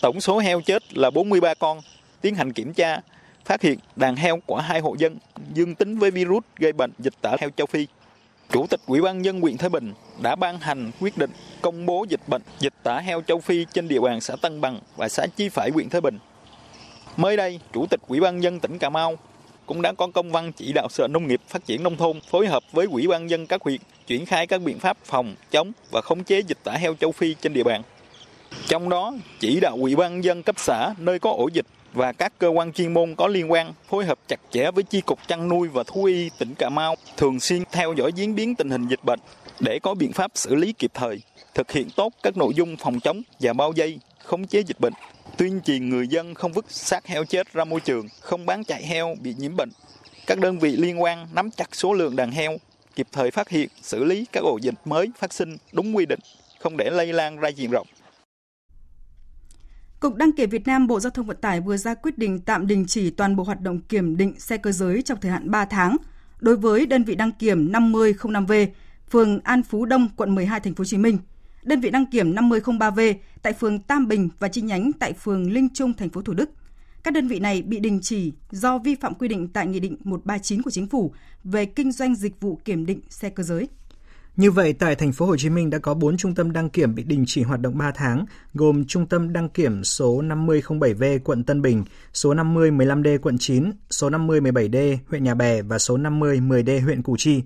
Tổng 0.00 0.20
số 0.20 0.38
heo 0.38 0.60
chết 0.60 0.96
là 0.96 1.10
43 1.10 1.54
con. 1.54 1.80
Tiến 2.20 2.34
hành 2.34 2.52
kiểm 2.52 2.72
tra, 2.72 3.00
phát 3.44 3.62
hiện 3.62 3.78
đàn 3.96 4.16
heo 4.16 4.40
của 4.46 4.56
hai 4.56 4.80
hộ 4.80 4.94
dân 4.98 5.16
dương 5.54 5.74
tính 5.74 5.98
với 5.98 6.10
virus 6.10 6.44
gây 6.56 6.72
bệnh 6.72 6.90
dịch 6.98 7.14
tả 7.20 7.36
heo 7.40 7.50
châu 7.50 7.66
Phi. 7.66 7.86
Chủ 8.52 8.66
tịch 8.66 8.80
Ủy 8.86 9.00
ban 9.00 9.22
nhân 9.22 9.40
huyện 9.40 9.56
Thái 9.56 9.68
Bình 9.68 9.92
đã 10.22 10.34
ban 10.36 10.58
hành 10.58 10.90
quyết 11.00 11.18
định 11.18 11.30
công 11.62 11.86
bố 11.86 12.06
dịch 12.08 12.28
bệnh 12.28 12.42
dịch 12.58 12.74
tả 12.82 12.98
heo 12.98 13.22
châu 13.22 13.40
Phi 13.40 13.66
trên 13.72 13.88
địa 13.88 14.00
bàn 14.00 14.20
xã 14.20 14.36
Tân 14.42 14.60
Bằng 14.60 14.80
và 14.96 15.08
xã 15.08 15.26
Chí 15.36 15.48
Phải 15.48 15.70
huyện 15.70 15.88
Thái 15.88 16.00
Bình. 16.00 16.18
Mới 17.16 17.36
đây, 17.36 17.60
Chủ 17.72 17.86
tịch 17.86 18.00
Ủy 18.08 18.20
ban 18.20 18.42
dân 18.42 18.60
tỉnh 18.60 18.78
Cà 18.78 18.90
Mau 18.90 19.16
cũng 19.66 19.82
đã 19.82 19.92
có 19.92 20.06
công 20.06 20.32
văn 20.32 20.52
chỉ 20.52 20.72
đạo 20.72 20.88
Sở 20.90 21.08
Nông 21.08 21.28
nghiệp 21.28 21.40
Phát 21.48 21.66
triển 21.66 21.82
Nông 21.82 21.96
thôn 21.96 22.20
phối 22.20 22.46
hợp 22.46 22.62
với 22.72 22.86
Ủy 22.90 23.06
ban 23.06 23.30
dân 23.30 23.46
các 23.46 23.62
huyện 23.62 23.80
triển 24.06 24.26
khai 24.26 24.46
các 24.46 24.62
biện 24.62 24.78
pháp 24.78 24.96
phòng, 25.04 25.34
chống 25.50 25.72
và 25.90 26.00
khống 26.00 26.24
chế 26.24 26.40
dịch 26.40 26.58
tả 26.64 26.72
heo 26.72 26.94
châu 26.94 27.12
Phi 27.12 27.34
trên 27.34 27.52
địa 27.52 27.62
bàn. 27.62 27.82
Trong 28.68 28.88
đó, 28.88 29.12
chỉ 29.40 29.60
đạo 29.60 29.76
Ủy 29.80 29.96
ban 29.96 30.24
dân 30.24 30.42
cấp 30.42 30.56
xã 30.58 30.94
nơi 30.98 31.18
có 31.18 31.30
ổ 31.30 31.48
dịch 31.52 31.66
và 31.92 32.12
các 32.12 32.32
cơ 32.38 32.48
quan 32.48 32.72
chuyên 32.72 32.94
môn 32.94 33.14
có 33.14 33.26
liên 33.26 33.52
quan 33.52 33.72
phối 33.88 34.04
hợp 34.04 34.18
chặt 34.28 34.40
chẽ 34.50 34.70
với 34.70 34.84
Chi 34.84 35.00
cục 35.00 35.18
chăn 35.28 35.48
nuôi 35.48 35.68
và 35.68 35.82
thú 35.82 36.04
y 36.04 36.30
tỉnh 36.38 36.54
Cà 36.54 36.68
Mau 36.68 36.94
thường 37.16 37.40
xuyên 37.40 37.62
theo 37.72 37.92
dõi 37.92 38.12
diễn 38.12 38.34
biến 38.34 38.54
tình 38.54 38.70
hình 38.70 38.88
dịch 38.88 39.04
bệnh 39.04 39.20
để 39.60 39.78
có 39.82 39.94
biện 39.94 40.12
pháp 40.12 40.30
xử 40.34 40.54
lý 40.54 40.72
kịp 40.72 40.90
thời, 40.94 41.22
thực 41.54 41.72
hiện 41.72 41.88
tốt 41.96 42.12
các 42.22 42.36
nội 42.36 42.54
dung 42.54 42.76
phòng 42.76 43.00
chống 43.00 43.22
và 43.40 43.52
bao 43.52 43.72
dây, 43.72 43.98
khống 44.24 44.46
chế 44.46 44.60
dịch 44.60 44.80
bệnh, 44.80 44.92
tuyên 45.36 45.60
truyền 45.64 45.88
người 45.88 46.08
dân 46.08 46.34
không 46.34 46.52
vứt 46.52 46.64
xác 46.68 47.06
heo 47.06 47.24
chết 47.24 47.52
ra 47.52 47.64
môi 47.64 47.80
trường, 47.80 48.06
không 48.20 48.46
bán 48.46 48.64
chạy 48.64 48.86
heo 48.86 49.16
bị 49.20 49.34
nhiễm 49.38 49.56
bệnh. 49.56 49.70
Các 50.26 50.38
đơn 50.38 50.58
vị 50.58 50.76
liên 50.76 51.02
quan 51.02 51.26
nắm 51.32 51.50
chặt 51.50 51.68
số 51.72 51.92
lượng 51.92 52.16
đàn 52.16 52.30
heo, 52.30 52.56
kịp 52.94 53.06
thời 53.12 53.30
phát 53.30 53.48
hiện, 53.48 53.68
xử 53.82 54.04
lý 54.04 54.26
các 54.32 54.40
ổ 54.44 54.58
dịch 54.62 54.74
mới 54.84 55.10
phát 55.18 55.32
sinh 55.32 55.56
đúng 55.72 55.96
quy 55.96 56.06
định, 56.06 56.20
không 56.60 56.76
để 56.76 56.90
lây 56.90 57.12
lan 57.12 57.36
ra 57.36 57.48
diện 57.48 57.70
rộng. 57.70 57.86
Cục 60.00 60.14
Đăng 60.14 60.32
kiểm 60.32 60.50
Việt 60.50 60.66
Nam 60.66 60.86
Bộ 60.86 61.00
Giao 61.00 61.10
thông 61.10 61.26
Vận 61.26 61.36
tải 61.36 61.60
vừa 61.60 61.76
ra 61.76 61.94
quyết 61.94 62.18
định 62.18 62.40
tạm 62.40 62.66
đình 62.66 62.84
chỉ 62.88 63.10
toàn 63.10 63.36
bộ 63.36 63.44
hoạt 63.44 63.60
động 63.60 63.80
kiểm 63.80 64.16
định 64.16 64.40
xe 64.40 64.56
cơ 64.56 64.72
giới 64.72 65.02
trong 65.02 65.20
thời 65.20 65.30
hạn 65.30 65.50
3 65.50 65.64
tháng 65.64 65.96
đối 66.40 66.56
với 66.56 66.86
đơn 66.86 67.04
vị 67.04 67.14
đăng 67.14 67.32
kiểm 67.32 67.72
5005V, 67.72 68.66
phường 69.10 69.40
An 69.40 69.62
Phú 69.62 69.84
Đông, 69.84 70.08
quận 70.16 70.34
12, 70.34 70.60
thành 70.60 70.74
phố 70.74 70.80
Hồ 70.80 70.84
Chí 70.84 70.98
Minh, 70.98 71.18
đơn 71.64 71.80
vị 71.80 71.90
đăng 71.90 72.06
kiểm 72.06 72.34
5003V 72.34 73.14
tại 73.42 73.52
phường 73.52 73.80
Tam 73.80 74.08
Bình 74.08 74.28
và 74.38 74.48
chi 74.48 74.60
nhánh 74.60 74.90
tại 74.92 75.12
phường 75.12 75.52
Linh 75.52 75.68
Trung, 75.74 75.92
thành 75.94 76.08
phố 76.08 76.22
Thủ 76.22 76.34
Đức. 76.34 76.50
Các 77.04 77.14
đơn 77.14 77.28
vị 77.28 77.38
này 77.38 77.62
bị 77.62 77.78
đình 77.78 78.00
chỉ 78.02 78.32
do 78.50 78.78
vi 78.78 78.94
phạm 78.94 79.14
quy 79.14 79.28
định 79.28 79.48
tại 79.48 79.66
Nghị 79.66 79.80
định 79.80 79.96
139 80.04 80.62
của 80.62 80.70
Chính 80.70 80.86
phủ 80.86 81.14
về 81.44 81.64
kinh 81.64 81.92
doanh 81.92 82.14
dịch 82.14 82.40
vụ 82.40 82.60
kiểm 82.64 82.86
định 82.86 83.00
xe 83.08 83.30
cơ 83.30 83.42
giới. 83.42 83.68
Như 84.36 84.50
vậy, 84.50 84.72
tại 84.72 84.94
thành 84.94 85.12
phố 85.12 85.26
Hồ 85.26 85.36
Chí 85.36 85.50
Minh 85.50 85.70
đã 85.70 85.78
có 85.78 85.94
4 85.94 86.16
trung 86.16 86.34
tâm 86.34 86.52
đăng 86.52 86.70
kiểm 86.70 86.94
bị 86.94 87.04
đình 87.04 87.24
chỉ 87.26 87.42
hoạt 87.42 87.60
động 87.60 87.78
3 87.78 87.92
tháng, 87.94 88.24
gồm 88.54 88.84
Trung 88.84 89.06
tâm 89.06 89.32
đăng 89.32 89.48
kiểm 89.48 89.84
số 89.84 90.22
5007V 90.22 91.18
quận 91.24 91.44
Tân 91.44 91.62
Bình, 91.62 91.84
số 92.12 92.34
5015D 92.34 93.18
quận 93.18 93.38
9, 93.38 93.70
số 93.90 94.10
5017D 94.10 94.96
huyện 95.08 95.24
Nhà 95.24 95.34
Bè 95.34 95.62
và 95.62 95.78
số 95.78 95.98
5010D 95.98 96.82
huyện 96.84 97.02
Củ 97.02 97.16
Chi. 97.16 97.42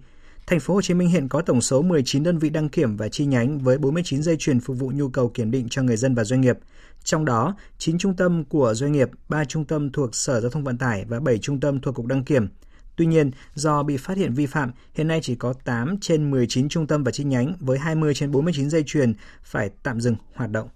Thành 0.46 0.60
phố 0.60 0.74
Hồ 0.74 0.82
Chí 0.82 0.94
Minh 0.94 1.08
hiện 1.08 1.28
có 1.28 1.42
tổng 1.42 1.60
số 1.60 1.82
19 1.82 2.22
đơn 2.22 2.38
vị 2.38 2.50
đăng 2.50 2.68
kiểm 2.68 2.96
và 2.96 3.08
chi 3.08 3.26
nhánh 3.26 3.58
với 3.58 3.78
49 3.78 4.22
dây 4.22 4.36
chuyền 4.38 4.60
phục 4.60 4.78
vụ 4.78 4.92
nhu 4.94 5.08
cầu 5.08 5.28
kiểm 5.28 5.50
định 5.50 5.66
cho 5.70 5.82
người 5.82 5.96
dân 5.96 6.14
và 6.14 6.24
doanh 6.24 6.40
nghiệp. 6.40 6.58
Trong 7.04 7.24
đó, 7.24 7.56
9 7.78 7.98
trung 7.98 8.16
tâm 8.16 8.44
của 8.44 8.74
doanh 8.74 8.92
nghiệp, 8.92 9.10
3 9.28 9.44
trung 9.44 9.64
tâm 9.64 9.92
thuộc 9.92 10.14
Sở 10.14 10.40
Giao 10.40 10.50
thông 10.50 10.64
Vận 10.64 10.78
tải 10.78 11.04
và 11.08 11.20
7 11.20 11.38
trung 11.38 11.60
tâm 11.60 11.80
thuộc 11.80 11.94
Cục 11.94 12.06
Đăng 12.06 12.24
kiểm. 12.24 12.48
Tuy 12.96 13.06
nhiên, 13.06 13.30
do 13.54 13.82
bị 13.82 13.96
phát 13.96 14.16
hiện 14.16 14.34
vi 14.34 14.46
phạm, 14.46 14.72
hiện 14.94 15.08
nay 15.08 15.20
chỉ 15.22 15.34
có 15.34 15.52
8 15.64 15.96
trên 16.00 16.30
19 16.30 16.68
trung 16.68 16.86
tâm 16.86 17.04
và 17.04 17.10
chi 17.10 17.24
nhánh 17.24 17.54
với 17.60 17.78
20 17.78 18.14
trên 18.14 18.30
49 18.30 18.70
dây 18.70 18.82
chuyền 18.86 19.14
phải 19.42 19.70
tạm 19.82 20.00
dừng 20.00 20.16
hoạt 20.34 20.50
động. 20.50 20.68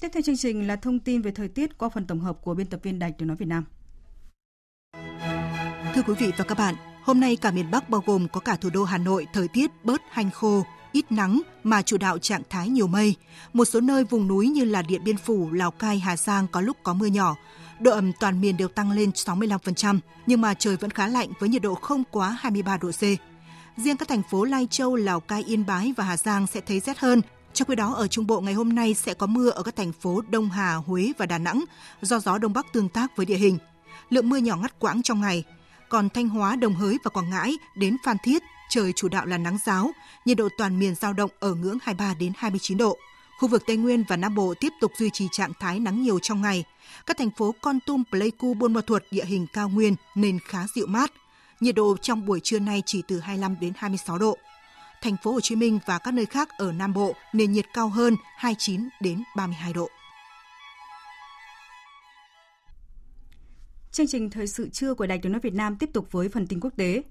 Tiếp 0.00 0.08
theo 0.12 0.22
chương 0.22 0.36
trình 0.36 0.66
là 0.66 0.76
thông 0.76 0.98
tin 0.98 1.22
về 1.22 1.30
thời 1.30 1.48
tiết 1.48 1.78
qua 1.78 1.88
phần 1.88 2.06
tổng 2.06 2.20
hợp 2.20 2.38
của 2.42 2.54
biên 2.54 2.66
tập 2.66 2.80
viên 2.82 2.98
Đài 2.98 3.12
Tiếng 3.18 3.28
Nói 3.28 3.36
Việt 3.36 3.48
Nam. 3.48 3.64
Thưa 5.94 6.02
quý 6.06 6.14
vị 6.18 6.32
và 6.36 6.44
các 6.44 6.58
bạn, 6.58 6.74
hôm 7.02 7.20
nay 7.20 7.36
cả 7.36 7.50
miền 7.50 7.70
Bắc 7.70 7.90
bao 7.90 8.02
gồm 8.06 8.28
có 8.28 8.40
cả 8.40 8.56
thủ 8.56 8.70
đô 8.70 8.84
Hà 8.84 8.98
Nội 8.98 9.26
thời 9.32 9.48
tiết 9.48 9.84
bớt 9.84 10.02
hanh 10.10 10.30
khô, 10.30 10.64
ít 10.92 11.12
nắng 11.12 11.40
mà 11.64 11.82
chủ 11.82 11.96
đạo 11.96 12.18
trạng 12.18 12.42
thái 12.50 12.68
nhiều 12.68 12.86
mây. 12.86 13.14
Một 13.52 13.64
số 13.64 13.80
nơi 13.80 14.04
vùng 14.04 14.28
núi 14.28 14.48
như 14.48 14.64
là 14.64 14.82
Điện 14.82 15.04
Biên 15.04 15.16
Phủ, 15.16 15.50
Lào 15.52 15.70
Cai, 15.70 15.98
Hà 15.98 16.16
Giang 16.16 16.46
có 16.48 16.60
lúc 16.60 16.76
có 16.82 16.94
mưa 16.94 17.06
nhỏ. 17.06 17.36
Độ 17.80 17.90
ẩm 17.90 18.12
toàn 18.20 18.40
miền 18.40 18.56
đều 18.56 18.68
tăng 18.68 18.90
lên 18.90 19.10
65%, 19.10 19.98
nhưng 20.26 20.40
mà 20.40 20.54
trời 20.54 20.76
vẫn 20.76 20.90
khá 20.90 21.06
lạnh 21.06 21.28
với 21.38 21.48
nhiệt 21.48 21.62
độ 21.62 21.74
không 21.74 22.02
quá 22.10 22.36
23 22.40 22.76
độ 22.76 22.90
C. 22.90 23.02
Riêng 23.76 23.96
các 23.96 24.08
thành 24.08 24.22
phố 24.30 24.44
Lai 24.44 24.68
Châu, 24.70 24.96
Lào 24.96 25.20
Cai, 25.20 25.42
Yên 25.42 25.66
Bái 25.66 25.94
và 25.96 26.04
Hà 26.04 26.16
Giang 26.16 26.46
sẽ 26.46 26.60
thấy 26.60 26.80
rét 26.80 26.98
hơn. 26.98 27.22
Trong 27.52 27.68
khi 27.68 27.74
đó, 27.74 27.94
ở 27.94 28.06
Trung 28.06 28.26
Bộ 28.26 28.40
ngày 28.40 28.54
hôm 28.54 28.72
nay 28.72 28.94
sẽ 28.94 29.14
có 29.14 29.26
mưa 29.26 29.50
ở 29.50 29.62
các 29.62 29.76
thành 29.76 29.92
phố 29.92 30.22
Đông 30.30 30.48
Hà, 30.48 30.74
Huế 30.74 31.12
và 31.18 31.26
Đà 31.26 31.38
Nẵng 31.38 31.64
do 32.02 32.18
gió 32.18 32.38
Đông 32.38 32.52
Bắc 32.52 32.72
tương 32.72 32.88
tác 32.88 33.16
với 33.16 33.26
địa 33.26 33.36
hình. 33.36 33.58
Lượng 34.10 34.28
mưa 34.28 34.36
nhỏ 34.36 34.56
ngắt 34.56 34.78
quãng 34.78 35.02
trong 35.02 35.20
ngày. 35.20 35.44
Còn 35.90 36.08
Thanh 36.08 36.28
Hóa, 36.28 36.56
Đồng 36.56 36.74
Hới 36.74 36.98
và 37.04 37.10
Quảng 37.10 37.30
Ngãi 37.30 37.58
đến 37.74 37.96
Phan 38.04 38.16
Thiết, 38.22 38.42
trời 38.68 38.92
chủ 38.92 39.08
đạo 39.08 39.26
là 39.26 39.38
nắng 39.38 39.58
giáo, 39.64 39.90
nhiệt 40.24 40.36
độ 40.36 40.48
toàn 40.58 40.78
miền 40.78 40.94
giao 40.94 41.12
động 41.12 41.30
ở 41.40 41.54
ngưỡng 41.54 41.78
23 41.82 42.14
đến 42.14 42.32
29 42.36 42.78
độ. 42.78 42.98
Khu 43.38 43.48
vực 43.48 43.62
Tây 43.66 43.76
Nguyên 43.76 44.04
và 44.08 44.16
Nam 44.16 44.34
Bộ 44.34 44.54
tiếp 44.60 44.72
tục 44.80 44.92
duy 44.96 45.10
trì 45.12 45.28
trạng 45.32 45.52
thái 45.60 45.80
nắng 45.80 46.02
nhiều 46.02 46.18
trong 46.18 46.42
ngày. 46.42 46.64
Các 47.06 47.18
thành 47.18 47.30
phố 47.30 47.54
Con 47.60 47.78
Tum, 47.86 48.02
Pleiku, 48.10 48.54
Buôn 48.54 48.72
Ma 48.72 48.80
Thuột 48.86 49.02
địa 49.10 49.24
hình 49.24 49.46
cao 49.52 49.68
nguyên 49.68 49.94
nên 50.14 50.38
khá 50.44 50.58
dịu 50.74 50.86
mát. 50.86 51.12
Nhiệt 51.60 51.74
độ 51.74 51.96
trong 52.02 52.26
buổi 52.26 52.40
trưa 52.40 52.58
nay 52.58 52.82
chỉ 52.86 53.02
từ 53.08 53.20
25 53.20 53.56
đến 53.60 53.72
26 53.76 54.18
độ. 54.18 54.36
Thành 55.02 55.16
phố 55.22 55.32
Hồ 55.32 55.40
Chí 55.40 55.56
Minh 55.56 55.78
và 55.86 55.98
các 55.98 56.14
nơi 56.14 56.26
khác 56.26 56.48
ở 56.58 56.72
Nam 56.72 56.94
Bộ 56.94 57.14
nền 57.32 57.52
nhiệt 57.52 57.66
cao 57.74 57.88
hơn 57.88 58.16
29 58.36 58.88
đến 59.00 59.22
32 59.36 59.72
độ. 59.72 59.88
Chương 63.92 64.06
trình 64.06 64.30
thời 64.30 64.46
sự 64.46 64.68
trưa 64.68 64.94
của 64.94 65.06
Đài 65.06 65.18
Tiếng 65.18 65.32
nói 65.32 65.40
Việt 65.40 65.54
Nam 65.54 65.76
tiếp 65.76 65.90
tục 65.92 66.12
với 66.12 66.28
phần 66.28 66.46
tin 66.46 66.60
quốc 66.60 66.72
tế. 66.76 67.02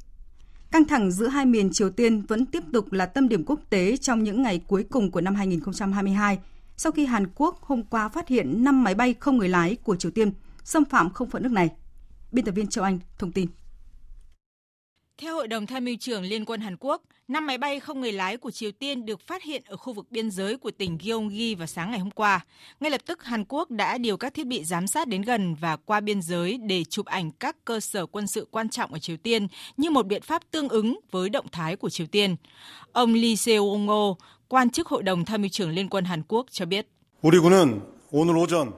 Căng 0.71 0.85
thẳng 0.85 1.11
giữa 1.11 1.27
hai 1.27 1.45
miền 1.45 1.69
Triều 1.73 1.89
Tiên 1.89 2.21
vẫn 2.21 2.45
tiếp 2.45 2.63
tục 2.73 2.91
là 2.91 3.05
tâm 3.05 3.29
điểm 3.29 3.43
quốc 3.45 3.59
tế 3.69 3.97
trong 3.97 4.23
những 4.23 4.41
ngày 4.41 4.61
cuối 4.67 4.83
cùng 4.83 5.11
của 5.11 5.21
năm 5.21 5.35
2022, 5.35 6.39
sau 6.77 6.91
khi 6.91 7.05
Hàn 7.05 7.27
Quốc 7.35 7.61
hôm 7.61 7.83
qua 7.83 8.09
phát 8.09 8.27
hiện 8.27 8.63
5 8.63 8.83
máy 8.83 8.95
bay 8.95 9.15
không 9.19 9.37
người 9.37 9.49
lái 9.49 9.75
của 9.75 9.95
Triều 9.95 10.11
Tiên 10.11 10.31
xâm 10.63 10.85
phạm 10.85 11.09
không 11.09 11.29
phận 11.29 11.43
nước 11.43 11.51
này. 11.51 11.69
Biên 12.31 12.45
tập 12.45 12.51
viên 12.51 12.67
Châu 12.67 12.83
Anh 12.83 12.99
thông 13.17 13.31
tin. 13.31 13.49
Theo 15.21 15.35
Hội 15.35 15.47
đồng 15.47 15.65
Tham 15.65 15.85
mưu 15.85 15.95
trưởng 15.99 16.23
Liên 16.23 16.45
quân 16.45 16.61
Hàn 16.61 16.75
Quốc, 16.79 17.01
5 17.27 17.47
máy 17.47 17.57
bay 17.57 17.79
không 17.79 18.01
người 18.01 18.11
lái 18.11 18.37
của 18.37 18.51
Triều 18.51 18.71
Tiên 18.71 19.05
được 19.05 19.27
phát 19.27 19.43
hiện 19.43 19.63
ở 19.65 19.77
khu 19.77 19.93
vực 19.93 20.11
biên 20.11 20.31
giới 20.31 20.57
của 20.57 20.71
tỉnh 20.71 20.97
Gyeonggi 20.97 21.57
vào 21.57 21.67
sáng 21.67 21.91
ngày 21.91 21.99
hôm 21.99 22.11
qua. 22.11 22.45
Ngay 22.79 22.91
lập 22.91 23.01
tức, 23.05 23.23
Hàn 23.23 23.45
Quốc 23.49 23.71
đã 23.71 23.97
điều 23.97 24.17
các 24.17 24.33
thiết 24.33 24.47
bị 24.47 24.63
giám 24.63 24.87
sát 24.87 25.07
đến 25.07 25.21
gần 25.21 25.55
và 25.55 25.75
qua 25.75 25.99
biên 25.99 26.21
giới 26.21 26.57
để 26.57 26.83
chụp 26.83 27.05
ảnh 27.05 27.31
các 27.31 27.55
cơ 27.65 27.79
sở 27.79 28.05
quân 28.05 28.27
sự 28.27 28.47
quan 28.51 28.69
trọng 28.69 28.93
ở 28.93 28.99
Triều 28.99 29.17
Tiên 29.17 29.47
như 29.77 29.89
một 29.89 30.05
biện 30.05 30.21
pháp 30.21 30.51
tương 30.51 30.69
ứng 30.69 30.99
với 31.11 31.29
động 31.29 31.45
thái 31.51 31.75
của 31.75 31.89
Triều 31.89 32.07
Tiên. 32.07 32.35
Ông 32.91 33.13
Lee 33.13 33.33
Seung-ho, 33.33 34.15
quan 34.47 34.69
chức 34.69 34.87
Hội 34.87 35.03
đồng 35.03 35.25
Tham 35.25 35.41
mưu 35.41 35.49
trưởng 35.49 35.69
Liên 35.69 35.89
quân 35.89 36.05
Hàn 36.05 36.23
Quốc 36.27 36.45
cho 36.51 36.65
biết. 36.65 36.87
우리 37.21 37.39
군은 37.39 37.81
오늘 38.11 38.37
오전 38.37 38.73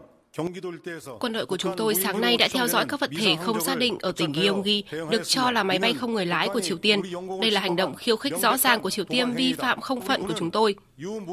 Quân 1.20 1.34
đội 1.34 1.46
của 1.46 1.58
chúng 1.58 1.74
tôi 1.78 1.96
sáng 1.96 2.22
nay 2.22 2.38
đã 2.38 2.48
theo 2.52 2.68
dõi 2.68 2.86
các 2.90 3.00
vật 3.00 3.10
thể 3.20 3.36
không 3.44 3.62
xác 3.62 3.78
định 3.78 3.98
ở 4.00 4.12
tỉnh 4.12 4.32
Gyeonggi 4.32 4.84
được 5.10 5.22
cho 5.26 5.52
là 5.52 5.64
máy 5.64 5.80
bay 5.80 5.94
không 5.94 6.14
người 6.14 6.26
lái 6.26 6.50
của 6.50 6.60
Triều 6.60 6.78
Tiên. 6.78 7.02
Đây 7.42 7.52
là 7.52 7.62
hành 7.62 7.76
động 7.76 7.96
khiêu 7.96 8.16
khích 8.16 8.34
rõ 8.42 8.58
ràng 8.58 8.82
của 8.82 8.90
Triều 8.90 9.06
Tiên 9.06 9.34
vi 9.34 9.54
phạm 9.54 9.82
không 9.82 10.02
phận 10.02 10.28
của 10.28 10.34
chúng 10.38 10.52
tôi. 10.52 10.76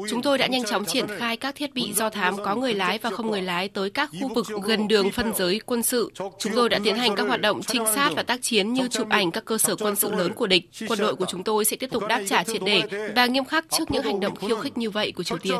Chúng 0.09 0.21
tôi 0.21 0.37
đã 0.37 0.47
nhanh 0.47 0.63
chóng 0.63 0.85
triển 0.85 1.05
khai 1.17 1.37
các 1.37 1.55
thiết 1.55 1.73
bị 1.73 1.93
do 1.93 2.09
thám 2.09 2.37
có 2.45 2.55
người 2.55 2.73
lái 2.73 2.97
và 2.97 3.09
không 3.09 3.31
người 3.31 3.41
lái 3.41 3.67
tới 3.69 3.89
các 3.89 4.09
khu 4.21 4.33
vực 4.33 4.47
gần 4.63 4.87
đường 4.87 5.11
phân 5.11 5.33
giới 5.35 5.61
quân 5.65 5.83
sự. 5.83 6.11
Chúng 6.39 6.53
tôi 6.55 6.69
đã 6.69 6.79
tiến 6.83 6.95
hành 6.95 7.15
các 7.15 7.23
hoạt 7.23 7.41
động 7.41 7.61
trinh 7.67 7.83
sát 7.95 8.11
và 8.15 8.23
tác 8.23 8.41
chiến 8.41 8.73
như 8.73 8.87
chụp 8.87 9.09
ảnh 9.09 9.31
các 9.31 9.45
cơ 9.45 9.57
sở 9.57 9.75
quân 9.75 9.95
sự 9.95 10.11
lớn 10.11 10.33
của 10.33 10.47
địch. 10.47 10.69
Quân 10.87 10.99
đội 10.99 11.15
của 11.15 11.25
chúng 11.25 11.43
tôi 11.43 11.65
sẽ 11.65 11.77
tiếp 11.77 11.89
tục 11.91 12.03
đáp 12.07 12.21
trả 12.27 12.43
triệt 12.43 12.61
để 12.65 12.83
và 13.15 13.25
nghiêm 13.25 13.45
khắc 13.45 13.65
trước 13.69 13.91
những 13.91 14.03
hành 14.03 14.19
động 14.19 14.35
khiêu 14.35 14.57
khích 14.57 14.77
như 14.77 14.89
vậy 14.89 15.11
của 15.11 15.23
Triều 15.23 15.37
Tiên. 15.37 15.55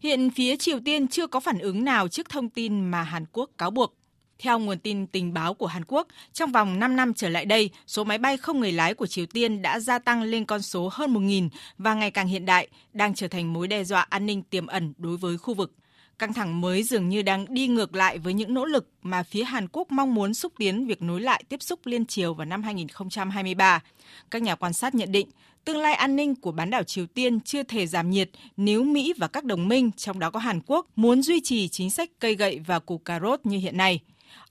Hiện 0.00 0.30
phía 0.30 0.56
Triều 0.56 0.80
Tiên 0.80 1.08
chưa 1.08 1.26
có 1.26 1.40
phản 1.40 1.58
ứng 1.58 1.84
nào 1.84 2.08
trước 2.08 2.28
thông 2.28 2.48
tin 2.48 2.90
mà 2.90 3.02
Hàn 3.02 3.24
Quốc 3.32 3.50
cáo 3.58 3.70
buộc. 3.70 3.96
Theo 4.38 4.58
nguồn 4.58 4.78
tin 4.78 5.06
tình 5.06 5.32
báo 5.32 5.54
của 5.54 5.66
Hàn 5.66 5.84
Quốc, 5.84 6.06
trong 6.32 6.52
vòng 6.52 6.78
5 6.78 6.96
năm 6.96 7.14
trở 7.14 7.28
lại 7.28 7.44
đây, 7.44 7.70
số 7.86 8.04
máy 8.04 8.18
bay 8.18 8.36
không 8.36 8.60
người 8.60 8.72
lái 8.72 8.94
của 8.94 9.06
Triều 9.06 9.26
Tiên 9.26 9.62
đã 9.62 9.80
gia 9.80 9.98
tăng 9.98 10.22
lên 10.22 10.44
con 10.44 10.62
số 10.62 10.88
hơn 10.92 11.14
1.000 11.14 11.48
và 11.78 11.94
ngày 11.94 12.10
càng 12.10 12.28
hiện 12.28 12.46
đại, 12.46 12.68
đang 12.92 13.14
trở 13.14 13.28
thành 13.28 13.52
mối 13.52 13.68
đe 13.68 13.84
dọa 13.84 14.00
an 14.00 14.26
ninh 14.26 14.42
tiềm 14.42 14.66
ẩn 14.66 14.92
đối 14.98 15.16
với 15.16 15.38
khu 15.38 15.54
vực. 15.54 15.72
Căng 16.18 16.32
thẳng 16.32 16.60
mới 16.60 16.82
dường 16.82 17.08
như 17.08 17.22
đang 17.22 17.54
đi 17.54 17.68
ngược 17.68 17.94
lại 17.94 18.18
với 18.18 18.34
những 18.34 18.54
nỗ 18.54 18.64
lực 18.64 18.88
mà 19.02 19.22
phía 19.22 19.44
Hàn 19.44 19.68
Quốc 19.72 19.92
mong 19.92 20.14
muốn 20.14 20.34
xúc 20.34 20.52
tiến 20.58 20.86
việc 20.86 21.02
nối 21.02 21.20
lại 21.20 21.44
tiếp 21.48 21.62
xúc 21.62 21.80
liên 21.84 22.06
triều 22.06 22.34
vào 22.34 22.44
năm 22.44 22.62
2023. 22.62 23.82
Các 24.30 24.42
nhà 24.42 24.54
quan 24.54 24.72
sát 24.72 24.94
nhận 24.94 25.12
định, 25.12 25.28
tương 25.72 25.82
lai 25.82 25.94
an 25.94 26.16
ninh 26.16 26.34
của 26.34 26.52
bán 26.52 26.70
đảo 26.70 26.82
Triều 26.82 27.06
Tiên 27.06 27.40
chưa 27.40 27.62
thể 27.62 27.86
giảm 27.86 28.10
nhiệt 28.10 28.30
nếu 28.56 28.84
Mỹ 28.84 29.14
và 29.18 29.28
các 29.28 29.44
đồng 29.44 29.68
minh, 29.68 29.90
trong 29.96 30.18
đó 30.18 30.30
có 30.30 30.38
Hàn 30.38 30.60
Quốc, 30.66 30.86
muốn 30.96 31.22
duy 31.22 31.40
trì 31.40 31.68
chính 31.68 31.90
sách 31.90 32.10
cây 32.18 32.34
gậy 32.34 32.60
và 32.66 32.78
củ 32.78 32.98
cà 32.98 33.20
rốt 33.20 33.40
như 33.44 33.58
hiện 33.58 33.76
nay. 33.76 34.00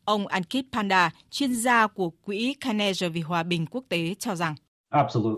Ông 0.05 0.27
Ankit 0.27 0.65
Panda, 0.71 1.11
chuyên 1.31 1.53
gia 1.53 1.87
của 1.87 2.09
Quỹ 2.09 2.55
Carnegie 2.59 3.09
vì 3.09 3.21
Hòa 3.21 3.43
bình 3.43 3.65
Quốc 3.65 3.83
tế 3.89 4.15
cho 4.19 4.35
rằng 4.35 4.55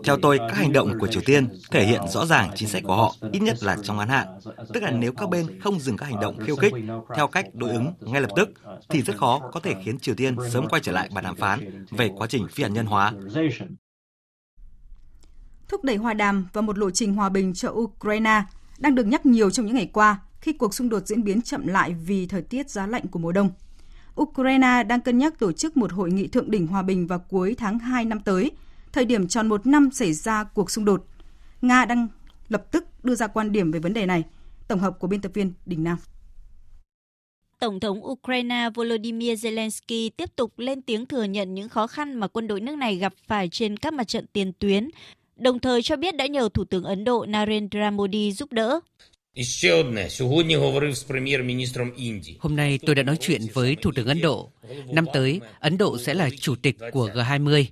theo 0.04 0.16
tôi, 0.22 0.38
các 0.38 0.56
hành 0.56 0.72
động 0.72 0.98
của 1.00 1.06
Triều 1.06 1.22
Tiên 1.26 1.48
thể 1.70 1.86
hiện 1.86 2.00
rõ 2.08 2.26
ràng 2.26 2.50
chính 2.54 2.68
sách 2.68 2.82
của 2.82 2.96
họ, 2.96 3.14
ít 3.32 3.42
nhất 3.42 3.62
là 3.62 3.76
trong 3.82 3.96
ngắn 3.96 4.08
hạn. 4.08 4.26
Tức 4.74 4.82
là 4.82 4.90
nếu 4.90 5.12
các 5.12 5.30
bên 5.30 5.60
không 5.60 5.80
dừng 5.80 5.96
các 5.96 6.06
hành 6.06 6.20
động 6.20 6.38
khiêu 6.46 6.56
khích 6.56 6.72
theo 7.16 7.26
cách 7.26 7.46
đối 7.54 7.70
ứng 7.70 7.92
ngay 8.00 8.20
lập 8.20 8.30
tức, 8.36 8.48
thì 8.88 9.02
rất 9.02 9.16
khó 9.16 9.40
có 9.52 9.60
thể 9.60 9.74
khiến 9.84 9.98
Triều 9.98 10.14
Tiên 10.14 10.36
sớm 10.50 10.68
quay 10.68 10.82
trở 10.84 10.92
lại 10.92 11.08
bàn 11.14 11.24
đàm 11.24 11.36
phán 11.36 11.86
về 11.90 12.10
quá 12.16 12.26
trình 12.26 12.46
phi 12.50 12.62
hạt 12.62 12.68
nhân 12.68 12.86
hóa. 12.86 13.12
Thúc 15.72 15.84
đẩy 15.84 15.96
hòa 15.96 16.14
đàm 16.14 16.46
và 16.52 16.60
một 16.60 16.78
lộ 16.78 16.90
trình 16.90 17.14
hòa 17.14 17.28
bình 17.28 17.54
cho 17.54 17.70
Ukraine 17.70 18.42
đang 18.78 18.94
được 18.94 19.06
nhắc 19.06 19.26
nhiều 19.26 19.50
trong 19.50 19.66
những 19.66 19.74
ngày 19.74 19.90
qua 19.92 20.20
khi 20.40 20.52
cuộc 20.52 20.74
xung 20.74 20.88
đột 20.88 21.06
diễn 21.06 21.24
biến 21.24 21.42
chậm 21.42 21.66
lại 21.66 21.94
vì 22.06 22.26
thời 22.26 22.42
tiết 22.42 22.70
giá 22.70 22.86
lạnh 22.86 23.06
của 23.10 23.18
mùa 23.18 23.32
đông. 23.32 23.50
Ukraine 24.20 24.82
đang 24.82 25.00
cân 25.00 25.18
nhắc 25.18 25.38
tổ 25.38 25.52
chức 25.52 25.76
một 25.76 25.92
hội 25.92 26.10
nghị 26.10 26.26
thượng 26.26 26.50
đỉnh 26.50 26.66
hòa 26.66 26.82
bình 26.82 27.06
vào 27.06 27.18
cuối 27.18 27.54
tháng 27.58 27.78
2 27.78 28.04
năm 28.04 28.20
tới– 28.20 28.50
thời 28.92 29.04
điểm 29.04 29.28
tròn 29.28 29.48
một 29.48 29.66
năm 29.66 29.90
xảy 29.92 30.12
ra 30.12 30.44
cuộc 30.44 30.70
xung 30.70 30.84
đột. 30.84 31.06
Nga 31.62 31.84
đang 31.84 32.08
lập 32.48 32.72
tức 32.72 32.84
đưa 33.04 33.14
ra 33.14 33.26
quan 33.26 33.52
điểm 33.52 33.70
về 33.72 33.80
vấn 33.80 33.92
đề 33.92 34.06
này. 34.06 34.24
Tổng 34.68 34.80
hợp 34.80 34.98
của 34.98 35.06
biên 35.06 35.20
tập 35.20 35.32
viên 35.34 35.52
Đình 35.66 35.84
Nam. 35.84 35.98
Tổng 37.60 37.80
thống 37.80 38.06
Ukraine 38.06 38.70
Volodymyr 38.74 39.46
Zelensky 39.46 40.10
tiếp 40.16 40.36
tục 40.36 40.58
lên 40.58 40.82
tiếng 40.82 41.06
thừa 41.06 41.24
nhận 41.24 41.54
những 41.54 41.68
khó 41.68 41.86
khăn 41.86 42.14
mà 42.14 42.28
quân 42.28 42.46
đội 42.46 42.60
nước 42.60 42.76
này 42.76 42.96
gặp 42.96 43.12
phải 43.26 43.48
trên 43.48 43.76
các 43.76 43.92
mặt 43.92 44.08
trận 44.08 44.26
tiền 44.32 44.52
tuyến, 44.58 44.88
đồng 45.36 45.58
thời 45.58 45.82
cho 45.82 45.96
biết 45.96 46.16
đã 46.16 46.26
nhờ 46.26 46.48
Thủ 46.54 46.64
tướng 46.64 46.84
Ấn 46.84 47.04
Độ 47.04 47.26
Narendra 47.28 47.90
Modi 47.90 48.32
giúp 48.32 48.52
đỡ. 48.52 48.80
Hôm 52.38 52.56
nay 52.56 52.78
tôi 52.86 52.94
đã 52.94 53.02
nói 53.02 53.16
chuyện 53.20 53.40
với 53.52 53.76
Thủ 53.82 53.90
tướng 53.94 54.06
Ấn 54.06 54.20
Độ. 54.20 54.50
Năm 54.88 55.06
tới, 55.12 55.40
Ấn 55.60 55.78
Độ 55.78 55.98
sẽ 55.98 56.14
là 56.14 56.30
chủ 56.40 56.54
tịch 56.54 56.76
của 56.92 57.08
G20. 57.08 57.64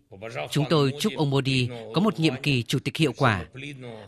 Chúng 0.51 0.65
tôi 0.71 0.93
chúc 1.01 1.13
ông 1.17 1.31
Modi 1.31 1.69
có 1.95 2.01
một 2.01 2.21
nhiệm 2.21 2.35
kỳ 2.43 2.63
chủ 2.63 2.79
tịch 2.79 2.97
hiệu 2.97 3.13
quả. 3.17 3.45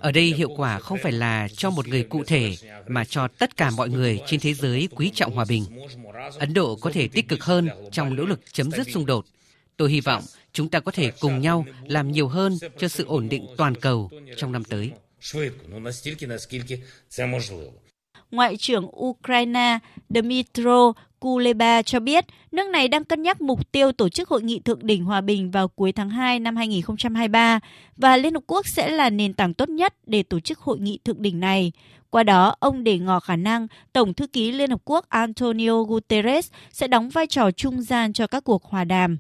Ở 0.01 0.13
đây 0.13 0.25
hiệu 0.25 0.49
quả 0.57 0.79
không 0.79 0.99
phải 1.03 1.13
là 1.13 1.49
cho 1.57 1.71
một 1.71 1.89
người 1.89 2.03
cụ 2.03 2.25
thể, 2.27 2.55
mà 2.89 3.05
cho 3.05 3.29
tất 3.29 3.57
cả 3.57 3.71
mọi 3.71 3.89
người 3.89 4.21
trên 4.27 4.41
thế 4.41 4.55
giới 4.55 4.89
quý 4.97 5.11
trọng 5.15 5.35
hòa 5.35 5.45
bình. 5.49 5.65
Ấn 6.39 6.55
Độ 6.55 6.77
có 6.77 6.91
thể 6.91 7.09
tích 7.09 7.29
cực 7.29 7.45
hơn 7.45 7.69
trong 7.93 8.17
nỗ 8.17 8.25
lực 8.25 8.41
chấm 8.53 8.71
dứt 8.71 8.87
xung 8.91 9.07
đột. 9.07 9.27
Tôi 9.77 9.91
hy 9.91 10.01
vọng 10.01 10.23
chúng 10.53 10.69
ta 10.69 10.81
có 10.81 10.93
thể 10.93 11.11
cùng 11.21 11.41
nhau 11.41 11.65
làm 11.87 12.13
nhiều 12.13 12.29
hơn 12.29 12.53
cho 12.79 12.89
sự 12.89 13.05
ổn 13.07 13.29
định 13.29 13.47
toàn 13.57 13.75
cầu 13.75 14.11
trong 14.37 14.53
năm 14.53 14.65
tới. 14.65 14.91
Ngoại 18.31 18.57
trưởng 18.57 19.05
Ukraine 19.05 19.79
Dmytro 20.09 20.93
Kuleba 21.19 21.83
cho 21.83 22.01
biết 22.01 22.25
nước 22.53 22.71
này 22.71 22.89
đang 22.89 23.05
cân 23.05 23.23
nhắc 23.23 23.41
mục 23.41 23.73
tiêu 23.73 23.93
tổ 23.93 24.09
chức 24.09 24.29
hội 24.29 24.43
nghị 24.43 24.59
thượng 24.59 24.87
đỉnh 24.87 25.05
hòa 25.05 25.21
bình 25.21 25.51
vào 25.51 25.69
cuối 25.69 25.93
tháng 25.93 26.11
2 26.11 26.41
năm 26.41 26.57
2023 26.57 27.61
và 27.97 28.17
Liên 28.17 28.35
Hợp 28.35 28.43
Quốc 28.47 28.67
sẽ 28.67 28.89
là 28.89 29.11
nền 29.11 29.35
tảng 29.35 29.55
tốt 29.55 29.69
nhất 29.69 29.95
để 30.07 30.23
tổ 30.23 30.41
chức 30.41 30.59
hội 30.59 30.79
nghị 30.79 30.99
thượng 31.05 31.23
đỉnh 31.23 31.41
này. 31.41 31.73
Qua 32.11 32.23
đó, 32.23 32.57
ông 32.61 32.85
đề 32.85 32.99
ngỏ 32.99 33.21
khả 33.21 33.37
năng 33.37 33.67
Tổng 33.93 34.15
thư 34.15 34.27
ký 34.27 34.53
Liên 34.53 34.71
Hợp 34.71 34.81
Quốc 34.85 35.09
Antonio 35.09 35.83
Guterres 35.83 36.51
sẽ 36.73 36.89
đóng 36.89 37.09
vai 37.09 37.27
trò 37.27 37.51
trung 37.51 37.83
gian 37.83 38.13
cho 38.13 38.27
các 38.27 38.45
cuộc 38.45 38.65
hòa 38.65 38.85
đàm. 38.85 39.19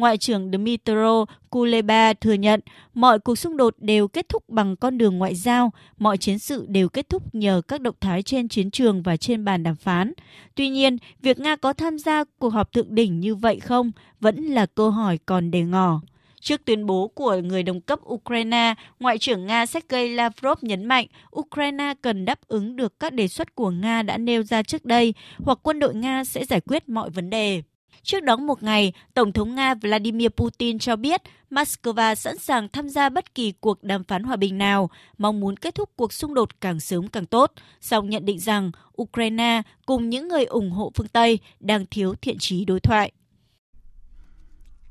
Ngoại 0.00 0.18
trưởng 0.18 0.50
Dmitro 0.52 1.24
Kuleba 1.50 2.12
thừa 2.12 2.32
nhận 2.32 2.60
mọi 2.94 3.18
cuộc 3.18 3.38
xung 3.38 3.56
đột 3.56 3.74
đều 3.78 4.08
kết 4.08 4.28
thúc 4.28 4.48
bằng 4.48 4.76
con 4.76 4.98
đường 4.98 5.18
ngoại 5.18 5.34
giao, 5.34 5.72
mọi 5.98 6.18
chiến 6.18 6.38
sự 6.38 6.66
đều 6.68 6.88
kết 6.88 7.08
thúc 7.08 7.34
nhờ 7.34 7.62
các 7.68 7.80
động 7.80 7.94
thái 8.00 8.22
trên 8.22 8.48
chiến 8.48 8.70
trường 8.70 9.02
và 9.02 9.16
trên 9.16 9.44
bàn 9.44 9.62
đàm 9.62 9.76
phán. 9.76 10.12
Tuy 10.54 10.68
nhiên, 10.68 10.96
việc 11.22 11.38
Nga 11.38 11.56
có 11.56 11.72
tham 11.72 11.98
gia 11.98 12.24
cuộc 12.38 12.48
họp 12.48 12.72
thượng 12.72 12.94
đỉnh 12.94 13.20
như 13.20 13.34
vậy 13.34 13.60
không 13.60 13.92
vẫn 14.20 14.44
là 14.44 14.66
câu 14.66 14.90
hỏi 14.90 15.18
còn 15.26 15.50
đề 15.50 15.62
ngỏ. 15.62 16.00
Trước 16.40 16.64
tuyên 16.64 16.86
bố 16.86 17.08
của 17.08 17.36
người 17.36 17.62
đồng 17.62 17.80
cấp 17.80 17.98
Ukraine, 18.12 18.74
Ngoại 19.00 19.18
trưởng 19.18 19.46
Nga 19.46 19.66
Sergei 19.66 20.08
Lavrov 20.08 20.58
nhấn 20.62 20.84
mạnh 20.84 21.06
Ukraine 21.36 21.94
cần 22.02 22.24
đáp 22.24 22.38
ứng 22.48 22.76
được 22.76 23.00
các 23.00 23.12
đề 23.12 23.28
xuất 23.28 23.54
của 23.54 23.70
Nga 23.70 24.02
đã 24.02 24.18
nêu 24.18 24.42
ra 24.42 24.62
trước 24.62 24.84
đây, 24.84 25.14
hoặc 25.38 25.58
quân 25.62 25.78
đội 25.78 25.94
Nga 25.94 26.24
sẽ 26.24 26.44
giải 26.44 26.60
quyết 26.60 26.88
mọi 26.88 27.10
vấn 27.10 27.30
đề. 27.30 27.62
Trước 28.02 28.20
đó 28.20 28.36
một 28.36 28.62
ngày, 28.62 28.92
Tổng 29.14 29.32
thống 29.32 29.54
Nga 29.54 29.74
Vladimir 29.74 30.28
Putin 30.28 30.78
cho 30.78 30.96
biết 30.96 31.22
Moscow 31.50 32.14
sẵn 32.14 32.38
sàng 32.38 32.68
tham 32.72 32.88
gia 32.88 33.08
bất 33.08 33.34
kỳ 33.34 33.52
cuộc 33.60 33.84
đàm 33.84 34.04
phán 34.04 34.22
hòa 34.22 34.36
bình 34.36 34.58
nào, 34.58 34.90
mong 35.18 35.40
muốn 35.40 35.56
kết 35.56 35.74
thúc 35.74 35.90
cuộc 35.96 36.12
xung 36.12 36.34
đột 36.34 36.60
càng 36.60 36.80
sớm 36.80 37.08
càng 37.08 37.26
tốt, 37.26 37.52
song 37.80 38.10
nhận 38.10 38.24
định 38.24 38.38
rằng 38.38 38.70
Ukraine 39.02 39.62
cùng 39.86 40.10
những 40.10 40.28
người 40.28 40.44
ủng 40.44 40.70
hộ 40.70 40.92
phương 40.94 41.08
Tây 41.08 41.38
đang 41.60 41.86
thiếu 41.86 42.14
thiện 42.22 42.38
trí 42.38 42.64
đối 42.64 42.80
thoại. 42.80 43.12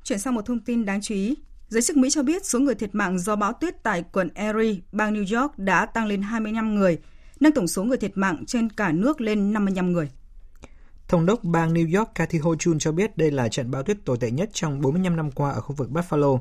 Chuyển 0.03 0.19
sang 0.19 0.35
một 0.35 0.45
thông 0.45 0.59
tin 0.59 0.85
đáng 0.85 1.01
chú 1.01 1.15
ý. 1.15 1.35
Giới 1.67 1.81
chức 1.81 1.97
Mỹ 1.97 2.09
cho 2.09 2.23
biết 2.23 2.45
số 2.45 2.59
người 2.59 2.75
thiệt 2.75 2.95
mạng 2.95 3.19
do 3.19 3.35
bão 3.35 3.53
tuyết 3.53 3.83
tại 3.83 4.03
quận 4.11 4.29
Erie, 4.35 4.75
bang 4.91 5.13
New 5.13 5.41
York 5.41 5.57
đã 5.57 5.85
tăng 5.85 6.07
lên 6.07 6.21
25 6.21 6.75
người, 6.75 6.97
nâng 7.39 7.51
tổng 7.51 7.67
số 7.67 7.83
người 7.83 7.97
thiệt 7.97 8.11
mạng 8.15 8.43
trên 8.47 8.69
cả 8.69 8.91
nước 8.91 9.21
lên 9.21 9.53
55 9.53 9.91
người. 9.91 10.09
Thống 11.09 11.25
đốc 11.25 11.43
bang 11.43 11.73
New 11.73 11.97
York 11.99 12.15
Kathy 12.15 12.39
Hochul 12.39 12.77
cho 12.79 12.91
biết 12.91 13.17
đây 13.17 13.31
là 13.31 13.47
trận 13.47 13.71
bão 13.71 13.83
tuyết 13.83 13.97
tồi 14.05 14.17
tệ 14.17 14.31
nhất 14.31 14.49
trong 14.53 14.81
45 14.81 15.15
năm 15.15 15.31
qua 15.31 15.51
ở 15.51 15.61
khu 15.61 15.75
vực 15.75 15.89
Buffalo. 15.89 16.39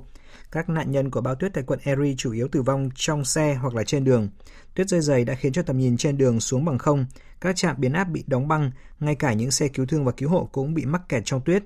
Các 0.52 0.68
nạn 0.68 0.90
nhân 0.90 1.10
của 1.10 1.20
bão 1.20 1.34
tuyết 1.34 1.54
tại 1.54 1.64
quận 1.66 1.78
Erie 1.82 2.14
chủ 2.18 2.32
yếu 2.32 2.48
tử 2.48 2.62
vong 2.62 2.90
trong 2.94 3.24
xe 3.24 3.54
hoặc 3.54 3.74
là 3.74 3.84
trên 3.84 4.04
đường. 4.04 4.28
Tuyết 4.74 4.88
rơi 4.88 5.00
dày 5.00 5.24
đã 5.24 5.34
khiến 5.34 5.52
cho 5.52 5.62
tầm 5.62 5.78
nhìn 5.78 5.96
trên 5.96 6.18
đường 6.18 6.40
xuống 6.40 6.64
bằng 6.64 6.78
không, 6.78 7.06
các 7.40 7.56
trạm 7.56 7.76
biến 7.78 7.92
áp 7.92 8.04
bị 8.04 8.24
đóng 8.26 8.48
băng, 8.48 8.70
ngay 9.00 9.14
cả 9.14 9.32
những 9.32 9.50
xe 9.50 9.68
cứu 9.68 9.86
thương 9.86 10.04
và 10.04 10.12
cứu 10.12 10.28
hộ 10.28 10.48
cũng 10.52 10.74
bị 10.74 10.84
mắc 10.84 11.08
kẹt 11.08 11.22
trong 11.24 11.40
tuyết. 11.40 11.62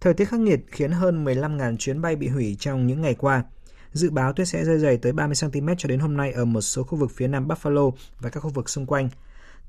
Thời 0.00 0.14
tiết 0.14 0.24
khắc 0.24 0.40
nghiệt 0.40 0.60
khiến 0.66 0.92
hơn 0.92 1.24
15.000 1.24 1.76
chuyến 1.76 2.00
bay 2.00 2.16
bị 2.16 2.28
hủy 2.28 2.56
trong 2.60 2.86
những 2.86 3.00
ngày 3.00 3.14
qua. 3.14 3.44
Dự 3.92 4.10
báo 4.10 4.32
tuyết 4.32 4.48
sẽ 4.48 4.64
rơi 4.64 4.78
dày 4.78 4.96
tới 4.96 5.12
30 5.12 5.34
cm 5.40 5.68
cho 5.78 5.88
đến 5.88 6.00
hôm 6.00 6.16
nay 6.16 6.32
ở 6.32 6.44
một 6.44 6.60
số 6.60 6.82
khu 6.82 6.98
vực 6.98 7.10
phía 7.14 7.28
nam 7.28 7.48
Buffalo 7.48 7.90
và 8.20 8.30
các 8.30 8.40
khu 8.40 8.50
vực 8.50 8.68
xung 8.68 8.86
quanh. 8.86 9.08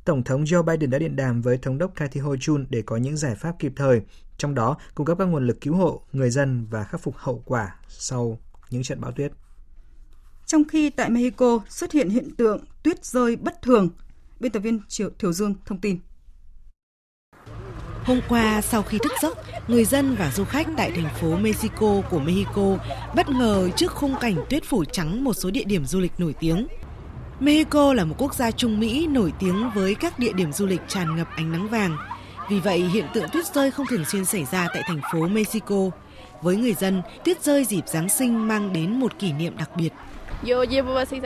Tổng 0.06 0.24
thống 0.24 0.44
Joe 0.44 0.64
Biden 0.64 0.90
đã 0.90 1.00
điện 1.00 1.16
đàm 1.16 1.42
với 1.42 1.58
Thống 1.58 1.78
đốc 1.78 1.96
Kathy 1.96 2.20
Hochul 2.20 2.64
để 2.70 2.82
có 2.82 2.98
những 2.98 3.18
giải 3.18 3.36
pháp 3.36 3.56
kịp 3.60 3.74
thời, 3.76 4.02
trong 4.38 4.56
đó 4.56 4.78
cung 4.96 5.08
cấp 5.08 5.18
các 5.18 5.26
nguồn 5.26 5.48
lực 5.48 5.62
cứu 5.62 5.76
hộ, 5.76 6.02
người 6.14 6.30
dân 6.30 6.66
và 6.70 6.84
khắc 6.84 7.02
phục 7.02 7.18
hậu 7.18 7.44
quả 7.46 7.76
sau 7.88 8.40
những 8.70 8.84
trận 8.84 9.02
bão 9.02 9.12
tuyết. 9.12 9.32
Trong 10.46 10.64
khi 10.64 10.90
tại 10.90 11.10
Mexico 11.10 11.60
xuất 11.70 11.92
hiện 11.92 12.10
hiện 12.10 12.36
tượng 12.36 12.64
tuyết 12.84 13.06
rơi 13.06 13.36
bất 13.36 13.62
thường, 13.62 13.90
biên 14.40 14.52
tập 14.52 14.60
viên 14.60 14.80
Triệu 14.88 15.10
Thiều 15.20 15.34
Dương 15.34 15.56
thông 15.66 15.80
tin. 15.80 16.00
Hôm 18.04 18.22
qua, 18.30 18.62
sau 18.62 18.84
khi 18.84 18.98
thức 18.98 19.12
giấc, 19.22 19.38
người 19.68 19.86
dân 19.86 20.16
và 20.20 20.32
du 20.32 20.46
khách 20.46 20.68
tại 20.78 20.92
thành 20.92 21.10
phố 21.22 21.38
Mexico 21.38 22.02
của 22.10 22.20
Mexico 22.20 22.78
bất 23.16 23.30
ngờ 23.30 23.70
trước 23.76 23.92
khung 23.92 24.16
cảnh 24.22 24.36
tuyết 24.50 24.64
phủ 24.66 24.86
trắng 24.86 25.24
một 25.24 25.34
số 25.34 25.52
địa 25.52 25.64
điểm 25.64 25.86
du 25.86 26.00
lịch 26.00 26.12
nổi 26.18 26.36
tiếng. 26.40 26.68
Mexico 27.40 27.94
là 27.94 28.06
một 28.06 28.16
quốc 28.18 28.36
gia 28.36 28.52
Trung 28.52 28.80
Mỹ 28.80 29.08
nổi 29.08 29.34
tiếng 29.40 29.70
với 29.76 29.96
các 29.96 30.20
địa 30.20 30.34
điểm 30.34 30.52
du 30.52 30.66
lịch 30.66 30.82
tràn 30.88 31.16
ngập 31.16 31.28
ánh 31.36 31.52
nắng 31.52 31.68
vàng. 31.68 31.98
Vì 32.50 32.60
vậy, 32.60 32.80
hiện 32.80 33.06
tượng 33.14 33.30
tuyết 33.34 33.46
rơi 33.46 33.72
không 33.72 33.86
thường 33.90 34.06
xuyên 34.06 34.26
xảy 34.26 34.46
ra 34.46 34.68
tại 34.74 34.84
thành 34.86 35.02
phố 35.14 35.28
Mexico. 35.28 35.76
Với 36.42 36.56
người 36.56 36.74
dân, 36.74 37.02
tuyết 37.24 37.44
rơi 37.44 37.66
dịp 37.66 37.88
Giáng 37.88 38.10
sinh 38.10 38.48
mang 38.48 38.74
đến 38.74 39.00
một 39.00 39.20
kỷ 39.20 39.32
niệm 39.32 39.58
đặc 39.58 39.70
biệt. 39.78 39.90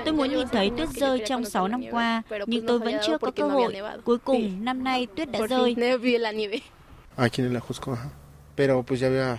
Tôi 0.05 0.13
muốn 0.13 0.29
nhìn 0.29 0.47
thấy 0.51 0.71
tuyết 0.77 0.89
rơi 0.89 1.23
trong 1.27 1.45
6 1.45 1.67
năm 1.67 1.81
qua, 1.91 2.21
nhưng 2.47 2.67
tôi 2.67 2.79
vẫn 2.79 2.95
chưa 3.07 3.17
có 3.17 3.31
cơ 3.31 3.47
hội. 3.47 3.75
Cuối 4.03 4.17
cùng, 4.17 4.65
năm 4.65 4.83
nay 4.83 5.07
tuyết 5.15 5.31
đã 5.31 5.39
rơi. 5.47 5.75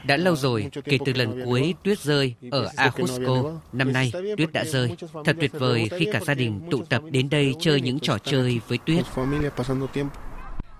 Đã 0.06 0.16
lâu 0.16 0.36
rồi 0.36 0.70
kể 0.84 0.98
từ 1.04 1.12
lần 1.12 1.44
cuối 1.44 1.74
tuyết 1.84 1.98
rơi 1.98 2.34
ở 2.50 2.70
Ajusco, 2.76 3.58
năm 3.72 3.92
nay 3.92 4.12
tuyết 4.36 4.52
đã 4.52 4.64
rơi. 4.64 4.96
Thật 5.24 5.36
tuyệt 5.40 5.52
vời 5.52 5.88
khi 5.98 6.06
cả 6.12 6.20
gia 6.26 6.34
đình 6.34 6.60
tụ 6.70 6.82
tập 6.82 7.02
đến 7.10 7.30
đây 7.30 7.54
chơi 7.60 7.80
những 7.80 7.98
trò 7.98 8.18
chơi 8.18 8.60
với 8.68 8.78
tuyết. 8.78 9.04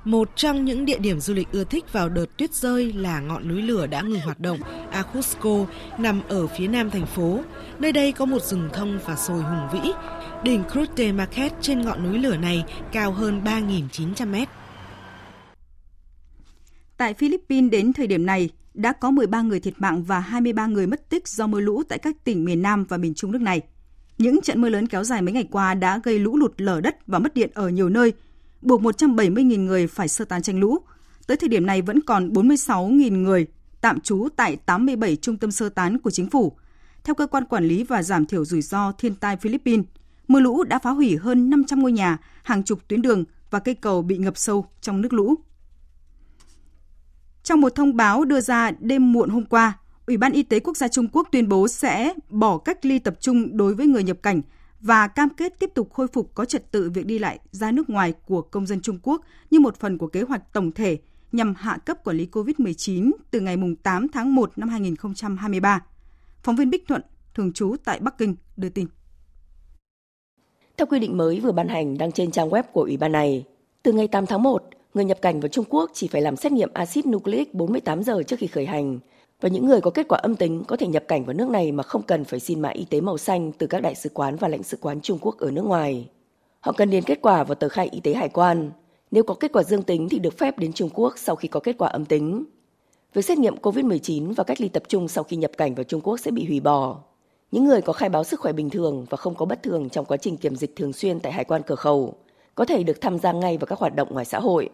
Một 0.05 0.31
trong 0.37 0.65
những 0.65 0.85
địa 0.85 0.99
điểm 0.99 1.21
du 1.21 1.35
lịch 1.35 1.49
ưa 1.53 1.65
thích 1.65 1.93
vào 1.93 2.09
đợt 2.09 2.27
tuyết 2.37 2.55
rơi 2.55 2.93
là 2.93 3.21
ngọn 3.21 3.49
núi 3.49 3.63
lửa 3.63 3.87
đã 3.87 4.01
ngừng 4.03 4.21
hoạt 4.21 4.41
động, 4.41 4.59
Ajusco, 4.93 5.67
nằm 5.99 6.21
ở 6.29 6.47
phía 6.47 6.69
nam 6.69 6.91
thành 6.91 7.07
phố. 7.07 7.41
Nơi 7.79 7.93
đây 7.93 8.13
có 8.13 8.25
một 8.25 8.43
rừng 8.43 8.69
thông 8.73 8.99
và 9.05 9.17
sồi 9.17 9.43
hùng 9.43 9.69
vĩ. 9.73 9.91
Đỉnh 10.43 10.63
Cruz 10.63 10.87
de 10.97 11.13
Marquet 11.13 11.53
trên 11.61 11.83
ngọn 11.83 12.03
núi 12.03 12.19
lửa 12.19 12.37
này 12.37 12.65
cao 12.93 13.13
hơn 13.13 13.43
3.900 13.45 14.27
mét. 14.27 14.49
Tại 16.99 17.15
Philippines 17.15 17.71
đến 17.71 17.93
thời 17.93 18.07
điểm 18.07 18.27
này, 18.27 18.51
đã 18.75 18.93
có 18.93 19.11
13 19.11 19.43
người 19.43 19.61
thiệt 19.61 19.75
mạng 19.79 20.03
và 20.03 20.21
23 20.21 20.67
người 20.67 20.87
mất 20.87 21.09
tích 21.09 21.29
do 21.29 21.47
mưa 21.47 21.61
lũ 21.61 21.83
tại 21.89 21.99
các 21.99 22.25
tỉnh 22.25 22.45
miền 22.45 22.63
Nam 22.63 22.85
và 22.85 22.97
miền 22.97 23.15
Trung 23.15 23.33
nước 23.33 23.41
này. 23.41 23.61
Những 24.19 24.41
trận 24.43 24.61
mưa 24.61 24.69
lớn 24.69 24.87
kéo 24.87 25.05
dài 25.05 25.23
mấy 25.23 25.33
ngày 25.33 25.49
qua 25.51 25.75
đã 25.75 26.01
gây 26.05 26.19
lũ 26.19 26.37
lụt 26.37 26.53
lở 26.57 26.81
đất 26.81 27.07
và 27.07 27.19
mất 27.19 27.35
điện 27.35 27.51
ở 27.55 27.69
nhiều 27.69 27.89
nơi. 27.89 28.13
buộc 28.63 28.81
170.000 28.83 29.65
người 29.65 29.87
phải 29.87 30.09
sơ 30.09 30.25
tán 30.25 30.43
tranh 30.43 30.61
lũ. 30.61 30.79
Tới 31.27 31.37
thời 31.37 31.49
điểm 31.49 31.67
này 31.67 31.83
vẫn 31.83 32.01
còn 32.01 32.33
46.000 32.33 33.23
người 33.23 33.47
tạm 33.81 34.01
trú 34.01 34.29
tại 34.37 34.57
87 34.57 35.17
trung 35.17 35.37
tâm 35.37 35.51
sơ 35.51 35.69
tán 35.69 35.99
của 35.99 36.11
chính 36.11 36.31
phủ. 36.31 36.53
Theo 37.05 37.15
cơ 37.15 37.27
quan 37.27 37.45
quản 37.45 37.65
lý 37.65 37.85
và 37.85 38.03
giảm 38.03 38.27
thiểu 38.27 38.45
rủi 38.45 38.63
ro 38.63 38.93
thiên 38.93 39.15
tai 39.15 39.37
Philippines, 39.37 39.85
mưa 40.29 40.41
lũ 40.41 40.65
đã 40.65 40.79
phá 40.79 40.91
hủy 40.91 41.17
hơn 41.17 41.51
500 41.51 41.83
ngôi 41.83 41.93
nhà, 41.93 42.19
hàng 42.43 42.63
chục 42.63 42.89
tuyến 42.89 43.03
đường 43.03 43.25
và 43.51 43.59
cây 43.59 43.75
cầu 43.75 44.03
bị 44.03 44.19
ngập 44.19 44.39
sâu 44.39 44.67
trong 44.81 45.01
nước 45.01 45.13
lũ. 45.13 45.35
Trong 47.43 47.61
một 47.61 47.75
thông 47.75 47.97
báo 47.97 48.25
đưa 48.25 48.41
ra 48.41 48.71
đêm 48.81 49.13
muộn 49.13 49.31
hôm 49.31 49.45
qua, 49.45 49.79
Ủy 50.07 50.17
ban 50.17 50.33
Y 50.33 50.43
tế 50.43 50.61
Quốc 50.61 50.77
gia 50.77 50.89
Trung 50.89 51.09
Quốc 51.13 51.29
tuyên 51.33 51.49
bố 51.49 51.69
sẽ 51.69 52.15
bỏ 52.31 52.59
cách 52.59 52.85
ly 52.87 52.99
tập 52.99 53.15
trung 53.21 53.57
đối 53.57 53.75
với 53.75 53.87
người 53.87 54.03
nhập 54.03 54.17
cảnh 54.23 54.43
và 54.81 55.09
cam 55.09 55.29
kết 55.29 55.59
tiếp 55.59 55.71
tục 55.75 55.93
khôi 55.93 56.09
phục 56.09 56.35
có 56.35 56.45
trật 56.45 56.73
tự 56.73 56.91
việc 56.91 57.07
đi 57.07 57.19
lại 57.19 57.39
ra 57.51 57.73
nước 57.73 57.91
ngoài 57.91 58.13
của 58.27 58.43
công 58.43 58.67
dân 58.67 58.81
Trung 58.81 58.99
Quốc 59.03 59.23
như 59.51 59.61
một 59.61 59.77
phần 59.77 59.99
của 59.99 60.07
kế 60.07 60.23
hoạch 60.23 60.53
tổng 60.53 60.73
thể 60.73 60.99
nhằm 61.33 61.55
hạ 61.55 61.79
cấp 61.87 62.05
quản 62.05 62.17
lý 62.17 62.29
COVID-19 62.33 63.13
từ 63.31 63.41
ngày 63.41 63.57
8 63.83 64.09
tháng 64.09 64.35
1 64.35 64.53
năm 64.59 64.69
2023. 64.69 65.81
Phóng 66.43 66.57
viên 66.57 66.71
Bích 66.71 66.87
Thuận, 66.89 67.03
thường 67.35 67.53
trú 67.53 67.77
tại 67.85 68.01
Bắc 68.01 68.19
Kinh, 68.19 68.37
đưa 68.57 68.69
tin. 68.69 68.87
Theo 70.77 70.87
quy 70.87 70.99
định 70.99 71.17
mới 71.17 71.41
vừa 71.41 71.53
ban 71.53 71.69
hành 71.69 71.99
đăng 71.99 72.13
trên 72.13 72.31
trang 72.31 72.49
web 72.49 72.63
của 72.73 72.83
Ủy 72.83 72.97
ban 72.97 73.13
này, 73.13 73.45
từ 73.83 73.93
ngày 73.93 74.09
8 74.09 74.27
tháng 74.27 74.43
1, 74.43 74.63
người 74.95 75.05
nhập 75.05 75.19
cảnh 75.23 75.41
vào 75.41 75.49
Trung 75.49 75.65
Quốc 75.69 75.91
chỉ 75.95 76.09
phải 76.09 76.23
làm 76.23 76.37
xét 76.37 76.53
nghiệm 76.53 76.71
axit 76.75 77.07
nucleic 77.07 77.55
48 77.55 78.03
giờ 78.03 78.23
trước 78.23 78.37
khi 78.39 78.47
khởi 78.47 78.67
hành 78.67 78.99
và 79.41 79.49
những 79.49 79.67
người 79.67 79.81
có 79.81 79.91
kết 79.91 80.09
quả 80.09 80.19
âm 80.19 80.37
tính 80.37 80.65
có 80.69 80.77
thể 80.77 80.87
nhập 80.87 81.05
cảnh 81.09 81.25
vào 81.25 81.35
nước 81.35 81.49
này 81.49 81.73
mà 81.73 81.83
không 81.83 82.03
cần 82.03 82.25
phải 82.25 82.41
xin 82.41 82.61
mã 82.61 82.69
y 82.69 82.85
tế 82.85 83.01
màu 83.01 83.19
xanh 83.19 83.53
từ 83.53 83.67
các 83.67 83.83
đại 83.83 83.95
sứ 83.95 84.09
quán 84.15 84.37
và 84.37 84.49
lãnh 84.49 84.63
sự 84.63 84.79
quán 84.81 85.01
Trung 85.01 85.19
Quốc 85.21 85.39
ở 85.39 85.51
nước 85.51 85.65
ngoài. 85.65 86.09
Họ 86.61 86.73
cần 86.73 86.91
điền 86.91 87.05
kết 87.05 87.19
quả 87.23 87.45
vào 87.45 87.55
tờ 87.55 87.69
khai 87.69 87.89
y 87.93 88.01
tế 88.01 88.15
hải 88.15 88.29
quan. 88.29 88.71
Nếu 89.11 89.23
có 89.23 89.35
kết 89.35 89.53
quả 89.53 89.63
dương 89.63 89.83
tính 89.83 90.09
thì 90.09 90.19
được 90.19 90.39
phép 90.39 90.59
đến 90.59 90.73
Trung 90.73 90.91
Quốc 90.95 91.15
sau 91.17 91.37
khi 91.37 91.49
có 91.49 91.61
kết 91.61 91.79
quả 91.79 91.89
âm 91.89 92.05
tính. 92.05 92.45
Việc 93.15 93.23
xét 93.23 93.39
nghiệm 93.39 93.57
COVID-19 93.57 94.35
và 94.35 94.45
cách 94.45 94.61
ly 94.61 94.69
tập 94.69 94.83
trung 94.89 95.09
sau 95.09 95.25
khi 95.25 95.37
nhập 95.37 95.51
cảnh 95.57 95.75
vào 95.75 95.85
Trung 95.85 96.01
Quốc 96.01 96.17
sẽ 96.17 96.31
bị 96.31 96.45
hủy 96.45 96.61
bỏ. 96.61 96.99
Những 97.51 97.65
người 97.65 97.81
có 97.81 97.93
khai 97.93 98.09
báo 98.09 98.25
sức 98.25 98.41
khỏe 98.41 98.53
bình 98.53 98.71
thường 98.71 99.07
và 99.11 99.17
không 99.17 99.35
có 99.35 99.47
bất 99.47 99.63
thường 99.63 99.89
trong 99.89 100.05
quá 100.05 100.17
trình 100.17 100.37
kiểm 100.37 100.57
dịch 100.57 100.77
thường 100.77 100.93
xuyên 100.93 101.21
tại 101.21 101.33
hải 101.33 101.45
quan 101.45 101.63
cửa 101.67 101.75
khẩu 101.75 102.15
có 102.59 102.65
thể 102.65 102.83
được 102.83 103.01
tham 103.01 103.19
gia 103.19 103.33
ngay 103.33 103.59
vào 103.59 103.67
các 103.67 103.79
hoạt 103.79 103.95
động 103.95 104.09
ngoài 104.11 104.25
xã 104.25 104.41
hội. 104.41 104.69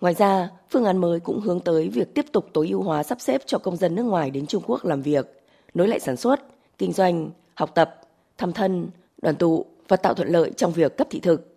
Ngoài 0.00 0.14
ra, 0.14 0.48
phương 0.70 0.84
án 0.84 0.98
mới 0.98 1.20
cũng 1.20 1.40
hướng 1.40 1.60
tới 1.60 1.88
việc 1.88 2.14
tiếp 2.14 2.24
tục 2.32 2.46
tối 2.52 2.68
ưu 2.70 2.82
hóa 2.82 3.02
sắp 3.02 3.20
xếp 3.20 3.42
cho 3.46 3.58
công 3.58 3.76
dân 3.76 3.94
nước 3.94 4.02
ngoài 4.02 4.30
đến 4.30 4.46
Trung 4.46 4.62
Quốc 4.66 4.84
làm 4.84 5.02
việc, 5.02 5.42
nối 5.74 5.88
lại 5.88 6.00
sản 6.00 6.16
xuất, 6.16 6.40
kinh 6.78 6.92
doanh, 6.92 7.30
học 7.54 7.74
tập, 7.74 8.00
thăm 8.38 8.52
thân, 8.52 8.88
đoàn 9.22 9.36
tụ 9.36 9.64
và 9.88 9.96
tạo 9.96 10.14
thuận 10.14 10.28
lợi 10.28 10.50
trong 10.56 10.72
việc 10.72 10.96
cấp 10.96 11.06
thị 11.10 11.20
thực. 11.20 11.56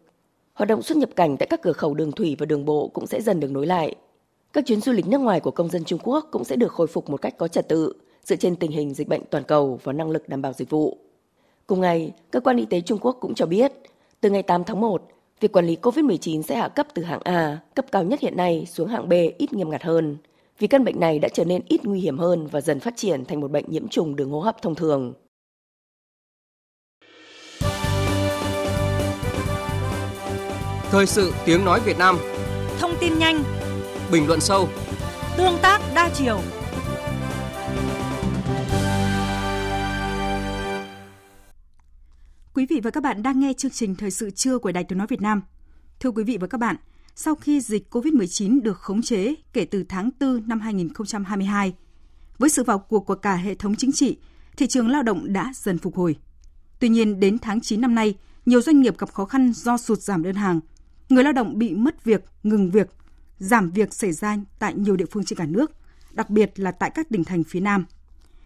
Hoạt 0.54 0.68
động 0.68 0.82
xuất 0.82 0.98
nhập 0.98 1.10
cảnh 1.16 1.38
tại 1.38 1.48
các 1.48 1.62
cửa 1.62 1.74
khẩu 1.74 1.94
đường 1.94 2.12
thủy 2.12 2.36
và 2.40 2.46
đường 2.46 2.66
bộ 2.66 2.88
cũng 2.94 3.08
sẽ 3.08 3.22
dần 3.22 3.40
được 3.40 3.52
nối 3.52 3.66
lại. 3.66 3.96
Các 4.54 4.66
chuyến 4.66 4.82
du 4.82 4.92
lịch 4.92 5.08
nước 5.08 5.22
ngoài 5.22 5.40
của 5.40 5.52
công 5.52 5.70
dân 5.70 5.84
Trung 5.84 6.00
Quốc 6.04 6.28
cũng 6.32 6.44
sẽ 6.44 6.56
được 6.56 6.72
khôi 6.72 6.88
phục 6.88 7.10
một 7.10 7.22
cách 7.22 7.38
có 7.38 7.48
trật 7.48 7.68
tự 7.68 7.94
dựa 8.24 8.36
trên 8.36 8.56
tình 8.56 8.72
hình 8.72 8.94
dịch 8.94 9.08
bệnh 9.08 9.22
toàn 9.30 9.44
cầu 9.44 9.80
và 9.84 9.94
năng 9.94 10.12
lực 10.12 10.30
đảm 10.30 10.42
bảo 10.42 10.54
dịch 10.54 10.70
vụ. 10.70 10.98
Cùng 11.68 11.82
ngày, 11.82 12.12
cơ 12.32 12.40
quan 12.40 12.58
y 12.58 12.66
tế 12.66 12.82
Trung 12.82 13.00
Quốc 13.02 13.18
cũng 13.22 13.36
cho 13.36 13.46
biết, 13.46 13.74
từ 14.22 14.30
ngày 14.30 14.44
8 14.44 14.64
tháng 14.64 14.82
1, 14.82 15.08
việc 15.40 15.52
quản 15.52 15.66
lý 15.66 15.78
COVID-19 15.82 16.42
sẽ 16.42 16.56
hạ 16.56 16.68
cấp 16.68 16.88
từ 16.94 17.04
hạng 17.04 17.22
A, 17.24 17.60
cấp 17.76 17.86
cao 17.92 18.04
nhất 18.04 18.20
hiện 18.20 18.38
nay, 18.38 18.68
xuống 18.72 18.88
hạng 18.88 19.10
B 19.10 19.14
ít 19.38 19.54
nghiêm 19.54 19.70
ngặt 19.70 19.84
hơn, 19.84 20.18
vì 20.60 20.68
căn 20.68 20.84
bệnh 20.84 21.00
này 21.00 21.20
đã 21.20 21.30
trở 21.30 21.46
nên 21.46 21.62
ít 21.68 21.86
nguy 21.86 22.00
hiểm 22.00 22.18
hơn 22.18 22.48
và 22.48 22.62
dần 22.62 22.80
phát 22.80 22.94
triển 22.98 23.26
thành 23.26 23.42
một 23.42 23.52
bệnh 23.52 23.66
nhiễm 23.68 23.88
trùng 23.88 24.16
đường 24.16 24.30
hô 24.30 24.40
hấp 24.40 24.62
thông 24.62 24.76
thường. 24.76 25.14
Thời 30.92 31.06
sự 31.06 31.34
tiếng 31.46 31.66
nói 31.66 31.80
Việt 31.86 31.98
Nam. 31.98 32.18
Thông 32.80 32.92
tin 33.00 33.20
nhanh. 33.20 33.44
Bình 34.12 34.28
luận 34.28 34.40
sâu. 34.40 34.68
Tương 35.38 35.58
tác 35.62 35.82
đa 35.96 36.10
chiều 36.14 36.40
Quý 42.58 42.66
vị 42.66 42.80
và 42.84 42.92
các 42.92 43.04
bạn 43.04 43.24
đang 43.24 43.40
nghe 43.40 43.54
chương 43.54 43.72
trình 43.72 43.96
Thời 43.96 44.12
sự 44.12 44.30
trưa 44.30 44.58
của 44.58 44.72
Đài 44.72 44.84
Tiếng 44.84 44.98
Nói 44.98 45.08
Việt 45.10 45.22
Nam. 45.22 45.42
Thưa 46.00 46.12
quý 46.12 46.24
vị 46.24 46.38
và 46.38 46.48
các 46.48 46.58
bạn, 46.58 46.76
sau 47.16 47.36
khi 47.36 47.62
dịch 47.62 47.96
COVID-19 47.96 48.62
được 48.62 48.78
khống 48.78 49.02
chế 49.02 49.36
kể 49.54 49.66
từ 49.66 49.84
tháng 49.90 50.10
4 50.20 50.48
năm 50.48 50.60
2022, 50.60 51.74
với 52.38 52.50
sự 52.50 52.64
vào 52.64 52.80
cuộc 52.80 53.00
của 53.00 53.16
cả 53.16 53.36
hệ 53.36 53.56
thống 53.56 53.76
chính 53.76 53.92
trị, 53.92 54.18
thị 54.58 54.68
trường 54.68 54.88
lao 54.88 55.04
động 55.04 55.34
đã 55.34 55.52
dần 55.56 55.78
phục 55.78 55.96
hồi. 55.96 56.16
Tuy 56.80 56.90
nhiên, 56.90 57.20
đến 57.20 57.40
tháng 57.40 57.62
9 57.62 57.82
năm 57.82 57.96
nay, 57.96 58.16
nhiều 58.46 58.62
doanh 58.62 58.82
nghiệp 58.82 58.98
gặp 58.98 59.14
khó 59.14 59.26
khăn 59.26 59.54
do 59.54 59.78
sụt 59.78 60.00
giảm 60.00 60.24
đơn 60.24 60.36
hàng. 60.36 60.60
Người 61.10 61.24
lao 61.24 61.34
động 61.34 61.58
bị 61.58 61.74
mất 61.74 62.04
việc, 62.04 62.26
ngừng 62.44 62.72
việc, 62.72 62.90
giảm 63.38 63.72
việc 63.72 63.94
xảy 63.94 64.12
ra 64.12 64.38
tại 64.60 64.74
nhiều 64.74 64.96
địa 64.96 65.06
phương 65.12 65.26
trên 65.26 65.40
cả 65.40 65.46
nước, 65.46 65.72
đặc 66.12 66.30
biệt 66.30 66.60
là 66.60 66.72
tại 66.72 66.90
các 66.90 67.10
tỉnh 67.10 67.24
thành 67.24 67.44
phía 67.44 67.60
Nam. 67.60 67.86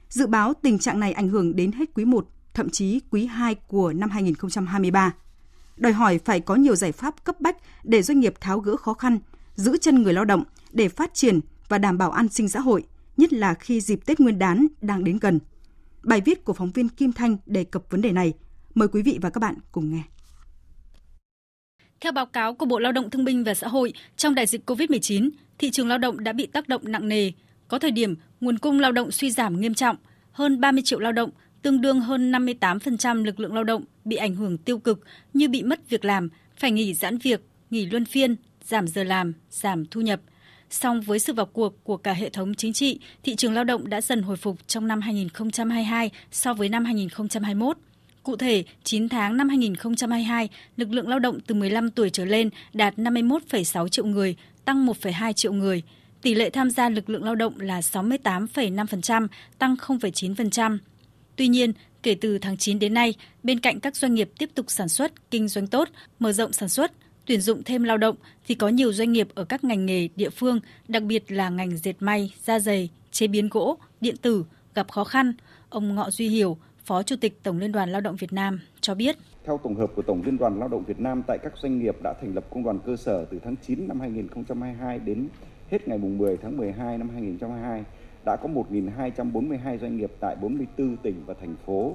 Dự 0.10 0.28
báo 0.28 0.54
tình 0.54 0.80
trạng 0.80 1.00
này 1.00 1.14
ảnh 1.14 1.30
hưởng 1.30 1.56
đến 1.56 1.72
hết 1.72 1.94
quý 1.94 2.06
1 2.06 2.28
thậm 2.54 2.70
chí 2.70 3.00
quý 3.12 3.26
2 3.26 3.56
của 3.56 3.94
năm 3.94 4.10
2023. 4.10 5.14
Đòi 5.78 5.94
hỏi 5.94 6.20
phải 6.26 6.40
có 6.40 6.56
nhiều 6.56 6.76
giải 6.76 6.92
pháp 6.92 7.24
cấp 7.24 7.42
bách 7.42 7.58
để 7.84 8.02
doanh 8.02 8.20
nghiệp 8.20 8.34
tháo 8.42 8.60
gỡ 8.60 8.78
khó 8.78 8.94
khăn, 8.94 9.20
giữ 9.56 9.78
chân 9.78 10.04
người 10.04 10.14
lao 10.14 10.26
động 10.26 10.44
để 10.72 10.90
phát 10.90 11.14
triển 11.14 11.40
và 11.70 11.78
đảm 11.78 11.98
bảo 11.98 12.12
an 12.12 12.30
sinh 12.30 12.50
xã 12.50 12.60
hội, 12.60 12.84
nhất 13.18 13.34
là 13.34 13.54
khi 13.54 13.82
dịp 13.82 14.06
Tết 14.06 14.20
Nguyên 14.20 14.40
đán 14.40 14.68
đang 14.82 15.04
đến 15.04 15.18
gần. 15.22 15.40
Bài 16.04 16.22
viết 16.22 16.46
của 16.46 16.54
phóng 16.54 16.72
viên 16.72 16.90
Kim 16.90 17.14
Thanh 17.14 17.38
đề 17.46 17.64
cập 17.64 17.84
vấn 17.90 18.02
đề 18.02 18.12
này. 18.12 18.34
Mời 18.74 18.88
quý 18.88 19.02
vị 19.02 19.20
và 19.22 19.30
các 19.30 19.40
bạn 19.40 19.56
cùng 19.72 19.92
nghe. 19.92 20.04
Theo 22.02 22.12
báo 22.12 22.26
cáo 22.26 22.54
của 22.54 22.66
Bộ 22.66 22.80
Lao 22.80 22.92
động 22.92 23.10
Thương 23.10 23.26
binh 23.26 23.44
và 23.44 23.54
Xã 23.54 23.68
hội, 23.68 23.94
trong 24.18 24.36
đại 24.36 24.46
dịch 24.46 24.70
COVID-19, 24.70 25.30
thị 25.58 25.72
trường 25.72 25.88
lao 25.88 25.98
động 25.98 26.24
đã 26.24 26.34
bị 26.34 26.48
tác 26.48 26.68
động 26.68 26.82
nặng 26.86 27.08
nề. 27.08 27.32
Có 27.68 27.80
thời 27.80 27.92
điểm, 27.92 28.16
nguồn 28.42 28.58
cung 28.58 28.80
lao 28.80 28.92
động 28.92 29.12
suy 29.12 29.32
giảm 29.32 29.62
nghiêm 29.62 29.74
trọng, 29.74 29.96
hơn 30.32 30.62
30 30.62 30.84
triệu 30.86 31.00
lao 31.00 31.12
động 31.12 31.30
tương 31.62 31.82
đương 31.82 32.02
hơn 32.02 32.32
58% 32.32 33.24
lực 33.24 33.40
lượng 33.40 33.54
lao 33.54 33.64
động 33.64 33.84
bị 34.06 34.16
ảnh 34.16 34.36
hưởng 34.36 34.58
tiêu 34.58 34.80
cực 34.80 35.00
như 35.34 35.50
bị 35.50 35.64
mất 35.64 35.90
việc 35.90 36.06
làm, 36.06 36.30
phải 36.58 36.72
nghỉ 36.72 36.94
giãn 36.94 37.18
việc, 37.18 37.42
nghỉ 37.70 37.86
luân 37.86 38.06
phiên, 38.06 38.36
giảm 38.64 38.88
giờ 38.88 39.04
làm, 39.04 39.34
giảm 39.50 39.86
thu 39.86 40.02
nhập. 40.02 40.22
Song 40.70 41.02
với 41.02 41.20
sự 41.20 41.34
vào 41.34 41.46
cuộc 41.46 41.84
của 41.84 41.98
cả 41.98 42.14
hệ 42.14 42.30
thống 42.30 42.56
chính 42.56 42.74
trị, 42.74 43.00
thị 43.24 43.36
trường 43.36 43.54
lao 43.54 43.64
động 43.64 43.90
đã 43.90 44.02
dần 44.02 44.22
hồi 44.22 44.38
phục 44.38 44.68
trong 44.68 44.88
năm 44.88 45.02
2022 45.02 46.10
so 46.32 46.54
với 46.54 46.70
năm 46.70 46.86
2021. 46.86 47.78
Cụ 48.24 48.36
thể, 48.36 48.64
9 48.84 49.10
tháng 49.10 49.38
năm 49.38 49.50
2022, 49.50 50.50
lực 50.78 50.92
lượng 50.92 51.08
lao 51.08 51.20
động 51.20 51.40
từ 51.48 51.56
15 51.56 51.92
tuổi 51.92 52.10
trở 52.10 52.26
lên 52.26 52.50
đạt 52.74 52.98
51,6 52.98 53.88
triệu 53.88 54.06
người, 54.06 54.36
tăng 54.66 54.86
1,2 54.86 55.34
triệu 55.34 55.54
người. 55.54 55.84
Tỷ 56.22 56.36
lệ 56.36 56.50
tham 56.50 56.70
gia 56.70 56.90
lực 56.90 57.10
lượng 57.10 57.24
lao 57.24 57.36
động 57.36 57.60
là 57.60 57.80
68,5%, 57.80 59.28
tăng 59.58 59.76
0,9%. 59.76 60.78
Tuy 61.36 61.48
nhiên, 61.48 61.74
kể 62.04 62.16
từ 62.22 62.38
tháng 62.38 62.58
9 62.58 62.80
đến 62.80 62.94
nay, 62.94 63.14
bên 63.44 63.60
cạnh 63.60 63.80
các 63.80 63.96
doanh 63.96 64.14
nghiệp 64.14 64.30
tiếp 64.40 64.50
tục 64.56 64.66
sản 64.70 64.90
xuất, 64.90 65.32
kinh 65.32 65.48
doanh 65.48 65.68
tốt, 65.68 65.90
mở 66.20 66.32
rộng 66.32 66.54
sản 66.54 66.70
xuất, 66.70 66.92
tuyển 67.26 67.42
dụng 67.42 67.64
thêm 67.64 67.84
lao 67.84 67.98
động 67.98 68.16
thì 68.48 68.56
có 68.56 68.70
nhiều 68.70 68.94
doanh 68.94 69.12
nghiệp 69.12 69.28
ở 69.36 69.44
các 69.44 69.64
ngành 69.64 69.86
nghề 69.86 70.08
địa 70.16 70.30
phương, 70.30 70.60
đặc 70.88 71.04
biệt 71.04 71.32
là 71.32 71.50
ngành 71.50 71.78
dệt 71.78 71.96
may, 72.00 72.34
da 72.44 72.60
giày, 72.60 72.90
chế 73.12 73.28
biến 73.28 73.50
gỗ, 73.50 73.78
điện 74.02 74.16
tử 74.18 74.46
gặp 74.76 74.92
khó 74.92 75.04
khăn. 75.04 75.34
Ông 75.70 75.96
Ngọ 75.96 76.10
Duy 76.10 76.30
Hiểu, 76.30 76.58
Phó 76.86 77.04
Chủ 77.04 77.16
tịch 77.22 77.44
Tổng 77.44 77.60
Liên 77.60 77.72
đoàn 77.72 77.92
Lao 77.92 78.02
động 78.02 78.16
Việt 78.16 78.34
Nam 78.34 78.60
cho 78.82 78.96
biết. 78.96 79.18
Theo 79.46 79.60
tổng 79.64 79.76
hợp 79.76 79.92
của 79.96 80.02
Tổng 80.02 80.22
Liên 80.26 80.38
đoàn 80.38 80.60
Lao 80.60 80.68
động 80.68 80.84
Việt 80.84 81.00
Nam 81.00 81.24
tại 81.28 81.38
các 81.44 81.54
doanh 81.62 81.80
nghiệp 81.80 81.96
đã 82.04 82.14
thành 82.22 82.36
lập 82.36 82.46
công 82.50 82.64
đoàn 82.64 82.80
cơ 82.86 82.96
sở 82.96 83.26
từ 83.32 83.40
tháng 83.44 83.56
9 83.68 83.88
năm 83.88 84.00
2022 84.00 85.00
đến 85.00 85.28
hết 85.72 85.88
ngày 85.88 85.98
10 85.98 86.38
tháng 86.38 86.58
12 86.58 86.98
năm 86.98 87.10
2022 87.10 87.84
đã 88.26 88.36
có 88.36 88.50
1.242 88.50 89.78
doanh 89.78 89.98
nghiệp 89.98 90.12
tại 90.20 90.36
44 90.36 90.98
tỉnh 90.98 91.24
và 91.26 91.34
thành 91.34 91.56
phố 91.66 91.94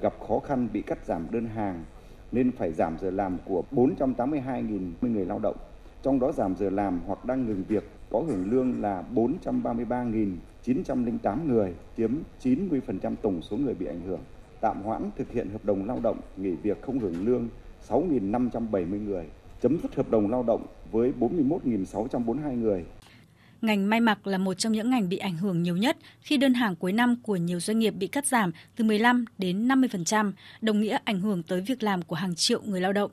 gặp 0.00 0.14
khó 0.28 0.38
khăn 0.38 0.68
bị 0.72 0.82
cắt 0.82 0.98
giảm 1.04 1.26
đơn 1.30 1.46
hàng 1.46 1.84
nên 2.32 2.52
phải 2.52 2.72
giảm 2.72 2.96
giờ 3.00 3.10
làm 3.10 3.38
của 3.44 3.62
482.000 3.72 4.92
người 5.00 5.24
lao 5.24 5.38
động. 5.38 5.56
Trong 6.02 6.20
đó 6.20 6.32
giảm 6.32 6.56
giờ 6.56 6.70
làm 6.70 7.00
hoặc 7.06 7.24
đang 7.24 7.46
ngừng 7.46 7.64
việc 7.68 7.84
có 8.10 8.20
hưởng 8.20 8.50
lương 8.50 8.82
là 8.82 9.04
433.908 9.14 11.46
người, 11.46 11.74
chiếm 11.96 12.10
90% 12.42 13.14
tổng 13.22 13.42
số 13.42 13.56
người 13.56 13.74
bị 13.74 13.86
ảnh 13.86 14.00
hưởng. 14.00 14.20
Tạm 14.60 14.82
hoãn 14.82 15.10
thực 15.16 15.30
hiện 15.30 15.50
hợp 15.50 15.64
đồng 15.64 15.86
lao 15.86 16.00
động, 16.02 16.20
nghỉ 16.36 16.50
việc 16.50 16.82
không 16.82 16.98
hưởng 16.98 17.26
lương 17.26 17.48
6.570 17.88 19.04
người. 19.04 19.26
Chấm 19.60 19.78
dứt 19.82 19.94
hợp 19.94 20.10
đồng 20.10 20.30
lao 20.30 20.42
động 20.42 20.66
với 20.92 21.12
41.642 21.20 22.60
người, 22.60 22.84
Ngành 23.62 23.90
may 23.90 24.00
mặc 24.00 24.26
là 24.26 24.38
một 24.38 24.54
trong 24.54 24.72
những 24.72 24.90
ngành 24.90 25.08
bị 25.08 25.16
ảnh 25.16 25.36
hưởng 25.36 25.62
nhiều 25.62 25.76
nhất 25.76 25.96
khi 26.20 26.36
đơn 26.36 26.54
hàng 26.54 26.76
cuối 26.76 26.92
năm 26.92 27.16
của 27.22 27.36
nhiều 27.36 27.60
doanh 27.60 27.78
nghiệp 27.78 27.90
bị 27.90 28.06
cắt 28.06 28.26
giảm 28.26 28.52
từ 28.76 28.84
15 28.84 29.24
đến 29.38 29.68
50%, 29.68 30.32
đồng 30.60 30.80
nghĩa 30.80 30.98
ảnh 31.04 31.20
hưởng 31.20 31.42
tới 31.42 31.60
việc 31.60 31.82
làm 31.82 32.02
của 32.02 32.16
hàng 32.16 32.34
triệu 32.34 32.62
người 32.62 32.80
lao 32.80 32.92
động. 32.92 33.10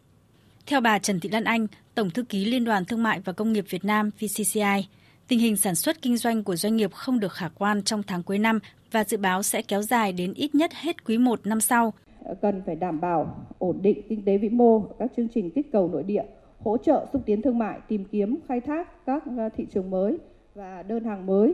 Theo 0.65 0.81
bà 0.81 0.99
Trần 0.99 1.19
Thị 1.19 1.29
Lan 1.29 1.43
Anh, 1.43 1.67
Tổng 1.95 2.09
thư 2.09 2.23
ký 2.23 2.45
Liên 2.45 2.65
đoàn 2.65 2.85
Thương 2.85 3.03
mại 3.03 3.19
và 3.19 3.33
Công 3.33 3.53
nghiệp 3.53 3.65
Việt 3.69 3.85
Nam 3.85 4.09
VCCI, 4.19 4.87
tình 5.27 5.39
hình 5.39 5.57
sản 5.57 5.75
xuất 5.75 6.01
kinh 6.01 6.17
doanh 6.17 6.43
của 6.43 6.55
doanh 6.55 6.75
nghiệp 6.75 6.93
không 6.93 7.19
được 7.19 7.33
khả 7.33 7.47
quan 7.47 7.83
trong 7.83 8.03
tháng 8.03 8.23
cuối 8.23 8.39
năm 8.39 8.59
và 8.91 9.03
dự 9.03 9.17
báo 9.17 9.43
sẽ 9.43 9.61
kéo 9.61 9.81
dài 9.81 10.11
đến 10.11 10.33
ít 10.33 10.55
nhất 10.55 10.71
hết 10.73 11.05
quý 11.05 11.17
1 11.17 11.39
năm 11.43 11.61
sau. 11.61 11.93
Cần 12.41 12.61
phải 12.65 12.75
đảm 12.75 13.01
bảo 13.01 13.47
ổn 13.57 13.81
định 13.81 14.01
kinh 14.09 14.25
tế 14.25 14.37
vĩ 14.37 14.49
mô, 14.49 14.79
các 14.79 15.11
chương 15.17 15.27
trình 15.33 15.51
kích 15.55 15.71
cầu 15.71 15.89
nội 15.89 16.03
địa 16.03 16.23
hỗ 16.63 16.77
trợ 16.77 17.05
xúc 17.13 17.21
tiến 17.25 17.41
thương 17.41 17.57
mại, 17.57 17.79
tìm 17.87 18.05
kiếm, 18.05 18.37
khai 18.47 18.61
thác 18.61 19.05
các 19.05 19.23
ờ, 19.37 19.49
thị 19.57 19.65
trường 19.73 19.89
mới 19.89 20.17
và 20.55 20.83
đơn 20.83 21.03
hàng 21.03 21.25
mới, 21.25 21.53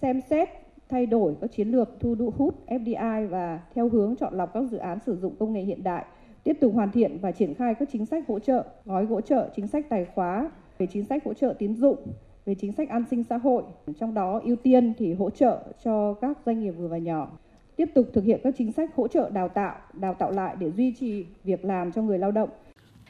xem 0.00 0.20
xét 0.30 0.48
thay 0.88 1.06
đổi 1.06 1.34
các 1.40 1.52
chiến 1.52 1.68
lược 1.68 1.88
thu 2.00 2.32
hút 2.36 2.54
FDI 2.66 3.28
và 3.28 3.60
theo 3.74 3.88
hướng 3.88 4.16
chọn 4.16 4.34
lọc 4.34 4.52
các 4.54 4.64
dự 4.70 4.76
án 4.76 4.98
sử 5.06 5.16
dụng 5.16 5.36
công 5.38 5.52
nghệ 5.52 5.60
hiện 5.62 5.82
đại, 5.82 6.04
tiếp 6.44 6.56
tục 6.60 6.74
hoàn 6.74 6.92
thiện 6.92 7.18
và 7.18 7.32
triển 7.32 7.54
khai 7.54 7.74
các 7.74 7.88
chính 7.92 8.06
sách 8.06 8.24
hỗ 8.28 8.38
trợ, 8.38 8.64
gói 8.84 9.04
hỗ 9.04 9.20
trợ, 9.20 9.48
chính 9.56 9.66
sách 9.66 9.86
tài 9.88 10.06
khóa, 10.14 10.50
về 10.78 10.86
chính 10.86 11.04
sách 11.04 11.24
hỗ 11.24 11.34
trợ 11.34 11.54
tín 11.58 11.74
dụng, 11.76 11.98
về 12.44 12.54
chính 12.54 12.72
sách 12.72 12.88
an 12.88 13.04
sinh 13.10 13.24
xã 13.24 13.36
hội, 13.36 13.62
trong 14.00 14.14
đó 14.14 14.40
ưu 14.44 14.56
tiên 14.56 14.92
thì 14.98 15.14
hỗ 15.14 15.30
trợ 15.30 15.62
cho 15.84 16.14
các 16.14 16.38
doanh 16.46 16.60
nghiệp 16.60 16.70
vừa 16.70 16.88
và 16.88 16.98
nhỏ. 16.98 17.30
Tiếp 17.76 17.88
tục 17.94 18.06
thực 18.12 18.24
hiện 18.24 18.40
các 18.44 18.54
chính 18.58 18.72
sách 18.72 18.90
hỗ 18.96 19.08
trợ 19.08 19.30
đào 19.30 19.48
tạo, 19.48 19.76
đào 19.92 20.14
tạo 20.14 20.30
lại 20.30 20.56
để 20.58 20.70
duy 20.70 20.94
trì 21.00 21.26
việc 21.44 21.64
làm 21.64 21.92
cho 21.92 22.02
người 22.02 22.18
lao 22.18 22.30
động. 22.30 22.48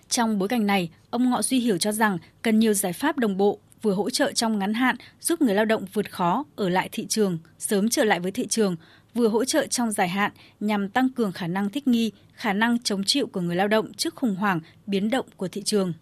Trong 0.09 0.39
bối 0.39 0.49
cảnh 0.49 0.67
này, 0.67 0.91
ông 1.11 1.31
Ngọ 1.31 1.43
Duy 1.43 1.59
hiểu 1.59 1.79
cho 1.79 1.93
rằng 1.93 2.19
cần 2.43 2.59
nhiều 2.59 2.75
giải 2.75 2.93
pháp 2.93 3.19
đồng 3.19 3.37
bộ 3.37 3.59
vừa 3.83 3.93
hỗ 3.93 4.11
trợ 4.11 4.33
trong 4.33 4.59
ngắn 4.59 4.75
hạn 4.75 4.97
giúp 5.21 5.43
người 5.43 5.55
lao 5.55 5.65
động 5.65 5.85
vượt 5.93 6.11
khó 6.11 6.45
ở 6.57 6.69
lại 6.69 6.89
thị 6.93 7.07
trường, 7.07 7.39
sớm 7.59 7.89
trở 7.89 8.05
lại 8.05 8.21
với 8.21 8.31
thị 8.33 8.47
trường, 8.47 8.77
vừa 9.15 9.29
hỗ 9.29 9.45
trợ 9.45 9.67
trong 9.67 9.93
dài 9.93 10.09
hạn 10.09 10.33
nhằm 10.61 10.89
tăng 10.89 11.09
cường 11.09 11.33
khả 11.33 11.47
năng 11.47 11.71
thích 11.71 11.89
nghi, 11.89 12.13
khả 12.35 12.53
năng 12.53 12.79
chống 12.79 13.05
chịu 13.05 13.27
của 13.27 13.41
người 13.41 13.57
lao 13.57 13.69
động 13.69 13.93
trước 13.93 14.15
khủng 14.15 14.35
hoảng, 14.35 14.61
biến 14.87 15.11
động 15.11 15.27
của 15.37 15.49
thị 15.49 15.63
trường. 15.63 15.93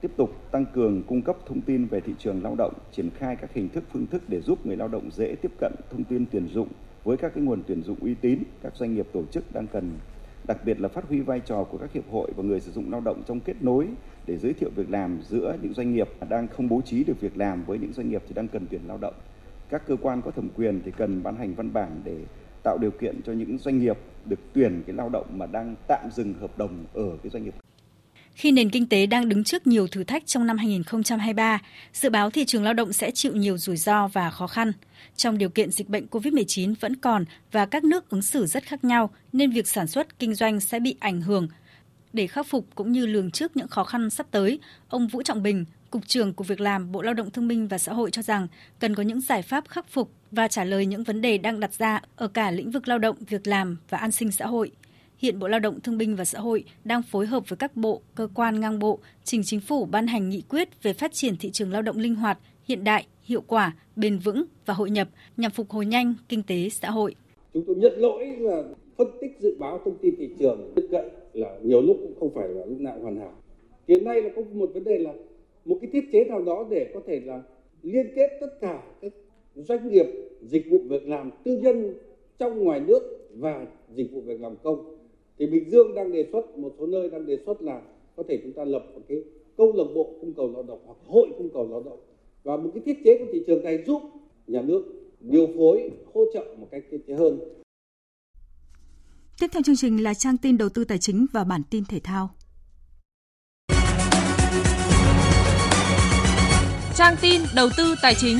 Tiếp 0.00 0.10
tục 0.16 0.50
tăng 0.52 0.66
cường 0.74 1.02
cung 1.02 1.22
cấp 1.22 1.36
thông 1.46 1.60
tin 1.60 1.86
về 1.86 2.00
thị 2.00 2.12
trường 2.18 2.42
lao 2.42 2.54
động, 2.58 2.74
triển 2.92 3.10
khai 3.18 3.36
các 3.36 3.50
hình 3.54 3.68
thức 3.68 3.84
phương 3.92 4.06
thức 4.06 4.22
để 4.28 4.40
giúp 4.40 4.66
người 4.66 4.76
lao 4.76 4.88
động 4.88 5.10
dễ 5.10 5.36
tiếp 5.42 5.52
cận 5.60 5.72
thông 5.90 6.04
tin 6.04 6.26
tuyển 6.32 6.48
dụng 6.54 6.68
với 7.04 7.16
các 7.16 7.32
cái 7.34 7.44
nguồn 7.44 7.62
tuyển 7.66 7.82
dụng 7.82 7.98
uy 8.00 8.14
tín, 8.14 8.42
các 8.62 8.76
doanh 8.76 8.94
nghiệp 8.94 9.06
tổ 9.12 9.24
chức 9.32 9.52
đang 9.52 9.66
cần 9.66 9.90
đặc 10.48 10.64
biệt 10.64 10.80
là 10.80 10.88
phát 10.88 11.08
huy 11.08 11.20
vai 11.20 11.40
trò 11.40 11.64
của 11.64 11.78
các 11.78 11.92
hiệp 11.92 12.10
hội 12.10 12.32
và 12.36 12.42
người 12.42 12.60
sử 12.60 12.72
dụng 12.72 12.90
lao 12.92 13.00
động 13.00 13.22
trong 13.26 13.40
kết 13.40 13.62
nối 13.62 13.88
để 14.26 14.36
giới 14.38 14.52
thiệu 14.52 14.70
việc 14.76 14.90
làm 14.90 15.22
giữa 15.22 15.56
những 15.62 15.74
doanh 15.74 15.92
nghiệp 15.92 16.08
đang 16.28 16.48
không 16.48 16.68
bố 16.68 16.80
trí 16.84 17.04
được 17.04 17.20
việc 17.20 17.36
làm 17.36 17.64
với 17.64 17.78
những 17.78 17.92
doanh 17.92 18.08
nghiệp 18.08 18.22
thì 18.28 18.34
đang 18.34 18.48
cần 18.48 18.66
tuyển 18.70 18.80
lao 18.86 18.98
động. 19.00 19.14
Các 19.68 19.86
cơ 19.86 19.96
quan 20.02 20.22
có 20.22 20.30
thẩm 20.30 20.48
quyền 20.56 20.80
thì 20.84 20.90
cần 20.90 21.22
ban 21.22 21.36
hành 21.36 21.54
văn 21.54 21.72
bản 21.72 22.00
để 22.04 22.16
tạo 22.62 22.78
điều 22.78 22.90
kiện 22.90 23.22
cho 23.22 23.32
những 23.32 23.58
doanh 23.58 23.78
nghiệp 23.78 23.98
được 24.24 24.38
tuyển 24.52 24.82
cái 24.86 24.96
lao 24.96 25.08
động 25.08 25.26
mà 25.38 25.46
đang 25.46 25.74
tạm 25.88 26.08
dừng 26.12 26.34
hợp 26.34 26.58
đồng 26.58 26.84
ở 26.94 27.16
cái 27.22 27.30
doanh 27.30 27.44
nghiệp 27.44 27.54
khi 28.38 28.52
nền 28.52 28.70
kinh 28.70 28.86
tế 28.86 29.06
đang 29.06 29.28
đứng 29.28 29.44
trước 29.44 29.66
nhiều 29.66 29.86
thử 29.86 30.04
thách 30.04 30.26
trong 30.26 30.46
năm 30.46 30.58
2023, 30.58 31.58
dự 31.92 32.10
báo 32.10 32.30
thị 32.30 32.44
trường 32.44 32.62
lao 32.62 32.74
động 32.74 32.92
sẽ 32.92 33.10
chịu 33.10 33.36
nhiều 33.36 33.58
rủi 33.58 33.76
ro 33.76 34.08
và 34.08 34.30
khó 34.30 34.46
khăn. 34.46 34.72
Trong 35.16 35.38
điều 35.38 35.48
kiện 35.48 35.70
dịch 35.70 35.88
bệnh 35.88 36.06
COVID-19 36.10 36.74
vẫn 36.80 36.96
còn 36.96 37.24
và 37.52 37.66
các 37.66 37.84
nước 37.84 38.10
ứng 38.10 38.22
xử 38.22 38.46
rất 38.46 38.62
khác 38.62 38.84
nhau 38.84 39.10
nên 39.32 39.50
việc 39.50 39.68
sản 39.68 39.86
xuất 39.86 40.18
kinh 40.18 40.34
doanh 40.34 40.60
sẽ 40.60 40.80
bị 40.80 40.96
ảnh 41.00 41.20
hưởng. 41.20 41.48
Để 42.12 42.26
khắc 42.26 42.46
phục 42.46 42.66
cũng 42.74 42.92
như 42.92 43.06
lường 43.06 43.30
trước 43.30 43.56
những 43.56 43.68
khó 43.68 43.84
khăn 43.84 44.10
sắp 44.10 44.26
tới, 44.30 44.58
ông 44.88 45.08
Vũ 45.08 45.22
Trọng 45.22 45.42
Bình, 45.42 45.64
Cục 45.90 46.08
trưởng 46.08 46.32
Cục 46.32 46.46
Việc 46.46 46.60
làm 46.60 46.92
Bộ 46.92 47.02
Lao 47.02 47.14
động 47.14 47.30
Thương 47.30 47.48
binh 47.48 47.68
và 47.68 47.78
Xã 47.78 47.92
hội 47.92 48.10
cho 48.10 48.22
rằng 48.22 48.48
cần 48.78 48.94
có 48.94 49.02
những 49.02 49.20
giải 49.20 49.42
pháp 49.42 49.68
khắc 49.68 49.88
phục 49.90 50.10
và 50.30 50.48
trả 50.48 50.64
lời 50.64 50.86
những 50.86 51.04
vấn 51.04 51.20
đề 51.20 51.38
đang 51.38 51.60
đặt 51.60 51.74
ra 51.74 52.00
ở 52.16 52.28
cả 52.28 52.50
lĩnh 52.50 52.70
vực 52.70 52.88
lao 52.88 52.98
động, 52.98 53.16
việc 53.28 53.46
làm 53.46 53.76
và 53.88 53.98
an 53.98 54.12
sinh 54.12 54.32
xã 54.32 54.46
hội– 54.46 54.70
Hiện 55.18 55.38
Bộ 55.38 55.48
Lao 55.48 55.60
động 55.60 55.80
Thương 55.80 55.98
binh 55.98 56.16
và 56.16 56.24
Xã 56.24 56.40
hội 56.40 56.64
đang 56.84 57.02
phối 57.02 57.26
hợp 57.26 57.48
với 57.48 57.56
các 57.56 57.76
bộ, 57.76 58.00
cơ 58.14 58.28
quan 58.34 58.60
ngang 58.60 58.78
bộ 58.78 58.98
trình 59.24 59.42
chính 59.44 59.60
phủ 59.60 59.84
ban 59.84 60.06
hành 60.06 60.28
nghị 60.28 60.42
quyết 60.48 60.82
về 60.82 60.92
phát 60.92 61.12
triển 61.12 61.36
thị 61.40 61.50
trường 61.50 61.72
lao 61.72 61.82
động 61.82 61.98
linh 61.98 62.14
hoạt, 62.14 62.38
hiện 62.64 62.84
đại, 62.84 63.06
hiệu 63.22 63.40
quả, 63.46 63.76
bền 63.96 64.18
vững 64.18 64.44
và 64.66 64.74
hội 64.74 64.90
nhập 64.90 65.08
nhằm 65.36 65.50
phục 65.50 65.70
hồi 65.70 65.86
nhanh 65.86 66.14
kinh 66.28 66.42
tế 66.42 66.68
xã 66.68 66.90
hội. 66.90 67.14
Chúng 67.54 67.64
tôi 67.66 67.76
nhận 67.76 67.92
lỗi 67.96 68.26
là 68.38 68.62
phân 68.98 69.06
tích 69.20 69.30
dự 69.40 69.56
báo 69.58 69.80
thông 69.84 69.98
tin 70.02 70.14
thị 70.18 70.28
trường 70.38 70.72
đứt 70.74 70.88
gãy 70.90 71.10
là 71.32 71.58
nhiều 71.62 71.82
lúc 71.82 71.96
cũng 72.02 72.14
không 72.20 72.34
phải 72.34 72.48
là 72.48 72.64
lúc 72.66 72.80
nào 72.80 72.98
hoàn 73.02 73.16
hảo. 73.16 73.32
Hiện 73.88 74.04
nay 74.04 74.22
là 74.22 74.30
có 74.36 74.42
một 74.52 74.70
vấn 74.74 74.84
đề 74.84 74.98
là 74.98 75.12
một 75.64 75.78
cái 75.80 75.90
thiết 75.92 76.04
chế 76.12 76.24
nào 76.24 76.42
đó 76.42 76.66
để 76.70 76.90
có 76.94 77.00
thể 77.06 77.20
là 77.24 77.42
liên 77.82 78.06
kết 78.16 78.30
tất 78.40 78.60
cả 78.60 78.82
các 79.00 79.12
doanh 79.54 79.88
nghiệp 79.88 80.06
dịch 80.42 80.66
vụ 80.70 80.78
việc 80.88 81.08
làm 81.08 81.30
tư 81.44 81.58
nhân 81.62 81.94
trong 82.38 82.64
ngoài 82.64 82.80
nước 82.80 83.28
và 83.38 83.66
dịch 83.94 84.12
vụ 84.12 84.20
việc 84.20 84.40
làm 84.40 84.56
công 84.62 84.97
thì 85.38 85.46
Bình 85.46 85.70
Dương 85.70 85.94
đang 85.94 86.12
đề 86.12 86.28
xuất 86.32 86.58
một 86.58 86.74
số 86.78 86.86
nơi 86.86 87.10
đang 87.10 87.26
đề 87.26 87.38
xuất 87.46 87.62
là 87.62 87.82
có 88.16 88.22
thể 88.28 88.40
chúng 88.42 88.52
ta 88.52 88.64
lập 88.64 88.86
một 88.94 89.00
cái 89.08 89.18
câu 89.56 89.72
lạc 89.76 89.84
bộ 89.94 90.14
cung 90.20 90.34
cầu 90.34 90.52
lao 90.52 90.62
động 90.62 90.78
hoặc 90.86 90.98
hội 91.06 91.28
cung 91.38 91.48
cầu 91.54 91.68
lao 91.70 91.82
động 91.82 91.98
và 92.44 92.56
một 92.56 92.70
cái 92.74 92.82
thiết 92.86 92.98
chế 93.04 93.18
của 93.18 93.24
thị 93.32 93.42
trường 93.46 93.64
này 93.64 93.84
giúp 93.86 94.02
nhà 94.46 94.62
nước 94.62 94.84
điều 95.20 95.46
phối 95.56 95.90
hỗ 96.14 96.24
trợ 96.34 96.44
một 96.58 96.68
cách 96.70 96.84
thiết 96.90 96.98
chế 97.06 97.14
hơn. 97.14 97.38
Tiếp 99.40 99.46
theo 99.52 99.62
chương 99.62 99.76
trình 99.76 100.02
là 100.02 100.14
trang 100.14 100.36
tin 100.42 100.58
đầu 100.58 100.68
tư 100.68 100.84
tài 100.84 100.98
chính 100.98 101.26
và 101.32 101.44
bản 101.44 101.62
tin 101.70 101.84
thể 101.84 102.00
thao. 102.04 102.30
Trang 106.96 107.14
tin 107.22 107.40
đầu 107.56 107.68
tư 107.76 107.94
tài 108.02 108.14
chính. 108.14 108.36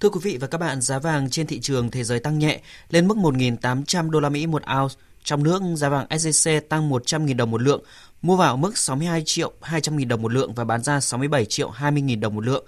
Thưa 0.00 0.08
quý 0.08 0.20
vị 0.22 0.36
và 0.36 0.46
các 0.46 0.58
bạn, 0.58 0.80
giá 0.80 0.98
vàng 0.98 1.30
trên 1.30 1.46
thị 1.46 1.60
trường 1.60 1.90
thế 1.90 2.04
giới 2.04 2.20
tăng 2.20 2.38
nhẹ 2.38 2.60
lên 2.90 3.08
mức 3.08 3.16
1.800 3.16 4.10
đô 4.10 4.20
la 4.20 4.28
Mỹ 4.28 4.46
một 4.46 4.62
ounce. 4.80 4.94
Trong 5.24 5.42
nước, 5.42 5.62
giá 5.76 5.88
vàng 5.88 6.06
SJC 6.10 6.60
tăng 6.60 6.90
100.000 6.90 7.36
đồng 7.36 7.50
một 7.50 7.62
lượng, 7.62 7.82
mua 8.22 8.36
vào 8.36 8.56
mức 8.56 8.78
62 8.78 9.22
triệu 9.26 9.52
200.000 9.62 10.08
đồng 10.08 10.22
một 10.22 10.32
lượng 10.32 10.54
và 10.54 10.64
bán 10.64 10.82
ra 10.82 11.00
67 11.00 11.44
triệu 11.44 11.70
20.000 11.70 12.20
đồng 12.20 12.34
một 12.34 12.44
lượng. 12.44 12.64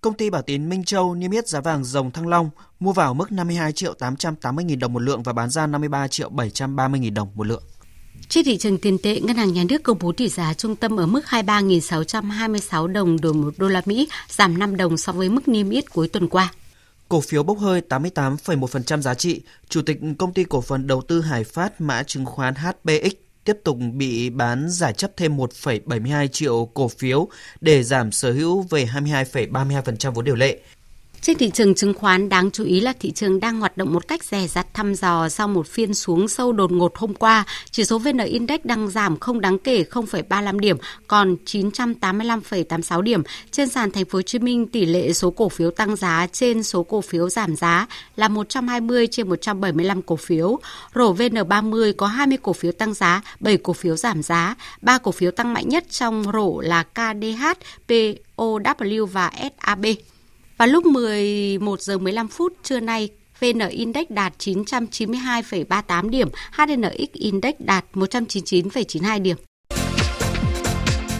Công 0.00 0.14
ty 0.14 0.30
Bảo 0.30 0.42
Tín 0.42 0.68
Minh 0.68 0.84
Châu 0.84 1.14
niêm 1.14 1.30
yết 1.30 1.48
giá 1.48 1.60
vàng 1.60 1.84
dòng 1.84 2.10
Thăng 2.10 2.28
Long 2.28 2.50
mua 2.80 2.92
vào 2.92 3.14
mức 3.14 3.32
52 3.32 3.72
triệu 3.72 3.94
880.000 3.98 4.78
đồng 4.78 4.92
một 4.92 5.02
lượng 5.02 5.22
và 5.22 5.32
bán 5.32 5.50
ra 5.50 5.66
53 5.66 6.08
triệu 6.08 6.30
730.000 6.30 7.14
đồng 7.14 7.28
một 7.34 7.46
lượng. 7.46 7.62
Trên 8.28 8.44
thị 8.44 8.58
trường 8.58 8.78
tiền 8.78 8.98
tệ, 9.02 9.20
Ngân 9.20 9.36
hàng 9.36 9.52
Nhà 9.52 9.64
nước 9.68 9.82
công 9.82 9.98
bố 10.00 10.12
tỷ 10.12 10.28
giá 10.28 10.54
trung 10.54 10.76
tâm 10.76 10.96
ở 10.96 11.06
mức 11.06 11.24
23.626 11.28 12.86
đồng 12.86 13.20
đổi 13.20 13.34
1 13.34 13.54
đô 13.56 13.68
la 13.68 13.82
Mỹ, 13.84 14.08
giảm 14.28 14.58
5 14.58 14.76
đồng 14.76 14.96
so 14.96 15.12
với 15.12 15.28
mức 15.28 15.48
niêm 15.48 15.70
yết 15.70 15.92
cuối 15.92 16.08
tuần 16.08 16.28
qua. 16.28 16.52
Cổ 17.12 17.20
phiếu 17.20 17.42
bốc 17.42 17.58
hơi 17.58 17.82
88,1% 17.88 19.00
giá 19.00 19.14
trị, 19.14 19.42
Chủ 19.68 19.82
tịch 19.82 19.98
Công 20.18 20.32
ty 20.32 20.44
Cổ 20.44 20.60
phần 20.60 20.86
Đầu 20.86 21.02
tư 21.02 21.20
Hải 21.20 21.44
Phát 21.44 21.80
mã 21.80 22.02
chứng 22.02 22.24
khoán 22.26 22.54
HBX 22.54 23.12
tiếp 23.44 23.56
tục 23.64 23.78
bị 23.94 24.30
bán 24.30 24.66
giải 24.70 24.92
chấp 24.92 25.10
thêm 25.16 25.36
1,72 25.36 26.26
triệu 26.26 26.70
cổ 26.74 26.88
phiếu 26.88 27.28
để 27.60 27.82
giảm 27.82 28.12
sở 28.12 28.32
hữu 28.32 28.62
về 28.62 28.84
22,32% 28.84 30.10
vốn 30.10 30.24
điều 30.24 30.34
lệ. 30.34 30.60
Trên 31.22 31.38
thị 31.38 31.50
trường 31.50 31.74
chứng 31.74 31.94
khoán, 31.94 32.28
đáng 32.28 32.50
chú 32.50 32.64
ý 32.64 32.80
là 32.80 32.92
thị 33.00 33.10
trường 33.10 33.40
đang 33.40 33.60
hoạt 33.60 33.76
động 33.76 33.92
một 33.92 34.08
cách 34.08 34.24
rè 34.24 34.46
rặt 34.46 34.74
thăm 34.74 34.94
dò 34.94 35.28
sau 35.28 35.48
một 35.48 35.66
phiên 35.66 35.94
xuống 35.94 36.28
sâu 36.28 36.52
đột 36.52 36.72
ngột 36.72 36.96
hôm 36.96 37.14
qua. 37.14 37.44
Chỉ 37.70 37.84
số 37.84 37.98
VN 37.98 38.18
Index 38.18 38.60
đang 38.64 38.88
giảm 38.88 39.18
không 39.18 39.40
đáng 39.40 39.58
kể 39.58 39.84
0,35 39.90 40.58
điểm, 40.58 40.76
còn 41.06 41.36
985,86 41.46 43.02
điểm. 43.02 43.22
Trên 43.50 43.68
sàn 43.68 43.90
thành 43.90 44.04
phố 44.04 44.16
Hồ 44.16 44.22
Chí 44.22 44.38
Minh, 44.38 44.66
tỷ 44.66 44.84
lệ 44.84 45.12
số 45.12 45.30
cổ 45.30 45.48
phiếu 45.48 45.70
tăng 45.70 45.96
giá 45.96 46.26
trên 46.32 46.62
số 46.62 46.82
cổ 46.82 47.00
phiếu 47.00 47.28
giảm 47.28 47.56
giá 47.56 47.86
là 48.16 48.28
120 48.28 49.06
trên 49.10 49.28
175 49.28 50.02
cổ 50.02 50.16
phiếu. 50.16 50.58
Rổ 50.94 51.14
VN30 51.14 51.92
có 51.96 52.06
20 52.06 52.38
cổ 52.42 52.52
phiếu 52.52 52.72
tăng 52.72 52.94
giá, 52.94 53.22
7 53.40 53.56
cổ 53.56 53.72
phiếu 53.72 53.96
giảm 53.96 54.22
giá. 54.22 54.54
3 54.80 54.98
cổ 54.98 55.10
phiếu 55.12 55.30
tăng 55.30 55.54
mạnh 55.54 55.68
nhất 55.68 55.84
trong 55.90 56.24
rổ 56.32 56.60
là 56.60 56.82
KDH, 56.82 57.44
POW 57.88 59.06
và 59.06 59.30
SAB. 59.36 59.86
Vào 60.56 60.68
lúc 60.68 60.84
11 60.84 61.80
giờ 61.80 61.98
15 61.98 62.28
phút 62.28 62.52
trưa 62.62 62.80
nay, 62.80 63.08
VN 63.40 63.68
Index 63.70 64.04
đạt 64.08 64.32
992,38 64.38 66.10
điểm, 66.10 66.28
HNX 66.52 67.12
Index 67.12 67.54
đạt 67.58 67.84
199,92 67.92 69.22
điểm. 69.22 69.36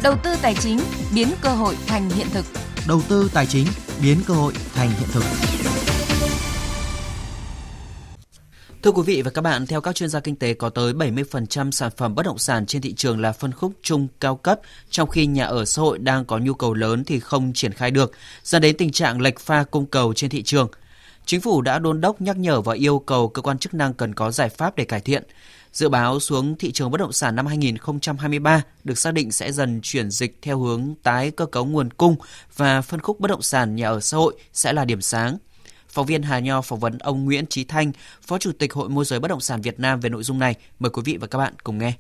Đầu 0.03 0.15
tư 0.23 0.31
tài 0.43 0.55
chính 0.55 0.81
biến 1.15 1.29
cơ 1.43 1.49
hội 1.49 1.77
thành 1.87 2.11
hiện 2.11 2.27
thực. 2.33 2.45
Đầu 2.89 3.01
tư 3.09 3.31
tài 3.35 3.47
chính 3.47 3.67
biến 4.03 4.19
cơ 4.27 4.35
hội 4.35 4.53
thành 4.75 4.89
hiện 4.89 5.09
thực. 5.13 5.25
Thưa 8.83 8.91
quý 8.91 9.03
vị 9.07 9.23
và 9.23 9.31
các 9.31 9.43
bạn, 9.43 9.67
theo 9.67 9.81
các 9.81 9.95
chuyên 9.95 10.09
gia 10.09 10.21
kinh 10.21 10.37
tế 10.37 10.55
có 10.55 10.69
tới 10.69 10.93
70% 10.93 11.71
sản 11.71 11.91
phẩm 11.97 12.15
bất 12.15 12.27
động 12.27 12.39
sản 12.39 12.67
trên 12.67 12.83
thị 12.83 12.95
trường 12.95 13.21
là 13.21 13.33
phân 13.33 13.53
khúc 13.53 13.73
trung 13.83 14.09
cao 14.21 14.37
cấp, 14.37 14.61
trong 14.91 15.09
khi 15.09 15.27
nhà 15.27 15.45
ở 15.45 15.65
xã 15.65 15.83
hội 15.83 15.99
đang 15.99 16.25
có 16.25 16.39
nhu 16.39 16.55
cầu 16.55 16.75
lớn 16.75 17.05
thì 17.05 17.21
không 17.21 17.53
triển 17.53 17.73
khai 17.73 17.91
được, 17.91 18.13
dẫn 18.45 18.63
đến 18.63 18.77
tình 18.77 18.93
trạng 18.93 19.21
lệch 19.21 19.41
pha 19.41 19.65
cung 19.65 19.87
cầu 19.87 20.13
trên 20.15 20.31
thị 20.31 20.43
trường. 20.43 20.69
Chính 21.27 21.41
phủ 21.41 21.61
đã 21.61 21.79
đôn 21.79 22.01
đốc 22.01 22.21
nhắc 22.21 22.37
nhở 22.37 22.61
và 22.61 22.75
yêu 22.75 22.99
cầu 22.99 23.29
cơ 23.29 23.43
quan 23.43 23.59
chức 23.59 23.75
năng 23.75 23.95
cần 23.95 24.15
có 24.15 24.31
giải 24.31 24.49
pháp 24.49 24.77
để 24.77 24.85
cải 24.85 25.01
thiện. 25.01 25.23
Dự 25.73 25.89
báo 25.89 26.21
xuống 26.21 26.57
thị 26.59 26.73
trường 26.73 26.91
bất 26.91 27.01
động 27.01 27.13
sản 27.13 27.37
năm 27.37 27.47
2023 27.47 28.63
được 28.85 28.99
xác 28.99 29.15
định 29.15 29.33
sẽ 29.33 29.53
dần 29.53 29.81
chuyển 29.83 30.11
dịch 30.11 30.39
theo 30.43 30.59
hướng 30.59 30.95
tái 31.03 31.31
cơ 31.31 31.47
cấu 31.47 31.65
nguồn 31.65 31.91
cung 31.91 32.17
và 32.57 32.81
phân 32.81 33.01
khúc 33.01 33.21
bất 33.21 33.31
động 33.31 33.43
sản 33.43 33.77
nhà 33.77 33.89
ở 33.89 34.01
xã 34.01 34.17
hội 34.17 34.35
sẽ 34.53 34.73
là 34.73 34.85
điểm 34.85 35.01
sáng. 35.01 35.39
Phóng 35.93 36.07
viên 36.07 36.23
Hà 36.23 36.39
Nho 36.39 36.61
phỏng 36.61 36.79
vấn 36.79 36.99
ông 36.99 37.25
Nguyễn 37.25 37.47
Trí 37.47 37.65
Thanh, 37.65 37.93
Phó 38.23 38.39
Chủ 38.39 38.53
tịch 38.59 38.73
Hội 38.73 38.89
môi 38.89 39.05
giới 39.05 39.21
bất 39.21 39.29
động 39.29 39.41
sản 39.41 39.61
Việt 39.63 39.81
Nam 39.81 40.01
về 40.01 40.11
nội 40.11 40.23
dung 40.23 40.39
này. 40.39 40.55
Mời 40.79 40.91
quý 40.91 41.03
vị 41.05 41.17
và 41.21 41.27
các 41.27 41.39
bạn 41.39 41.53
cùng 41.65 41.79
nghe. 41.79 41.93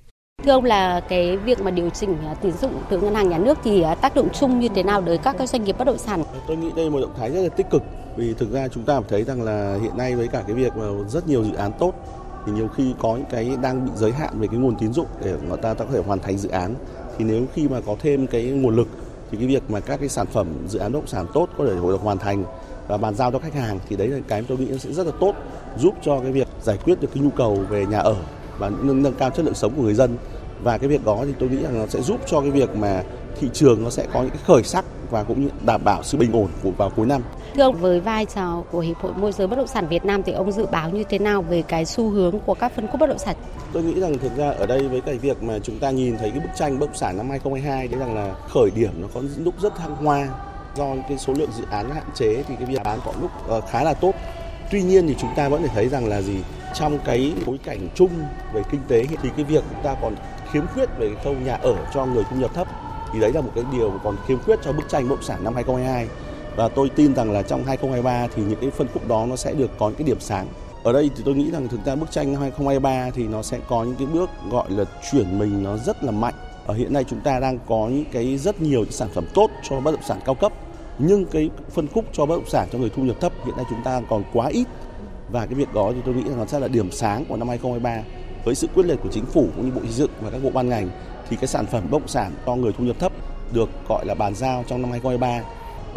Thưa 0.44 0.52
ông 0.52 0.64
là 0.64 1.00
cái 1.00 1.36
việc 1.36 1.60
mà 1.60 1.70
điều 1.70 1.90
chỉnh 1.90 2.16
à, 2.26 2.34
tín 2.34 2.52
dụng 2.52 2.82
từ 2.90 3.00
ngân 3.00 3.14
hàng 3.14 3.28
nhà 3.28 3.38
nước 3.38 3.58
thì 3.64 3.82
à, 3.82 3.94
tác 3.94 4.14
động 4.14 4.28
chung 4.40 4.60
như 4.60 4.68
thế 4.74 4.82
nào 4.82 5.02
tới 5.06 5.18
các 5.18 5.34
cái 5.38 5.46
doanh 5.46 5.64
nghiệp 5.64 5.78
bất 5.78 5.84
động 5.84 5.98
sản? 5.98 6.24
Tôi 6.48 6.56
nghĩ 6.56 6.70
đây 6.76 6.84
là 6.84 6.90
một 6.90 7.00
động 7.00 7.14
thái 7.16 7.30
rất 7.30 7.42
là 7.42 7.48
tích 7.48 7.66
cực 7.70 7.82
vì 8.16 8.34
thực 8.34 8.52
ra 8.52 8.68
chúng 8.68 8.84
ta 8.84 9.00
thấy 9.08 9.24
rằng 9.24 9.42
là 9.42 9.78
hiện 9.82 9.96
nay 9.96 10.16
với 10.16 10.28
cả 10.28 10.42
cái 10.46 10.56
việc 10.56 10.76
mà 10.76 10.84
rất 11.08 11.28
nhiều 11.28 11.44
dự 11.44 11.54
án 11.54 11.72
tốt 11.78 11.94
thì 12.46 12.52
nhiều 12.52 12.68
khi 12.68 12.94
có 12.98 13.16
những 13.16 13.30
cái 13.30 13.56
đang 13.62 13.84
bị 13.84 13.90
giới 13.96 14.12
hạn 14.12 14.40
về 14.40 14.46
cái 14.46 14.58
nguồn 14.60 14.76
tín 14.78 14.92
dụng 14.92 15.06
để 15.24 15.34
người 15.48 15.56
ta, 15.56 15.74
ta 15.74 15.84
có 15.84 15.90
thể 15.92 16.02
hoàn 16.06 16.18
thành 16.18 16.38
dự 16.38 16.48
án 16.48 16.74
thì 17.18 17.24
nếu 17.24 17.44
khi 17.54 17.68
mà 17.68 17.80
có 17.86 17.96
thêm 18.00 18.26
cái 18.26 18.44
nguồn 18.44 18.76
lực 18.76 18.88
thì 19.30 19.38
cái 19.38 19.46
việc 19.46 19.70
mà 19.70 19.80
các 19.80 19.96
cái 20.00 20.08
sản 20.08 20.26
phẩm 20.26 20.46
dự 20.68 20.78
án 20.78 20.92
bất 20.92 20.98
động 20.98 21.06
sản 21.06 21.26
tốt 21.34 21.48
có 21.58 21.64
thể 21.66 21.74
được 21.74 22.00
hoàn 22.00 22.18
thành 22.18 22.44
và 22.88 22.96
bàn 22.96 23.14
giao 23.14 23.32
cho 23.32 23.38
khách 23.38 23.54
hàng 23.54 23.78
thì 23.88 23.96
đấy 23.96 24.08
là 24.08 24.18
cái 24.28 24.42
tôi 24.48 24.58
nghĩ 24.58 24.78
sẽ 24.78 24.92
rất 24.92 25.06
là 25.06 25.12
tốt 25.20 25.34
giúp 25.78 25.94
cho 26.02 26.20
cái 26.20 26.32
việc 26.32 26.48
giải 26.62 26.78
quyết 26.84 27.00
được 27.00 27.08
cái 27.14 27.22
nhu 27.22 27.30
cầu 27.30 27.58
về 27.68 27.86
nhà 27.86 27.98
ở 27.98 28.16
và 28.58 28.68
nâng, 28.68 29.02
nâng 29.02 29.14
cao 29.14 29.30
chất 29.30 29.44
lượng 29.44 29.54
sống 29.54 29.72
của 29.76 29.82
người 29.82 29.94
dân 29.94 30.16
và 30.62 30.78
cái 30.78 30.88
việc 30.88 31.04
đó 31.04 31.18
thì 31.26 31.32
tôi 31.38 31.48
nghĩ 31.48 31.58
là 31.58 31.70
nó 31.70 31.86
sẽ 31.86 32.00
giúp 32.00 32.20
cho 32.26 32.40
cái 32.40 32.50
việc 32.50 32.76
mà 32.76 33.02
thị 33.40 33.48
trường 33.52 33.84
nó 33.84 33.90
sẽ 33.90 34.06
có 34.12 34.20
những 34.20 34.30
cái 34.30 34.40
khởi 34.44 34.62
sắc 34.62 34.84
và 35.10 35.22
cũng 35.22 35.42
như 35.42 35.48
đảm 35.66 35.80
bảo 35.84 36.02
sự 36.02 36.18
bình 36.18 36.32
ổn 36.32 36.48
của 36.62 36.70
vào 36.70 36.90
cuối 36.90 37.06
năm. 37.06 37.22
Thưa 37.54 37.62
ông, 37.62 37.76
với 37.76 38.00
vai 38.00 38.26
trò 38.26 38.62
của 38.70 38.80
Hiệp 38.80 38.96
hội 38.96 39.12
Môi 39.16 39.32
giới 39.32 39.46
Bất 39.46 39.56
động 39.56 39.66
sản 39.66 39.88
Việt 39.88 40.04
Nam 40.04 40.22
thì 40.22 40.32
ông 40.32 40.52
dự 40.52 40.66
báo 40.66 40.90
như 40.90 41.04
thế 41.04 41.18
nào 41.18 41.42
về 41.42 41.62
cái 41.62 41.84
xu 41.84 42.10
hướng 42.10 42.38
của 42.38 42.54
các 42.54 42.72
phân 42.76 42.86
khúc 42.86 43.00
bất 43.00 43.06
động 43.06 43.18
sản? 43.18 43.36
Tôi 43.72 43.82
nghĩ 43.82 44.00
rằng 44.00 44.18
thực 44.18 44.36
ra 44.36 44.50
ở 44.50 44.66
đây 44.66 44.88
với 44.88 45.00
cái 45.00 45.18
việc 45.18 45.42
mà 45.42 45.58
chúng 45.58 45.78
ta 45.78 45.90
nhìn 45.90 46.16
thấy 46.18 46.30
cái 46.30 46.40
bức 46.40 46.50
tranh 46.56 46.78
bất 46.78 46.86
động 46.86 46.96
sản 46.96 47.16
năm 47.16 47.30
2022 47.30 47.88
đấy 47.88 48.00
rằng 48.00 48.14
là 48.14 48.34
khởi 48.48 48.70
điểm 48.74 48.90
nó 48.98 49.08
có 49.14 49.22
lúc 49.38 49.54
rất 49.60 49.76
thăng 49.76 49.96
hoa 49.96 50.28
do 50.76 50.94
cái 51.08 51.18
số 51.18 51.32
lượng 51.32 51.50
dự 51.58 51.64
án 51.70 51.90
hạn 51.90 52.06
chế 52.14 52.44
thì 52.48 52.56
cái 52.56 52.66
việc 52.66 52.82
bán 52.84 52.98
có 53.04 53.12
lúc 53.20 53.30
ờ, 53.48 53.60
khá 53.60 53.84
là 53.84 53.94
tốt. 53.94 54.14
Tuy 54.70 54.82
nhiên 54.82 55.06
thì 55.08 55.16
chúng 55.20 55.30
ta 55.36 55.48
vẫn 55.48 55.62
thể 55.62 55.68
thấy 55.74 55.88
rằng 55.88 56.06
là 56.06 56.22
gì 56.22 56.36
trong 56.74 56.98
cái 57.04 57.32
bối 57.46 57.58
cảnh 57.64 57.88
chung 57.94 58.10
về 58.52 58.62
kinh 58.70 58.80
tế 58.88 59.04
thì 59.22 59.28
cái 59.36 59.44
việc 59.44 59.64
chúng 59.70 59.82
ta 59.82 59.94
còn 60.02 60.14
khiếm 60.52 60.66
khuyết 60.66 60.88
về 60.98 61.08
cái 61.14 61.24
khâu 61.24 61.34
nhà 61.34 61.54
ở 61.54 61.74
cho 61.94 62.06
người 62.06 62.24
thu 62.30 62.36
nhập 62.36 62.54
thấp 62.54 62.68
thì 63.12 63.20
đấy 63.20 63.32
là 63.34 63.40
một 63.40 63.50
cái 63.54 63.64
điều 63.72 63.92
còn 64.04 64.16
khiếm 64.26 64.38
khuyết 64.38 64.58
cho 64.62 64.72
bức 64.72 64.88
tranh 64.88 65.08
bất 65.08 65.14
động 65.14 65.22
sản 65.22 65.44
năm 65.44 65.54
2022 65.54 66.08
và 66.56 66.68
tôi 66.68 66.88
tin 66.88 67.14
rằng 67.14 67.32
là 67.32 67.42
trong 67.42 67.64
2023 67.64 68.26
thì 68.34 68.42
những 68.42 68.60
cái 68.60 68.70
phân 68.70 68.86
khúc 68.94 69.08
đó 69.08 69.26
nó 69.26 69.36
sẽ 69.36 69.52
được 69.52 69.70
có 69.78 69.88
những 69.88 69.96
cái 69.96 70.06
điểm 70.06 70.20
sáng. 70.20 70.46
Ở 70.84 70.92
đây 70.92 71.10
thì 71.16 71.22
tôi 71.24 71.34
nghĩ 71.34 71.50
rằng 71.50 71.68
thực 71.68 71.84
ra 71.84 71.94
bức 71.94 72.10
tranh 72.10 72.34
2023 72.34 73.10
thì 73.10 73.28
nó 73.28 73.42
sẽ 73.42 73.58
có 73.68 73.84
những 73.84 73.96
cái 73.96 74.06
bước 74.06 74.30
gọi 74.50 74.70
là 74.70 74.84
chuyển 75.10 75.38
mình 75.38 75.62
nó 75.62 75.76
rất 75.76 76.04
là 76.04 76.10
mạnh. 76.10 76.34
Ở 76.66 76.74
hiện 76.74 76.92
nay 76.92 77.04
chúng 77.04 77.20
ta 77.20 77.40
đang 77.40 77.58
có 77.66 77.88
những 77.92 78.04
cái 78.12 78.38
rất 78.38 78.60
nhiều 78.60 78.84
sản 78.90 79.08
phẩm 79.14 79.24
tốt 79.34 79.50
cho 79.62 79.80
bất 79.80 79.90
động 79.90 80.02
sản 80.04 80.20
cao 80.24 80.34
cấp, 80.34 80.52
nhưng 80.98 81.24
cái 81.24 81.50
phân 81.70 81.88
khúc 81.88 82.04
cho 82.12 82.26
bất 82.26 82.36
động 82.36 82.48
sản 82.48 82.68
cho 82.72 82.78
người 82.78 82.90
thu 82.96 83.02
nhập 83.02 83.16
thấp 83.20 83.32
hiện 83.44 83.56
nay 83.56 83.64
chúng 83.70 83.82
ta 83.84 84.00
còn 84.08 84.22
quá 84.32 84.48
ít. 84.48 84.66
Và 85.30 85.46
cái 85.46 85.54
việc 85.54 85.74
đó 85.74 85.92
thì 85.94 86.00
tôi 86.04 86.14
nghĩ 86.14 86.24
rằng 86.28 86.38
nó 86.38 86.46
sẽ 86.46 86.58
là 86.60 86.68
điểm 86.68 86.90
sáng 86.90 87.24
của 87.24 87.36
năm 87.36 87.48
2023 87.48 88.02
với 88.44 88.54
sự 88.54 88.68
quyết 88.74 88.86
liệt 88.86 88.98
của 89.02 89.08
chính 89.12 89.26
phủ 89.26 89.48
cũng 89.56 89.64
như 89.64 89.72
bộ 89.74 89.80
xây 89.80 89.92
dựng 89.92 90.10
và 90.20 90.30
các 90.30 90.42
bộ 90.42 90.50
ban 90.50 90.68
ngành, 90.68 90.90
thì 91.28 91.36
cái 91.36 91.46
sản 91.46 91.66
phẩm 91.66 91.82
bất 91.90 91.98
động 91.98 92.08
sản 92.08 92.32
cho 92.46 92.54
người 92.54 92.72
thu 92.78 92.84
nhập 92.84 92.96
thấp 92.98 93.12
được 93.52 93.68
gọi 93.88 94.06
là 94.06 94.14
bàn 94.14 94.34
giao 94.34 94.64
trong 94.68 94.82
năm 94.82 94.90
2023 94.90 95.44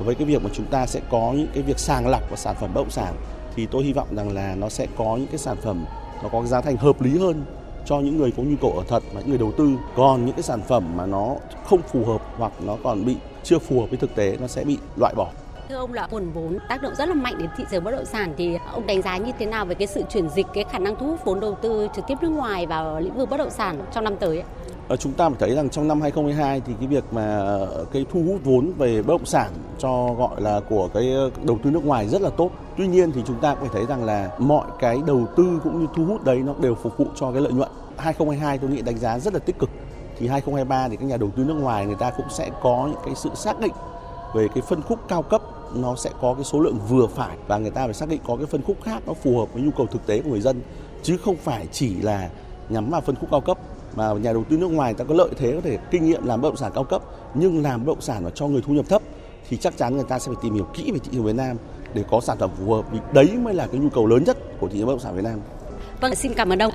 với 0.06 0.16
cái 0.16 0.26
việc 0.26 0.44
mà 0.44 0.50
chúng 0.54 0.66
ta 0.66 0.86
sẽ 0.86 1.02
có 1.10 1.34
những 1.36 1.48
cái 1.54 1.64
việc 1.64 1.80
sàng 1.80 2.08
lọc 2.08 2.30
và 2.30 2.38
sản 2.38 2.56
phẩm 2.60 2.74
bất 2.74 2.82
động 2.82 2.90
sản, 2.90 3.14
thì 3.56 3.66
tôi 3.72 3.84
hy 3.84 3.94
vọng 3.94 4.08
rằng 4.16 4.34
là 4.34 4.56
nó 4.56 4.70
sẽ 4.70 4.88
có 4.98 5.18
những 5.18 5.28
cái 5.28 5.38
sản 5.38 5.58
phẩm 5.62 5.86
nó 6.24 6.30
có 6.30 6.46
giá 6.46 6.62
thành 6.62 6.78
hợp 6.78 7.02
lý 7.02 7.18
hơn 7.18 7.46
cho 7.86 8.00
những 8.00 8.18
người 8.18 8.32
có 8.38 8.44
nhu 8.44 8.56
cầu 8.62 8.72
ở 8.72 8.84
thật 8.88 9.04
và 9.14 9.22
những 9.22 9.30
người 9.30 9.38
đầu 9.38 9.52
tư 9.58 9.70
còn 9.96 10.26
những 10.26 10.36
cái 10.36 10.44
sản 10.44 10.62
phẩm 10.68 10.98
mà 10.98 11.06
nó 11.06 11.36
không 11.66 11.82
phù 11.82 12.06
hợp 12.06 12.22
hoặc 12.38 12.52
nó 12.66 12.78
còn 12.84 13.06
bị 13.06 13.16
chưa 13.44 13.60
phù 13.60 13.82
hợp 13.82 13.88
với 13.90 13.98
thực 13.98 14.16
tế, 14.16 14.38
nó 14.42 14.48
sẽ 14.48 14.64
bị 14.64 14.78
loại 15.00 15.14
bỏ 15.16 15.28
Thưa 15.70 15.76
ông 15.76 15.94
là 15.94 16.08
nguồn 16.12 16.32
vốn 16.32 16.58
tác 16.70 16.82
động 16.82 16.96
rất 16.96 17.10
là 17.10 17.16
mạnh 17.16 17.38
đến 17.38 17.50
thị 17.58 17.64
trường 17.72 17.84
bất 17.84 17.92
động 17.92 18.06
sản 18.06 18.34
thì 18.38 18.58
ông 18.74 18.88
đánh 18.88 19.02
giá 19.02 19.18
như 19.18 19.32
thế 19.40 19.46
nào 19.46 19.66
về 19.66 19.76
cái 19.76 19.88
sự 19.88 20.04
chuyển 20.10 20.30
dịch, 20.30 20.46
cái 20.54 20.64
khả 20.72 20.80
năng 20.80 20.96
thu 20.96 21.08
hút 21.08 21.26
vốn 21.26 21.40
đầu 21.40 21.56
tư 21.62 21.88
trực 21.96 22.06
tiếp 22.08 22.16
nước 22.22 22.30
ngoài 22.30 22.66
vào 22.66 23.00
lĩnh 23.00 23.18
vực 23.18 23.30
bất 23.30 23.38
động 23.38 23.50
sản 23.50 23.82
trong 23.94 24.04
năm 24.04 24.16
tới? 24.16 24.44
Ờ, 24.88 24.96
chúng 24.96 25.14
ta 25.14 25.30
phải 25.30 25.38
thấy 25.40 25.56
rằng 25.56 25.70
trong 25.70 25.88
năm 25.88 26.02
2022 26.02 26.62
thì 26.66 26.74
cái 26.80 26.88
việc 26.88 27.04
mà 27.12 27.38
ờ, 27.38 27.86
cái 27.92 28.06
thu 28.12 28.24
hút 28.28 28.40
vốn 28.44 28.72
về 28.78 29.02
bất 29.02 29.14
động 29.14 29.26
sản 29.26 29.52
cho 29.80 30.14
gọi 30.14 30.42
là 30.42 30.60
của 30.70 30.90
cái 30.94 31.14
ờ, 31.14 31.30
đầu 31.44 31.60
tư 31.64 31.72
nước 31.72 31.86
ngoài 31.86 32.08
rất 32.08 32.22
là 32.22 32.30
tốt. 32.30 32.52
Tuy 32.78 32.88
nhiên 32.88 33.12
thì 33.12 33.22
chúng 33.28 33.40
ta 33.42 33.56
cũng 33.56 33.70
phải 33.70 33.70
thấy 33.74 33.86
rằng 33.86 34.04
là 34.04 34.30
mọi 34.40 34.68
cái 34.80 35.00
đầu 35.08 35.28
tư 35.38 35.60
cũng 35.64 35.80
như 35.80 35.88
thu 35.96 36.06
hút 36.06 36.24
đấy 36.24 36.38
nó 36.38 36.54
đều 36.62 36.76
phục 36.76 36.98
vụ 36.98 37.06
cho 37.16 37.32
cái 37.32 37.42
lợi 37.42 37.54
nhuận. 37.54 37.70
2022 37.98 38.58
tôi 38.58 38.70
nghĩ 38.70 38.82
đánh 38.82 38.98
giá 38.98 39.20
rất 39.20 39.34
là 39.34 39.40
tích 39.40 39.60
cực. 39.60 39.70
Thì 40.18 40.28
2023 40.28 40.90
thì 40.90 40.96
các 40.96 41.06
nhà 41.06 41.18
đầu 41.18 41.32
tư 41.36 41.44
nước 41.44 41.54
ngoài 41.54 41.86
người 41.86 41.96
ta 42.00 42.12
cũng 42.18 42.26
sẽ 42.30 42.50
có 42.62 42.88
những 42.92 43.00
cái 43.06 43.16
sự 43.16 43.30
xác 43.36 43.60
định 43.60 43.74
về 44.36 44.48
cái 44.48 44.64
phân 44.68 44.82
khúc 44.82 45.00
cao 45.08 45.22
cấp, 45.22 45.42
nó 45.76 45.96
sẽ 45.96 46.10
có 46.22 46.34
cái 46.34 46.44
số 46.44 46.60
lượng 46.60 46.78
vừa 46.90 47.08
phải 47.08 47.38
và 47.48 47.58
người 47.58 47.72
ta 47.72 47.86
phải 47.86 47.94
xác 47.94 48.10
định 48.10 48.20
có 48.28 48.36
cái 48.36 48.46
phân 48.46 48.62
khúc 48.62 48.78
khác 48.84 49.04
nó 49.08 49.14
phù 49.14 49.40
hợp 49.40 49.54
với 49.54 49.62
nhu 49.62 49.72
cầu 49.78 49.88
thực 49.92 50.08
tế 50.08 50.22
của 50.22 50.30
người 50.30 50.42
dân, 50.42 50.62
chứ 51.04 51.18
không 51.18 51.36
phải 51.36 51.68
chỉ 51.72 51.96
là 51.96 52.30
nhắm 52.70 52.90
vào 52.90 53.02
phân 53.02 53.16
khúc 53.16 53.32
cao 53.32 53.42
cấp 53.42 53.58
mà 53.96 54.14
nhà 54.14 54.34
đầu 54.34 54.44
tư 54.50 54.58
nước 54.58 54.68
ngoài 54.68 54.94
ta 54.94 55.04
có 55.04 55.14
lợi 55.16 55.30
thế 55.38 55.52
có 55.56 55.62
thể 55.62 55.78
kinh 55.92 56.06
nghiệm 56.06 56.26
làm 56.26 56.42
bất 56.42 56.50
động 56.50 56.58
sản 56.58 56.72
cao 56.76 56.84
cấp 56.84 57.02
nhưng 57.34 57.64
làm 57.64 57.86
bất 57.86 57.88
động 57.88 58.02
sản 58.02 58.24
mà 58.24 58.30
cho 58.36 58.48
người 58.48 58.62
thu 58.62 58.74
nhập 58.74 58.86
thấp 58.90 59.02
thì 59.50 59.58
chắc 59.58 59.78
chắn 59.78 59.96
người 59.96 60.06
ta 60.10 60.20
sẽ 60.20 60.28
phải 60.28 60.36
tìm 60.42 60.54
hiểu 60.54 60.68
kỹ 60.74 60.92
về 60.92 61.00
thị 61.00 61.10
trường 61.14 61.24
Việt 61.24 61.36
Nam 61.36 61.58
để 61.94 62.04
có 62.12 62.22
sản 62.22 62.38
phẩm 62.38 62.50
phù 62.60 62.74
hợp 62.74 62.86
vì 62.92 63.00
đấy 63.14 63.32
mới 63.42 63.54
là 63.54 63.68
cái 63.68 63.82
nhu 63.82 63.90
cầu 63.90 64.08
lớn 64.08 64.24
nhất 64.24 64.38
của 64.60 64.68
thị 64.68 64.78
trường 64.78 64.88
bất 64.88 64.94
động 64.94 65.00
sản 65.00 65.16
Việt 65.16 65.24
Nam. 65.24 65.40
Vâng, 66.02 66.16
xin 66.16 66.34
cảm 66.34 66.50
ơn 66.50 66.60
ông. 66.60 66.74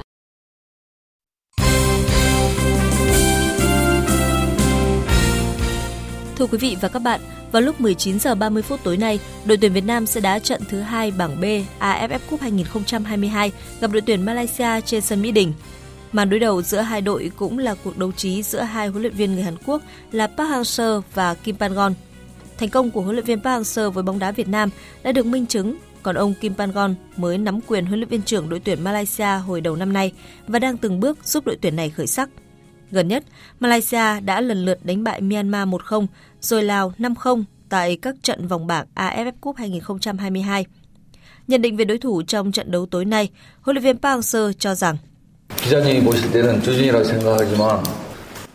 Thưa 6.41 6.47
quý 6.47 6.59
vị 6.59 6.77
và 6.81 6.89
các 6.89 7.03
bạn, 7.03 7.21
vào 7.53 7.63
lúc 7.63 7.81
19 7.81 8.21
giờ 8.21 8.35
30 8.35 8.63
phút 8.63 8.81
tối 8.85 8.97
nay, 8.97 9.21
đội 9.45 9.59
tuyển 9.61 9.73
Việt 9.73 9.85
Nam 9.85 10.07
sẽ 10.07 10.21
đá 10.21 10.39
trận 10.39 10.63
thứ 10.69 10.81
hai 10.81 11.11
bảng 11.11 11.41
B 11.41 11.45
AFF 11.81 12.19
Cup 12.31 12.41
2022 12.41 13.53
gặp 13.81 13.91
đội 13.93 14.03
tuyển 14.07 14.23
Malaysia 14.23 14.81
trên 14.81 15.01
sân 15.01 15.23
Mỹ 15.23 15.33
Đình. 15.33 15.53
Màn 16.13 16.31
đối 16.31 16.41
đầu 16.41 16.63
giữa 16.63 16.81
hai 16.81 17.01
đội 17.01 17.31
cũng 17.37 17.59
là 17.59 17.75
cuộc 17.85 17.99
đấu 17.99 18.13
trí 18.13 18.43
giữa 18.43 18.61
hai 18.61 18.89
huấn 18.89 19.03
luyện 19.03 19.15
viên 19.15 19.35
người 19.35 19.43
Hàn 19.43 19.57
Quốc 19.67 19.83
là 20.13 20.27
Park 20.27 20.51
Hang-seo 20.51 21.03
và 21.15 21.35
Kim 21.35 21.57
Pan-gon. 21.57 21.95
Thành 22.59 22.69
công 22.69 22.91
của 22.91 23.01
huấn 23.01 23.17
luyện 23.17 23.27
viên 23.27 23.41
Park 23.41 23.63
Hang-seo 23.63 23.91
với 23.91 24.03
bóng 24.03 24.19
đá 24.19 24.33
Việt 24.33 24.49
Nam 24.49 24.71
đã 25.03 25.13
được 25.13 25.27
minh 25.27 25.47
chứng, 25.47 25.77
còn 26.03 26.15
ông 26.15 26.35
Kim 26.35 26.55
Pan-gon 26.55 26.95
mới 27.17 27.39
nắm 27.39 27.61
quyền 27.67 27.87
huấn 27.87 27.99
luyện 27.99 28.09
viên 28.09 28.23
trưởng 28.23 28.49
đội 28.49 28.61
tuyển 28.61 28.85
Malaysia 28.85 29.39
hồi 29.47 29.61
đầu 29.61 29.77
năm 29.77 29.93
nay 29.93 30.13
và 30.47 30.59
đang 30.59 30.77
từng 30.77 31.01
bước 31.01 31.19
giúp 31.25 31.47
đội 31.47 31.57
tuyển 31.61 31.77
này 31.77 31.91
khởi 31.91 32.07
sắc. 32.07 32.31
Gần 32.91 33.09
nhất, 33.09 33.25
Malaysia 33.61 34.21
đã 34.21 34.41
lần 34.41 34.65
lượt 34.65 34.79
đánh 34.85 35.05
bại 35.05 35.21
Myanmar 35.21 35.69
1-0, 35.69 36.07
rồi 36.41 36.63
Lào 36.63 36.93
5-0 36.99 37.45
tại 37.69 37.97
các 37.97 38.15
trận 38.23 38.49
vòng 38.49 38.67
bảng 38.67 38.87
AFF 38.95 39.33
Cup 39.41 39.57
2022. 39.57 40.67
Nhận 41.49 41.63
định 41.63 41.77
về 41.77 41.85
đối 41.85 41.99
thủ 41.99 42.23
trong 42.23 42.53
trận 42.53 42.71
đấu 42.71 42.87
tối 42.87 43.05
nay, 43.05 43.31
huấn 43.61 43.77
luyện 43.77 43.85
viên 43.85 43.99
Park 43.99 44.21
Hang-seo 44.21 44.53
cho 44.53 44.75
rằng 44.75 44.97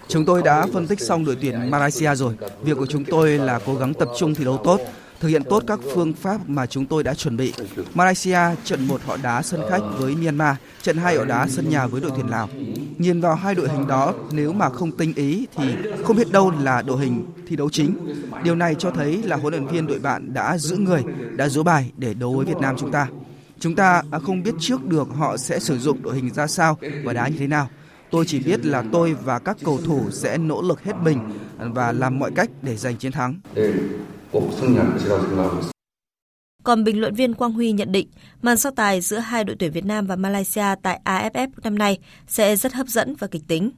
Chúng 0.07 0.25
tôi 0.25 0.41
đã 0.41 0.67
phân 0.73 0.87
tích 0.87 1.01
xong 1.01 1.25
đội 1.25 1.37
tuyển 1.41 1.71
Malaysia 1.71 2.15
rồi. 2.15 2.33
Việc 2.63 2.77
của 2.77 2.85
chúng 2.85 3.05
tôi 3.05 3.29
là 3.37 3.59
cố 3.65 3.75
gắng 3.75 3.93
tập 3.93 4.09
trung 4.19 4.35
thi 4.35 4.45
đấu 4.45 4.61
tốt, 4.63 4.81
thực 5.19 5.27
hiện 5.27 5.43
tốt 5.43 5.63
các 5.67 5.79
phương 5.93 6.13
pháp 6.13 6.49
mà 6.49 6.65
chúng 6.65 6.85
tôi 6.85 7.03
đã 7.03 7.13
chuẩn 7.13 7.37
bị. 7.37 7.53
Malaysia 7.93 8.39
trận 8.63 8.87
một 8.87 9.01
họ 9.05 9.17
đá 9.23 9.41
sân 9.41 9.61
khách 9.69 9.81
với 9.97 10.15
Myanmar, 10.15 10.55
trận 10.81 10.97
hai 10.97 11.17
họ 11.17 11.25
đá 11.25 11.47
sân 11.49 11.69
nhà 11.69 11.87
với 11.87 12.01
đội 12.01 12.11
tuyển 12.15 12.29
Lào. 12.29 12.49
Nhìn 12.97 13.21
vào 13.21 13.35
hai 13.35 13.55
đội 13.55 13.69
hình 13.69 13.87
đó, 13.87 14.13
nếu 14.31 14.53
mà 14.53 14.69
không 14.69 14.91
tinh 14.91 15.13
ý 15.15 15.47
thì 15.55 15.63
không 16.03 16.15
biết 16.15 16.31
đâu 16.31 16.51
là 16.61 16.81
đội 16.81 16.99
hình 16.99 17.25
thi 17.47 17.55
đấu 17.55 17.69
chính. 17.69 18.13
Điều 18.43 18.55
này 18.55 18.75
cho 18.79 18.91
thấy 18.91 19.23
là 19.23 19.35
huấn 19.35 19.53
luyện 19.53 19.67
viên 19.67 19.87
đội 19.87 19.99
bạn 19.99 20.33
đã 20.33 20.57
giữ 20.57 20.77
người, 20.77 21.03
đã 21.35 21.49
dỗ 21.49 21.63
bài 21.63 21.91
để 21.97 22.13
đấu 22.13 22.33
với 22.33 22.45
Việt 22.45 22.57
Nam 22.61 22.75
chúng 22.77 22.91
ta. 22.91 23.07
Chúng 23.59 23.75
ta 23.75 24.01
không 24.23 24.43
biết 24.43 24.55
trước 24.59 24.85
được 24.85 25.07
họ 25.15 25.37
sẽ 25.37 25.59
sử 25.59 25.77
dụng 25.77 26.01
đội 26.01 26.15
hình 26.15 26.33
ra 26.33 26.47
sao 26.47 26.77
và 27.03 27.13
đá 27.13 27.27
như 27.27 27.37
thế 27.39 27.47
nào. 27.47 27.69
Tôi 28.11 28.25
chỉ 28.27 28.39
biết 28.39 28.65
là 28.65 28.83
tôi 28.91 29.13
và 29.13 29.39
các 29.39 29.57
cầu 29.65 29.79
thủ 29.85 30.11
sẽ 30.11 30.37
nỗ 30.37 30.61
lực 30.61 30.83
hết 30.83 30.93
mình 31.01 31.19
và 31.59 31.91
làm 31.91 32.19
mọi 32.19 32.31
cách 32.35 32.49
để 32.61 32.75
giành 32.75 32.97
chiến 32.97 33.11
thắng. 33.11 33.39
Còn 36.63 36.83
bình 36.83 37.01
luận 37.01 37.15
viên 37.15 37.33
Quang 37.33 37.51
Huy 37.51 37.71
nhận 37.71 37.91
định 37.91 38.07
màn 38.41 38.57
so 38.57 38.71
tài 38.71 39.01
giữa 39.01 39.17
hai 39.17 39.43
đội 39.43 39.55
tuyển 39.59 39.71
Việt 39.71 39.85
Nam 39.85 40.07
và 40.07 40.15
Malaysia 40.15 40.65
tại 40.81 40.99
AFF 41.05 41.47
năm 41.63 41.77
nay 41.77 41.99
sẽ 42.27 42.55
rất 42.55 42.73
hấp 42.73 42.87
dẫn 42.87 43.15
và 43.19 43.27
kịch 43.27 43.43
tính. 43.47 43.71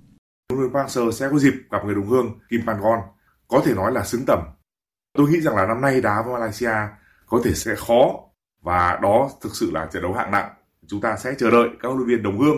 Park 0.50 0.74
Hang-seo 0.74 1.12
sẽ 1.12 1.30
có 1.32 1.40
dịp 1.40 1.54
gặp 1.72 1.78
người 1.86 1.96
đồng 1.96 2.08
hương 2.08 2.40
Kim 2.50 2.62
Pan-gon, 2.68 3.00
có 3.48 3.62
thể 3.66 3.74
nói 3.74 3.92
là 3.92 4.04
xứng 4.06 4.26
tầm. 4.28 4.40
Tôi 5.18 5.30
nghĩ 5.30 5.42
rằng 5.42 5.56
là 5.56 5.66
năm 5.66 5.82
nay 5.82 6.02
đá 6.02 6.22
với 6.26 6.34
Malaysia 6.34 6.74
có 7.28 7.42
thể 7.44 7.54
sẽ 7.54 7.76
khó 7.76 8.27
và 8.68 9.00
đó 9.02 9.30
thực 9.42 9.56
sự 9.56 9.72
là 9.72 9.86
trận 9.86 10.04
đấu 10.04 10.14
hạng 10.14 10.32
nặng. 10.32 10.50
Chúng 10.88 11.02
ta 11.02 11.16
sẽ 11.16 11.34
chờ 11.38 11.52
đợi 11.52 11.70
các 11.82 11.88
huấn 11.88 11.98
luyện 11.98 12.08
viên 12.08 12.24
đồng 12.24 12.40
hương 12.40 12.58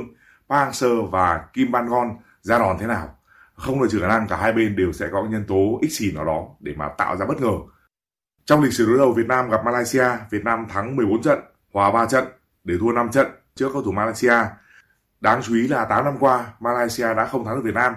Park 0.49 0.69
Hang-seo 0.69 1.05
và 1.05 1.45
Kim 1.53 1.71
Ban 1.71 1.89
Gon 1.89 2.17
ra 2.41 2.59
đòn 2.59 2.77
thế 2.79 2.87
nào. 2.87 3.15
Không 3.55 3.79
loại 3.79 3.89
trừ 3.91 3.99
khả 4.01 4.07
năng 4.07 4.27
cả 4.27 4.37
hai 4.37 4.53
bên 4.53 4.75
đều 4.75 4.91
sẽ 4.91 5.07
có 5.11 5.23
nhân 5.23 5.45
tố 5.47 5.79
ích 5.81 5.91
xì 5.91 6.11
nào 6.11 6.25
đó 6.25 6.47
để 6.59 6.73
mà 6.77 6.89
tạo 6.97 7.17
ra 7.17 7.25
bất 7.25 7.41
ngờ. 7.41 7.51
Trong 8.45 8.63
lịch 8.63 8.73
sử 8.73 8.85
đối 8.85 8.97
đầu 8.97 9.13
Việt 9.13 9.27
Nam 9.27 9.49
gặp 9.49 9.65
Malaysia, 9.65 10.05
Việt 10.29 10.43
Nam 10.43 10.65
thắng 10.69 10.95
14 10.95 11.21
trận, 11.21 11.39
hòa 11.73 11.91
3 11.91 12.05
trận 12.05 12.25
để 12.63 12.75
thua 12.79 12.91
5 12.91 13.09
trận 13.11 13.27
trước 13.55 13.69
cầu 13.73 13.83
thủ 13.83 13.91
Malaysia. 13.91 14.35
Đáng 15.21 15.41
chú 15.43 15.55
ý 15.55 15.67
là 15.67 15.85
8 15.85 16.05
năm 16.05 16.17
qua, 16.19 16.45
Malaysia 16.59 17.13
đã 17.13 17.25
không 17.25 17.45
thắng 17.45 17.55
được 17.55 17.61
Việt 17.65 17.75
Nam. 17.75 17.93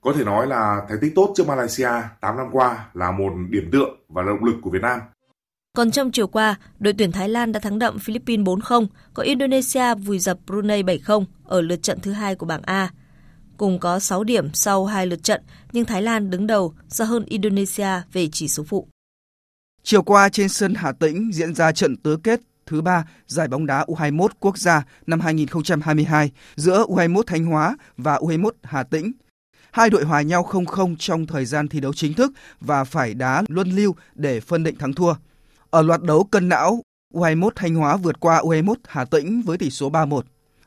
Có 0.00 0.12
thể 0.16 0.24
nói 0.24 0.46
là 0.46 0.82
thành 0.88 0.98
tích 1.00 1.12
tốt 1.14 1.32
trước 1.36 1.48
Malaysia 1.48 1.90
8 2.20 2.36
năm 2.36 2.46
qua 2.52 2.86
là 2.94 3.10
một 3.10 3.32
điểm 3.50 3.68
tựa 3.72 3.86
và 4.08 4.22
động 4.22 4.44
lực 4.44 4.56
của 4.62 4.70
Việt 4.70 4.82
Nam. 4.82 5.00
Còn 5.76 5.90
trong 5.90 6.10
chiều 6.10 6.26
qua, 6.26 6.54
đội 6.78 6.94
tuyển 6.98 7.12
Thái 7.12 7.28
Lan 7.28 7.52
đã 7.52 7.60
thắng 7.60 7.78
đậm 7.78 7.98
Philippines 7.98 8.46
4-0, 8.46 8.86
có 9.14 9.22
Indonesia 9.22 9.94
vùi 9.94 10.18
dập 10.18 10.38
Brunei 10.46 10.82
7-0 10.82 11.24
ở 11.44 11.60
lượt 11.60 11.82
trận 11.82 12.00
thứ 12.00 12.12
hai 12.12 12.34
của 12.34 12.46
bảng 12.46 12.62
A. 12.62 12.90
Cùng 13.56 13.78
có 13.78 13.98
6 13.98 14.24
điểm 14.24 14.48
sau 14.54 14.86
hai 14.86 15.06
lượt 15.06 15.22
trận, 15.22 15.42
nhưng 15.72 15.84
Thái 15.84 16.02
Lan 16.02 16.30
đứng 16.30 16.46
đầu 16.46 16.74
do 16.88 17.04
hơn 17.04 17.24
Indonesia 17.24 17.88
về 18.12 18.28
chỉ 18.32 18.48
số 18.48 18.64
phụ. 18.64 18.88
Chiều 19.82 20.02
qua 20.02 20.28
trên 20.28 20.48
sân 20.48 20.74
Hà 20.74 20.92
Tĩnh 20.92 21.30
diễn 21.32 21.54
ra 21.54 21.72
trận 21.72 21.96
tứ 21.96 22.16
kết 22.16 22.40
thứ 22.66 22.80
ba 22.80 23.04
giải 23.26 23.48
bóng 23.48 23.66
đá 23.66 23.84
U21 23.84 24.28
quốc 24.40 24.58
gia 24.58 24.82
năm 25.06 25.20
2022 25.20 26.30
giữa 26.56 26.86
U21 26.88 27.22
Thanh 27.26 27.44
Hóa 27.44 27.76
và 27.96 28.16
U21 28.16 28.50
Hà 28.62 28.82
Tĩnh. 28.82 29.12
Hai 29.70 29.90
đội 29.90 30.04
hòa 30.04 30.22
nhau 30.22 30.48
0-0 30.50 30.96
trong 30.98 31.26
thời 31.26 31.44
gian 31.44 31.68
thi 31.68 31.80
đấu 31.80 31.92
chính 31.94 32.14
thức 32.14 32.32
và 32.60 32.84
phải 32.84 33.14
đá 33.14 33.42
luân 33.48 33.70
lưu 33.70 33.94
để 34.14 34.40
phân 34.40 34.62
định 34.62 34.76
thắng 34.78 34.92
thua. 34.92 35.14
Ở 35.76 35.82
loạt 35.82 36.02
đấu 36.02 36.24
cân 36.24 36.48
não, 36.48 36.82
U21 37.14 37.50
Thanh 37.56 37.74
Hóa 37.74 37.96
vượt 37.96 38.20
qua 38.20 38.40
U21 38.40 38.74
Hà 38.88 39.04
Tĩnh 39.04 39.42
với 39.42 39.58
tỷ 39.58 39.70
số 39.70 39.90
3-1. 39.90 40.20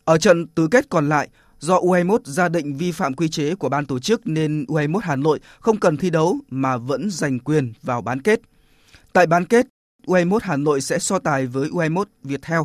Ở 0.04 0.18
trận 0.18 0.48
tứ 0.48 0.68
kết 0.72 0.90
còn 0.90 1.10
lại, 1.10 1.30
do 1.60 1.80
U21 1.80 2.18
gia 2.26 2.50
định 2.50 2.78
vi 2.78 2.92
phạm 2.92 3.14
quy 3.14 3.30
chế 3.30 3.56
của 3.56 3.70
ban 3.70 3.86
tổ 3.86 4.00
chức 4.00 4.28
nên 4.28 4.66
U21 4.68 4.98
Hà 4.98 5.16
Nội 5.16 5.40
không 5.60 5.80
cần 5.80 5.98
thi 5.98 6.10
đấu 6.10 6.38
mà 6.50 6.78
vẫn 6.78 7.10
giành 7.12 7.40
quyền 7.40 7.74
vào 7.82 8.02
bán 8.02 8.22
kết. 8.22 8.42
Tại 9.14 9.28
bán 9.28 9.46
kết, 9.46 9.68
U21 10.06 10.40
Hà 10.42 10.58
Nội 10.58 10.82
sẽ 10.82 11.00
so 11.00 11.20
tài 11.20 11.48
với 11.48 11.70
U21 11.70 12.04
Viettel, 12.24 12.60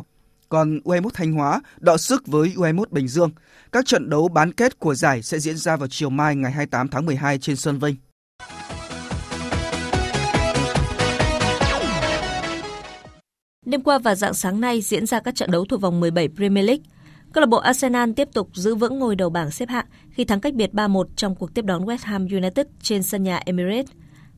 còn 0.49 0.79
U21 0.83 1.09
Thanh 1.13 1.33
Hóa 1.33 1.61
đọ 1.79 1.97
sức 1.97 2.27
với 2.27 2.53
U21 2.55 2.85
Bình 2.89 3.07
Dương. 3.07 3.31
Các 3.71 3.85
trận 3.85 4.09
đấu 4.09 4.27
bán 4.27 4.51
kết 4.51 4.79
của 4.79 4.95
giải 4.95 5.23
sẽ 5.23 5.39
diễn 5.39 5.57
ra 5.57 5.75
vào 5.75 5.87
chiều 5.87 6.09
mai 6.09 6.35
ngày 6.35 6.51
28 6.51 6.87
tháng 6.87 7.05
12 7.05 7.37
trên 7.37 7.55
sân 7.55 7.79
Vinh. 7.79 7.95
Đêm 13.65 13.81
qua 13.81 13.99
và 13.99 14.15
dạng 14.15 14.33
sáng 14.33 14.61
nay 14.61 14.81
diễn 14.81 15.05
ra 15.05 15.19
các 15.19 15.35
trận 15.35 15.51
đấu 15.51 15.65
thuộc 15.65 15.81
vòng 15.81 15.99
17 15.99 16.29
Premier 16.35 16.65
League. 16.65 16.83
Câu 17.33 17.41
lạc 17.41 17.47
bộ 17.47 17.57
Arsenal 17.57 18.11
tiếp 18.11 18.29
tục 18.33 18.49
giữ 18.53 18.75
vững 18.75 18.99
ngôi 18.99 19.15
đầu 19.15 19.29
bảng 19.29 19.51
xếp 19.51 19.69
hạng 19.69 19.85
khi 20.09 20.25
thắng 20.25 20.39
cách 20.39 20.53
biệt 20.53 20.73
3-1 20.73 21.03
trong 21.15 21.35
cuộc 21.35 21.53
tiếp 21.53 21.65
đón 21.65 21.85
West 21.85 21.97
Ham 22.03 22.27
United 22.31 22.67
trên 22.81 23.03
sân 23.03 23.23
nhà 23.23 23.39
Emirates. 23.45 23.91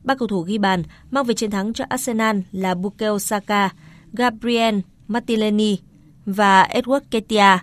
Ba 0.04 0.14
cầu 0.14 0.28
thủ 0.28 0.40
ghi 0.40 0.58
bàn 0.58 0.82
mang 1.10 1.24
về 1.24 1.34
chiến 1.34 1.50
thắng 1.50 1.72
cho 1.72 1.84
Arsenal 1.88 2.38
là 2.52 2.74
Bukayo 2.74 3.18
Saka, 3.18 3.70
Gabriel 4.12 4.78
Martinelli 5.08 5.78
và 6.26 6.68
Edward 6.70 7.00
Ketia. 7.10 7.58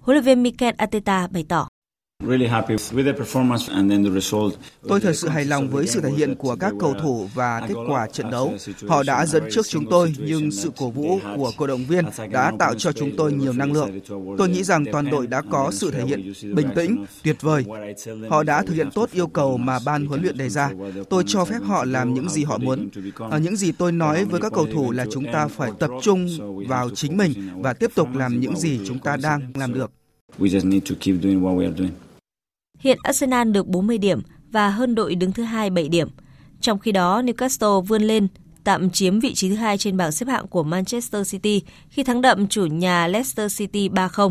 Huấn 0.00 0.14
luyện 0.14 0.24
viên 0.24 0.42
Mikel 0.42 0.74
Arteta 0.76 1.26
bày 1.26 1.44
tỏ. 1.48 1.68
Tôi 4.88 5.00
thật 5.00 5.12
sự 5.12 5.28
hài 5.28 5.44
lòng 5.44 5.68
với 5.68 5.86
sự 5.86 6.00
thể 6.00 6.10
hiện 6.10 6.34
của 6.34 6.56
các 6.60 6.72
cầu 6.80 6.94
thủ 7.02 7.28
và 7.34 7.60
kết 7.68 7.74
quả 7.88 8.06
trận 8.12 8.30
đấu. 8.30 8.54
Họ 8.88 9.02
đã 9.02 9.26
dẫn 9.26 9.42
trước 9.50 9.66
chúng 9.68 9.86
tôi, 9.90 10.14
nhưng 10.18 10.50
sự 10.50 10.70
cổ 10.76 10.90
vũ 10.90 11.20
của 11.36 11.52
cổ 11.56 11.66
động 11.66 11.84
viên 11.84 12.04
đã 12.30 12.52
tạo 12.58 12.74
cho 12.74 12.92
chúng 12.92 13.16
tôi 13.16 13.32
nhiều 13.32 13.52
năng 13.52 13.72
lượng. 13.72 14.00
Tôi 14.38 14.48
nghĩ 14.48 14.62
rằng 14.62 14.84
toàn 14.92 15.10
đội 15.10 15.26
đã 15.26 15.42
có 15.50 15.70
sự 15.72 15.90
thể 15.90 16.04
hiện 16.04 16.32
bình 16.54 16.68
tĩnh, 16.74 17.04
tuyệt 17.22 17.36
vời. 17.40 17.64
Họ 18.30 18.42
đã 18.42 18.62
thực 18.62 18.74
hiện 18.74 18.90
tốt 18.94 19.08
yêu 19.12 19.26
cầu 19.26 19.56
mà 19.56 19.78
ban 19.86 20.06
huấn 20.06 20.22
luyện 20.22 20.38
đề 20.38 20.48
ra. 20.48 20.70
Tôi 21.10 21.24
cho 21.26 21.44
phép 21.44 21.58
họ 21.64 21.84
làm 21.84 22.14
những 22.14 22.28
gì 22.28 22.44
họ 22.44 22.58
muốn. 22.58 22.88
Ở 23.30 23.38
những 23.38 23.56
gì 23.56 23.72
tôi 23.72 23.92
nói 23.92 24.24
với 24.24 24.40
các 24.40 24.52
cầu 24.52 24.66
thủ 24.72 24.92
là 24.92 25.06
chúng 25.12 25.24
ta 25.32 25.48
phải 25.48 25.70
tập 25.78 25.90
trung 26.02 26.28
vào 26.68 26.90
chính 26.90 27.16
mình 27.16 27.32
và 27.56 27.72
tiếp 27.72 27.90
tục 27.94 28.08
làm 28.14 28.40
những 28.40 28.56
gì 28.56 28.80
chúng 28.86 28.98
ta 28.98 29.16
đang 29.16 29.52
làm 29.54 29.74
được. 29.74 29.90
We 30.38 30.46
just 30.46 30.68
need 30.68 30.82
to 30.90 30.94
keep 31.00 31.16
doing 31.22 31.42
what 31.42 31.56
we 31.56 31.64
are 31.64 31.74
doing. 31.78 31.92
Hiện 32.82 32.98
Arsenal 33.02 33.50
được 33.50 33.66
40 33.66 33.98
điểm 33.98 34.20
và 34.50 34.70
hơn 34.70 34.94
đội 34.94 35.14
đứng 35.14 35.32
thứ 35.32 35.42
hai 35.42 35.70
7 35.70 35.88
điểm. 35.88 36.08
Trong 36.60 36.78
khi 36.78 36.92
đó, 36.92 37.22
Newcastle 37.22 37.80
vươn 37.80 38.02
lên 38.02 38.28
tạm 38.64 38.90
chiếm 38.90 39.20
vị 39.20 39.34
trí 39.34 39.48
thứ 39.48 39.54
hai 39.54 39.78
trên 39.78 39.96
bảng 39.96 40.12
xếp 40.12 40.28
hạng 40.28 40.46
của 40.46 40.62
Manchester 40.62 41.32
City 41.32 41.62
khi 41.88 42.02
thắng 42.04 42.20
đậm 42.20 42.48
chủ 42.48 42.66
nhà 42.66 43.06
Leicester 43.06 43.58
City 43.58 43.88
3-0. 43.88 44.30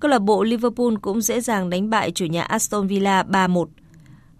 Câu 0.00 0.10
lạc 0.10 0.18
bộ 0.18 0.42
Liverpool 0.42 0.94
cũng 1.02 1.20
dễ 1.20 1.40
dàng 1.40 1.70
đánh 1.70 1.90
bại 1.90 2.10
chủ 2.10 2.24
nhà 2.24 2.42
Aston 2.42 2.86
Villa 2.86 3.22
3-1. 3.22 3.66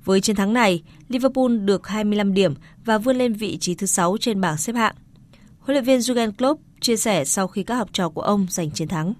Với 0.04 0.20
chiến 0.20 0.36
thắng 0.36 0.52
này, 0.52 0.82
Liverpool 1.08 1.56
được 1.56 1.86
25 1.86 2.34
điểm 2.34 2.54
và 2.84 2.98
vươn 2.98 3.16
lên 3.16 3.32
vị 3.32 3.58
trí 3.60 3.74
thứ 3.74 3.86
6 3.86 4.16
trên 4.20 4.40
bảng 4.40 4.56
xếp 4.56 4.72
hạng. 4.72 4.94
Huấn 5.58 5.74
luyện 5.74 5.84
viên 5.84 5.98
Jurgen 5.98 6.32
Klopp 6.32 6.62
chia 6.80 6.96
sẻ 6.96 7.24
sau 7.24 7.48
khi 7.48 7.62
các 7.62 7.74
học 7.74 7.88
trò 7.92 8.08
của 8.08 8.22
ông 8.22 8.46
giành 8.50 8.70
chiến 8.70 8.88
thắng. 8.88 9.14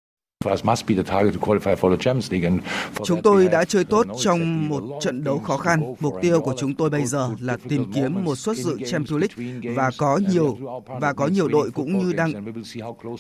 Chúng 3.05 3.23
tôi 3.23 3.49
đã 3.49 3.65
chơi 3.65 3.85
tốt 3.85 4.07
trong 4.21 4.69
một 4.69 4.83
trận 5.01 5.25
đấu 5.25 5.39
khó 5.39 5.57
khăn. 5.57 5.95
Mục 6.01 6.15
tiêu 6.23 6.41
của 6.41 6.55
chúng 6.59 6.75
tôi 6.75 6.91
bây 6.91 7.07
giờ 7.07 7.31
là 7.41 7.57
tìm 7.69 7.93
kiếm 7.95 8.25
một 8.25 8.37
suất 8.37 8.57
dự 8.57 8.77
Champions 8.87 9.39
League 9.39 9.75
và 9.75 9.91
có 9.99 10.21
nhiều 10.33 10.59
và 11.01 11.13
có 11.13 11.27
nhiều 11.27 11.49
đội 11.49 11.71
cũng 11.71 11.99
như 11.99 12.13
đang 12.13 12.33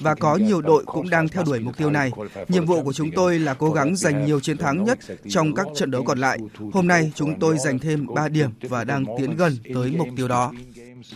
và 0.00 0.14
có 0.14 0.36
nhiều 0.36 0.60
đội 0.60 0.84
cũng 0.84 1.10
đang 1.10 1.28
theo 1.28 1.44
đuổi 1.44 1.60
mục 1.60 1.76
tiêu 1.76 1.90
này. 1.90 2.10
Nhiệm 2.48 2.66
vụ 2.66 2.82
của 2.82 2.92
chúng 2.92 3.10
tôi 3.10 3.38
là 3.38 3.54
cố 3.54 3.70
gắng 3.70 3.96
giành 3.96 4.26
nhiều 4.26 4.40
chiến 4.40 4.58
thắng 4.58 4.84
nhất 4.84 4.98
trong 5.28 5.54
các 5.54 5.66
trận 5.74 5.90
đấu 5.90 6.02
còn 6.04 6.18
lại. 6.18 6.38
Hôm 6.72 6.86
nay 6.86 7.12
chúng 7.14 7.40
tôi 7.40 7.58
giành 7.58 7.78
thêm 7.78 8.06
3 8.14 8.28
điểm 8.28 8.50
và 8.62 8.84
đang 8.84 9.04
tiến 9.18 9.36
gần 9.36 9.56
tới 9.74 9.94
mục 9.98 10.08
tiêu 10.16 10.28
đó. 10.28 10.52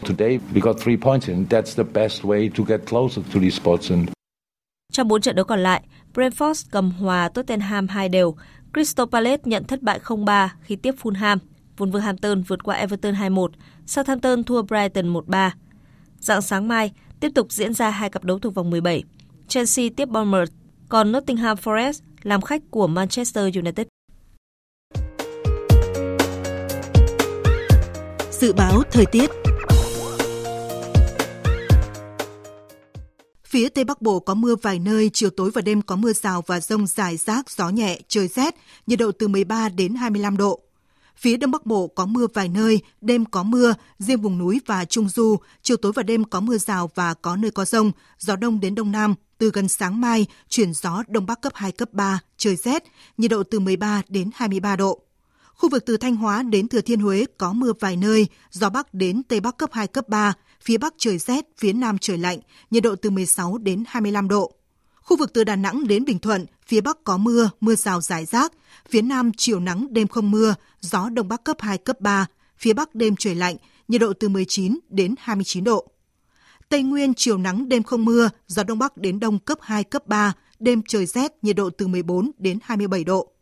Today 0.09 0.39
we 0.55 0.61
got 0.61 0.77
three 0.85 0.97
points 0.97 1.29
and 1.29 1.53
that's 1.53 1.85
the 1.85 1.85
best 1.95 2.23
way 2.23 2.51
to 2.59 2.65
get 2.69 2.81
closer 2.91 3.25
to 3.35 3.41
these 3.41 3.57
spots 3.57 3.91
and 3.91 4.09
trong 4.95 5.09
4 5.09 5.21
trận 5.21 5.37
đấu 5.37 5.45
còn 5.45 5.61
lại, 5.61 5.83
Brentford 6.15 6.67
cầm 6.71 6.91
hòa 6.91 7.29
Tottenham 7.29 7.89
2 7.89 8.09
đều, 8.09 8.37
Crystal 8.75 9.07
Palace 9.13 9.43
nhận 9.45 9.65
thất 9.65 9.83
bại 9.83 10.01
0-3 10.05 10.49
khi 10.63 10.77
tiếp 10.77 10.95
Fulham, 11.03 11.39
Wolverhampton 11.77 12.43
vượt 12.49 12.65
qua 12.65 12.77
Everton 12.77 13.15
2-1, 13.15 13.49
Southampton 13.87 14.45
thua 14.45 14.63
Brighton 14.63 15.13
1-3. 15.13 15.51
Dạng 16.21 16.43
sáng 16.43 16.69
mai, 16.69 16.93
tiếp 17.21 17.31
tục 17.35 17.53
diễn 17.53 17.75
ra 17.75 17.91
hai 17.91 18.11
cặp 18.11 18.25
đấu 18.25 18.39
thuộc 18.39 18.55
vòng 18.55 18.71
17. 18.71 19.05
Chelsea 19.49 19.89
tiếp 19.97 20.09
Bournemouth, 20.09 20.51
còn 20.89 21.13
Nottingham 21.13 21.57
Forest 21.57 22.01
làm 22.23 22.41
khách 22.41 22.63
của 22.71 22.87
Manchester 22.87 23.57
United. 23.57 23.87
Dự 28.31 28.53
báo 28.53 28.83
thời 28.91 29.07
tiết 29.07 29.31
Phía 33.55 33.69
Tây 33.69 33.85
Bắc 33.85 34.03
Bộ 34.03 34.21
có 34.21 34.35
mưa 34.35 34.57
vài 34.63 34.79
nơi, 34.79 35.11
chiều 35.13 35.31
tối 35.31 35.51
và 35.55 35.63
đêm 35.63 35.83
có 35.83 35.97
mưa 35.97 36.13
rào 36.13 36.43
và 36.47 36.61
rông 36.61 36.87
rải 36.87 37.17
rác, 37.17 37.51
gió 37.51 37.69
nhẹ, 37.69 38.01
trời 38.09 38.29
rét, 38.29 38.55
nhiệt 38.87 38.99
độ 38.99 39.13
từ 39.13 39.29
13 39.29 39.69
đến 39.69 39.95
25 39.95 40.37
độ. 40.37 40.61
Phía 41.17 41.37
Đông 41.37 41.51
Bắc 41.51 41.67
Bộ 41.67 41.87
có 41.87 42.07
mưa 42.07 42.27
vài 42.35 42.49
nơi, 42.49 42.81
đêm 43.01 43.25
có 43.25 43.43
mưa, 43.43 43.75
riêng 43.99 44.21
vùng 44.21 44.39
núi 44.39 44.61
và 44.67 44.85
Trung 44.85 45.09
Du, 45.09 45.37
chiều 45.63 45.77
tối 45.77 45.93
và 45.95 46.03
đêm 46.03 46.25
có 46.25 46.41
mưa 46.41 46.59
rào 46.59 46.91
và 46.95 47.15
có 47.15 47.37
nơi 47.37 47.51
có 47.51 47.65
rông, 47.65 47.93
gió 48.19 48.37
đông 48.37 48.61
đến 48.61 48.75
đông 48.75 48.93
nam, 48.93 49.15
từ 49.39 49.51
gần 49.51 49.69
sáng 49.69 50.01
mai 50.01 50.27
chuyển 50.49 50.73
gió 50.75 51.03
đông 51.09 51.27
bắc 51.27 51.41
cấp 51.41 51.53
2, 51.57 51.73
cấp 51.73 51.93
3, 51.93 52.21
trời 52.37 52.57
rét, 52.57 52.85
nhiệt 53.19 53.31
độ 53.31 53.43
từ 53.43 53.61
13 53.61 54.03
đến 54.09 54.31
23 54.35 54.77
độ. 54.77 55.01
Khu 55.55 55.69
vực 55.69 55.87
từ 55.87 55.97
Thanh 55.97 56.17
Hóa 56.17 56.43
đến 56.43 56.69
Thừa 56.69 56.81
Thiên 56.81 57.01
Huế 57.01 57.25
có 57.39 57.53
mưa 57.53 57.73
vài 57.81 57.97
nơi, 57.97 58.27
gió 58.51 58.71
bắc 58.71 58.95
đến 58.95 59.23
tây 59.23 59.41
bắc 59.41 59.57
cấp 59.57 59.71
2, 59.73 59.87
cấp 59.87 60.09
3, 60.09 60.35
phía 60.65 60.79
bắc 60.79 60.95
trời 60.99 61.19
rét, 61.19 61.45
phía 61.59 61.73
nam 61.73 61.99
trời 61.99 62.19
lạnh, 62.19 62.39
nhiệt 62.71 62.83
độ 62.83 62.97
từ 62.97 63.11
16 63.11 63.59
đến 63.59 63.85
25 63.89 64.29
độ. 64.29 64.53
Khu 64.95 65.17
vực 65.17 65.33
từ 65.33 65.45
Đà 65.45 65.57
Nẵng 65.57 65.87
đến 65.87 66.05
Bình 66.05 66.19
Thuận, 66.19 66.47
phía 66.67 66.81
bắc 66.81 67.05
có 67.05 67.17
mưa, 67.17 67.51
mưa 67.61 67.75
rào 67.75 68.01
rải 68.01 68.25
rác, 68.25 68.53
phía 68.89 69.03
nam 69.03 69.31
chiều 69.37 69.61
nắng 69.61 69.87
đêm 69.91 70.09
không 70.09 70.31
mưa, 70.31 70.55
gió 70.81 71.09
đông 71.09 71.29
bắc 71.29 71.45
cấp 71.45 71.57
2, 71.61 71.79
cấp 71.79 72.01
3, 72.01 72.27
phía 72.59 72.73
bắc 72.73 72.95
đêm 72.95 73.17
trời 73.17 73.35
lạnh, 73.35 73.57
nhiệt 73.89 74.01
độ 74.01 74.13
từ 74.21 74.29
19 74.29 74.79
đến 74.89 75.15
29 75.19 75.65
độ. 75.65 75.87
Tây 76.69 76.83
Nguyên 76.83 77.15
chiều 77.15 77.39
nắng 77.39 77.69
đêm 77.69 77.83
không 77.83 78.05
mưa, 78.05 78.31
gió 78.47 78.63
đông 78.63 78.79
bắc 78.79 78.97
đến 78.97 79.21
đông 79.21 79.39
cấp 79.39 79.59
2, 79.61 79.85
cấp 79.85 80.07
3, 80.07 80.33
đêm 80.59 80.83
trời 80.89 81.07
rét, 81.07 81.33
nhiệt 81.43 81.57
độ 81.57 81.71
từ 81.71 81.87
14 81.87 82.31
đến 82.39 82.59
27 82.63 83.05
độ. 83.05 83.34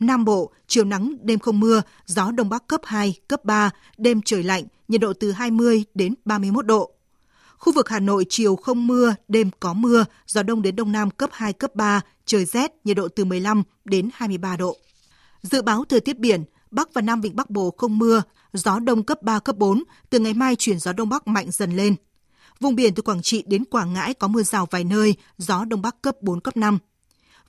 Nam 0.00 0.24
Bộ, 0.24 0.50
chiều 0.66 0.84
nắng, 0.84 1.16
đêm 1.22 1.38
không 1.38 1.60
mưa, 1.60 1.82
gió 2.06 2.30
đông 2.30 2.48
bắc 2.48 2.66
cấp 2.66 2.80
2, 2.84 3.14
cấp 3.28 3.44
3, 3.44 3.70
đêm 3.98 4.22
trời 4.24 4.42
lạnh, 4.42 4.64
nhiệt 4.88 5.00
độ 5.00 5.12
từ 5.12 5.32
20 5.32 5.84
đến 5.94 6.14
31 6.24 6.66
độ. 6.66 6.90
Khu 7.58 7.72
vực 7.72 7.88
Hà 7.88 8.00
Nội 8.00 8.26
chiều 8.28 8.56
không 8.56 8.86
mưa, 8.86 9.14
đêm 9.28 9.50
có 9.60 9.72
mưa, 9.72 10.04
gió 10.26 10.42
đông 10.42 10.62
đến 10.62 10.76
đông 10.76 10.92
nam 10.92 11.10
cấp 11.10 11.30
2, 11.32 11.52
cấp 11.52 11.74
3, 11.74 12.00
trời 12.24 12.44
rét, 12.44 12.72
nhiệt 12.84 12.96
độ 12.96 13.08
từ 13.08 13.24
15 13.24 13.62
đến 13.84 14.10
23 14.14 14.56
độ. 14.56 14.76
Dự 15.42 15.62
báo 15.62 15.84
thời 15.88 16.00
tiết 16.00 16.18
biển, 16.18 16.44
Bắc 16.70 16.94
và 16.94 17.00
Nam 17.00 17.20
Vịnh 17.20 17.36
Bắc 17.36 17.50
Bộ 17.50 17.74
không 17.78 17.98
mưa, 17.98 18.22
gió 18.52 18.78
đông 18.78 19.02
cấp 19.02 19.22
3, 19.22 19.38
cấp 19.38 19.56
4, 19.56 19.82
từ 20.10 20.18
ngày 20.18 20.34
mai 20.34 20.56
chuyển 20.56 20.78
gió 20.78 20.92
đông 20.92 21.08
bắc 21.08 21.28
mạnh 21.28 21.50
dần 21.50 21.76
lên. 21.76 21.94
Vùng 22.60 22.74
biển 22.74 22.94
từ 22.94 23.02
Quảng 23.02 23.22
Trị 23.22 23.44
đến 23.46 23.64
Quảng 23.64 23.92
Ngãi 23.92 24.14
có 24.14 24.28
mưa 24.28 24.42
rào 24.42 24.66
vài 24.70 24.84
nơi, 24.84 25.14
gió 25.38 25.64
đông 25.64 25.82
bắc 25.82 26.02
cấp 26.02 26.16
4, 26.22 26.40
cấp 26.40 26.56
5. 26.56 26.78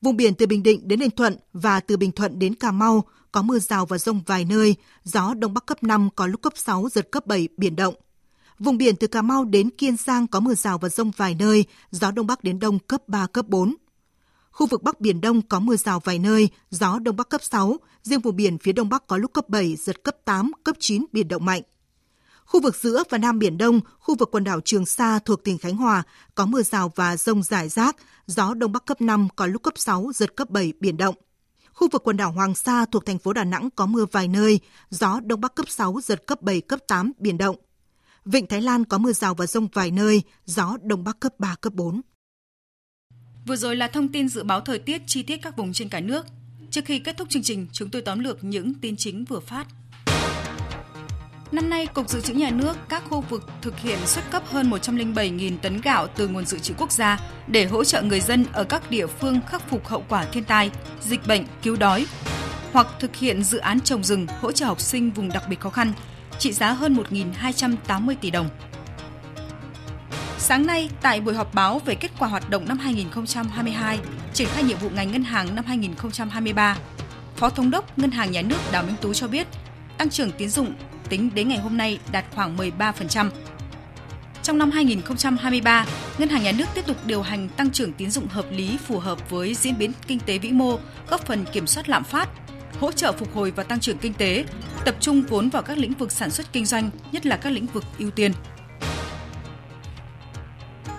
Vùng 0.01 0.17
biển 0.17 0.35
từ 0.35 0.45
Bình 0.45 0.63
Định 0.63 0.87
đến 0.87 0.99
Ninh 0.99 1.11
Thuận 1.11 1.35
và 1.53 1.79
từ 1.79 1.97
Bình 1.97 2.11
Thuận 2.11 2.39
đến 2.39 2.55
Cà 2.55 2.71
Mau 2.71 3.03
có 3.31 3.41
mưa 3.41 3.59
rào 3.59 3.85
và 3.85 3.97
rông 3.97 4.21
vài 4.25 4.45
nơi, 4.45 4.75
gió 5.03 5.33
đông 5.33 5.53
bắc 5.53 5.65
cấp 5.65 5.83
5 5.83 6.09
có 6.15 6.27
lúc 6.27 6.41
cấp 6.41 6.53
6 6.55 6.89
giật 6.91 7.11
cấp 7.11 7.27
7 7.27 7.47
biển 7.57 7.75
động. 7.75 7.95
Vùng 8.59 8.77
biển 8.77 8.95
từ 8.95 9.07
Cà 9.07 9.21
Mau 9.21 9.45
đến 9.45 9.69
Kiên 9.69 9.97
Giang 9.97 10.27
có 10.27 10.39
mưa 10.39 10.55
rào 10.55 10.77
và 10.77 10.89
rông 10.89 11.11
vài 11.17 11.35
nơi, 11.35 11.65
gió 11.91 12.11
đông 12.11 12.27
bắc 12.27 12.43
đến 12.43 12.59
đông 12.59 12.79
cấp 12.79 13.01
3 13.07 13.27
cấp 13.27 13.47
4. 13.47 13.75
Khu 14.51 14.67
vực 14.67 14.83
Bắc 14.83 15.01
Biển 15.01 15.21
Đông 15.21 15.41
có 15.41 15.59
mưa 15.59 15.75
rào 15.75 15.99
vài 15.99 16.19
nơi, 16.19 16.49
gió 16.69 16.99
Đông 16.99 17.15
Bắc 17.15 17.29
cấp 17.29 17.43
6, 17.43 17.77
riêng 18.03 18.19
vùng 18.19 18.35
biển 18.35 18.57
phía 18.57 18.71
Đông 18.71 18.89
Bắc 18.89 19.07
có 19.07 19.17
lúc 19.17 19.33
cấp 19.33 19.49
7, 19.49 19.75
giật 19.75 20.03
cấp 20.03 20.15
8, 20.25 20.51
cấp 20.63 20.75
9, 20.79 21.05
biển 21.11 21.27
động 21.27 21.45
mạnh. 21.45 21.61
Khu 22.47 22.61
vực 22.61 22.75
giữa 22.75 23.03
và 23.09 23.17
Nam 23.17 23.39
Biển 23.39 23.57
Đông, 23.57 23.79
khu 23.99 24.15
vực 24.15 24.29
quần 24.31 24.43
đảo 24.43 24.61
Trường 24.61 24.85
Sa 24.85 25.19
thuộc 25.19 25.43
tỉnh 25.43 25.57
Khánh 25.57 25.75
Hòa 25.75 26.03
có 26.35 26.45
mưa 26.45 26.63
rào 26.63 26.91
và 26.95 27.17
rông 27.17 27.43
rải 27.43 27.69
rác, 27.69 27.95
gió 28.27 28.53
Đông 28.53 28.71
Bắc 28.71 28.85
cấp 28.85 29.01
5 29.01 29.27
có 29.35 29.45
lúc 29.45 29.63
cấp 29.63 29.73
6, 29.77 30.11
giật 30.15 30.35
cấp 30.35 30.49
7, 30.49 30.73
biển 30.79 30.97
động. 30.97 31.15
Khu 31.73 31.87
vực 31.91 32.03
quần 32.03 32.17
đảo 32.17 32.31
Hoàng 32.31 32.55
Sa 32.55 32.85
thuộc 32.85 33.05
thành 33.05 33.19
phố 33.19 33.33
Đà 33.33 33.43
Nẵng 33.43 33.69
có 33.75 33.85
mưa 33.85 34.05
vài 34.11 34.27
nơi, 34.27 34.59
gió 34.89 35.19
Đông 35.23 35.41
Bắc 35.41 35.55
cấp 35.55 35.65
6, 35.69 35.99
giật 36.03 36.27
cấp 36.27 36.41
7, 36.41 36.61
cấp 36.61 36.79
8, 36.87 37.11
biển 37.19 37.37
động. 37.37 37.55
Vịnh 38.25 38.47
Thái 38.47 38.61
Lan 38.61 38.85
có 38.85 38.97
mưa 38.97 39.13
rào 39.13 39.33
và 39.33 39.47
rông 39.47 39.67
vài 39.73 39.91
nơi, 39.91 40.21
gió 40.45 40.77
Đông 40.81 41.03
Bắc 41.03 41.19
cấp 41.19 41.33
3, 41.39 41.55
cấp 41.61 41.73
4. 41.73 42.01
Vừa 43.47 43.55
rồi 43.55 43.75
là 43.75 43.87
thông 43.87 44.07
tin 44.07 44.29
dự 44.29 44.43
báo 44.43 44.61
thời 44.61 44.79
tiết 44.79 45.01
chi 45.07 45.23
tiết 45.23 45.37
các 45.37 45.57
vùng 45.57 45.73
trên 45.73 45.89
cả 45.89 45.99
nước. 45.99 46.25
Trước 46.71 46.85
khi 46.85 46.99
kết 46.99 47.17
thúc 47.17 47.29
chương 47.29 47.43
trình, 47.43 47.67
chúng 47.71 47.89
tôi 47.89 48.01
tóm 48.01 48.19
lược 48.19 48.43
những 48.43 48.73
tin 48.73 48.95
chính 48.97 49.25
vừa 49.25 49.39
phát. 49.39 49.67
Năm 51.51 51.69
nay, 51.69 51.87
Cục 51.87 52.09
Dự 52.09 52.21
trữ 52.21 52.33
Nhà 52.33 52.49
nước 52.49 52.77
các 52.89 53.03
khu 53.09 53.21
vực 53.21 53.43
thực 53.61 53.79
hiện 53.79 53.99
xuất 54.05 54.31
cấp 54.31 54.43
hơn 54.45 54.69
107.000 54.69 55.57
tấn 55.61 55.81
gạo 55.81 56.07
từ 56.07 56.27
nguồn 56.27 56.45
dự 56.45 56.59
trữ 56.59 56.73
quốc 56.77 56.91
gia 56.91 57.19
để 57.47 57.65
hỗ 57.65 57.83
trợ 57.83 58.01
người 58.01 58.19
dân 58.19 58.45
ở 58.53 58.63
các 58.63 58.91
địa 58.91 59.07
phương 59.07 59.39
khắc 59.47 59.69
phục 59.69 59.87
hậu 59.87 60.03
quả 60.09 60.25
thiên 60.31 60.43
tai, 60.43 60.71
dịch 61.01 61.27
bệnh, 61.27 61.45
cứu 61.63 61.75
đói, 61.75 62.05
hoặc 62.73 62.87
thực 62.99 63.15
hiện 63.15 63.43
dự 63.43 63.57
án 63.57 63.79
trồng 63.79 64.03
rừng 64.03 64.27
hỗ 64.41 64.51
trợ 64.51 64.65
học 64.65 64.79
sinh 64.79 65.11
vùng 65.11 65.29
đặc 65.29 65.43
biệt 65.49 65.59
khó 65.59 65.69
khăn, 65.69 65.93
trị 66.39 66.51
giá 66.51 66.71
hơn 66.71 66.97
1.280 67.11 68.15
tỷ 68.21 68.31
đồng. 68.31 68.49
Sáng 70.37 70.65
nay, 70.65 70.89
tại 71.01 71.21
buổi 71.21 71.33
họp 71.33 71.53
báo 71.53 71.81
về 71.85 71.95
kết 71.95 72.11
quả 72.19 72.27
hoạt 72.27 72.49
động 72.49 72.67
năm 72.67 72.77
2022, 72.77 73.99
triển 74.33 74.47
khai 74.47 74.63
nhiệm 74.63 74.77
vụ 74.77 74.89
ngành 74.89 75.11
ngân 75.11 75.23
hàng 75.23 75.55
năm 75.55 75.65
2023, 75.67 76.77
Phó 77.35 77.49
Thống 77.49 77.71
đốc 77.71 77.97
Ngân 77.99 78.11
hàng 78.11 78.31
Nhà 78.31 78.41
nước 78.41 78.59
Đào 78.71 78.83
Minh 78.83 78.95
Tú 79.01 79.13
cho 79.13 79.27
biết, 79.27 79.47
tăng 79.97 80.09
trưởng 80.09 80.31
tín 80.31 80.49
dụng 80.49 80.73
tính 81.09 81.29
đến 81.33 81.47
ngày 81.49 81.57
hôm 81.57 81.77
nay 81.77 81.99
đạt 82.11 82.25
khoảng 82.35 82.57
13%. 82.57 83.29
Trong 84.43 84.57
năm 84.57 84.71
2023, 84.71 85.85
Ngân 86.17 86.29
hàng 86.29 86.43
Nhà 86.43 86.51
nước 86.51 86.65
tiếp 86.75 86.85
tục 86.87 86.97
điều 87.05 87.21
hành 87.21 87.49
tăng 87.49 87.71
trưởng 87.71 87.93
tín 87.93 88.11
dụng 88.11 88.27
hợp 88.27 88.45
lý 88.51 88.77
phù 88.77 88.99
hợp 88.99 89.29
với 89.29 89.53
diễn 89.53 89.77
biến 89.77 89.91
kinh 90.07 90.19
tế 90.19 90.37
vĩ 90.37 90.51
mô, 90.51 90.79
góp 91.09 91.25
phần 91.25 91.45
kiểm 91.53 91.67
soát 91.67 91.89
lạm 91.89 92.03
phát, 92.03 92.29
hỗ 92.79 92.91
trợ 92.91 93.11
phục 93.11 93.35
hồi 93.35 93.51
và 93.51 93.63
tăng 93.63 93.79
trưởng 93.79 93.97
kinh 93.97 94.13
tế, 94.13 94.45
tập 94.85 94.95
trung 94.99 95.21
vốn 95.21 95.49
vào 95.49 95.61
các 95.61 95.77
lĩnh 95.77 95.93
vực 95.93 96.11
sản 96.11 96.31
xuất 96.31 96.53
kinh 96.53 96.65
doanh, 96.65 96.89
nhất 97.11 97.25
là 97.25 97.37
các 97.37 97.49
lĩnh 97.49 97.65
vực 97.65 97.83
ưu 97.99 98.11
tiên. 98.11 98.31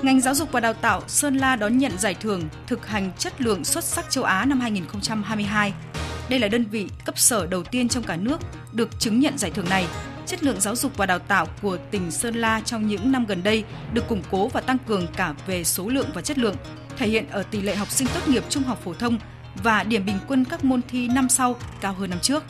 Ngành 0.03 0.21
giáo 0.21 0.35
dục 0.35 0.53
và 0.53 0.61
đào 0.61 0.75
tạo 0.75 1.03
Sơn 1.07 1.37
La 1.37 1.57
đón 1.57 1.79
nhận 1.79 1.99
giải 1.99 2.15
thưởng 2.15 2.43
thực 2.67 2.87
hành 2.87 3.11
chất 3.19 3.41
lượng 3.41 3.65
xuất 3.65 3.85
sắc 3.85 4.11
châu 4.11 4.25
Á 4.25 4.45
năm 4.45 4.61
2022. 4.61 5.73
Đây 6.29 6.39
là 6.39 6.49
đơn 6.49 6.65
vị 6.65 6.87
cấp 7.05 7.19
sở 7.19 7.47
đầu 7.47 7.63
tiên 7.63 7.89
trong 7.89 8.03
cả 8.03 8.17
nước 8.17 8.41
được 8.73 9.01
chứng 9.01 9.21
nhận 9.21 9.39
giải 9.39 9.51
thưởng 9.51 9.69
này. 9.69 9.87
Chất 10.27 10.43
lượng 10.43 10.61
giáo 10.61 10.77
dục 10.77 10.97
và 10.97 11.07
đào 11.07 11.19
tạo 11.19 11.47
của 11.63 11.77
tỉnh 11.91 12.11
Sơn 12.11 12.35
La 12.35 12.61
trong 12.61 12.87
những 12.87 13.13
năm 13.13 13.27
gần 13.27 13.43
đây 13.43 13.65
được 13.93 14.09
củng 14.09 14.23
cố 14.31 14.49
và 14.49 14.61
tăng 14.61 14.79
cường 14.79 15.07
cả 15.17 15.35
về 15.47 15.65
số 15.65 15.89
lượng 15.89 16.07
và 16.15 16.23
chất 16.23 16.39
lượng, 16.39 16.57
thể 16.97 17.09
hiện 17.09 17.29
ở 17.31 17.43
tỷ 17.43 17.61
lệ 17.61 17.75
học 17.75 17.91
sinh 17.91 18.09
tốt 18.15 18.29
nghiệp 18.29 18.45
trung 18.49 18.63
học 18.63 18.81
phổ 18.85 18.95
thông 18.95 19.19
và 19.63 19.83
điểm 19.83 20.07
bình 20.07 20.19
quân 20.29 20.45
các 20.45 20.65
môn 20.65 20.81
thi 20.89 21.09
năm 21.09 21.29
sau 21.29 21.57
cao 21.81 21.93
hơn 21.93 22.11
năm 22.11 22.19
trước. 22.23 22.45